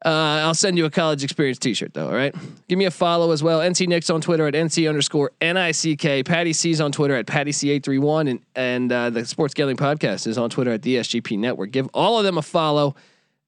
Uh, 0.05 0.09
I'll 0.45 0.53
send 0.53 0.77
you 0.77 0.85
a 0.85 0.91
college 0.91 1.23
experience 1.23 1.57
T-shirt 1.57 1.93
though. 1.95 2.07
All 2.07 2.13
right, 2.13 2.33
give 2.67 2.77
me 2.77 2.85
a 2.85 2.91
follow 2.91 3.31
as 3.31 3.41
well. 3.41 3.59
NC 3.59 3.87
Nick's 3.87 4.11
on 4.11 4.21
Twitter 4.21 4.45
at 4.45 4.53
NC 4.53 4.87
underscore 4.87 5.31
N-I-C-K. 5.41 6.23
Patty 6.23 6.53
C's 6.53 6.79
on 6.79 6.91
Twitter 6.91 7.15
at 7.15 7.25
Patty 7.25 7.51
C 7.51 7.71
eight 7.71 7.83
three 7.83 7.97
one, 7.97 8.27
and 8.27 8.39
and 8.55 8.91
uh, 8.91 9.09
the 9.09 9.25
Sports 9.25 9.55
Gambling 9.55 9.77
Podcast 9.77 10.27
is 10.27 10.37
on 10.37 10.51
Twitter 10.51 10.71
at 10.71 10.83
the 10.83 10.97
SGP 10.97 11.39
Network. 11.39 11.71
Give 11.71 11.89
all 11.95 12.19
of 12.19 12.25
them 12.25 12.37
a 12.37 12.43
follow, 12.43 12.95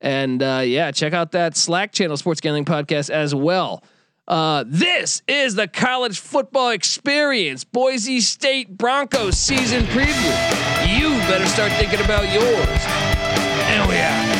and 0.01 0.41
uh, 0.41 0.63
yeah, 0.65 0.89
check 0.91 1.13
out 1.13 1.33
that 1.33 1.55
Slack 1.55 1.91
channel 1.91 2.17
Sports 2.17 2.41
Gambling 2.41 2.65
Podcast 2.65 3.11
as 3.11 3.35
well. 3.35 3.83
Uh, 4.27 4.63
this 4.67 5.21
is 5.27 5.55
the 5.55 5.67
college 5.67 6.19
football 6.19 6.69
experience, 6.69 7.63
Boise 7.63 8.21
State 8.21 8.75
Broncos 8.75 9.37
season 9.37 9.83
preview. 9.85 10.99
You 10.99 11.09
better 11.27 11.47
start 11.47 11.71
thinking 11.73 11.99
about 11.99 12.31
yours. 12.31 12.67
And 13.71 13.87
we. 13.87 14.38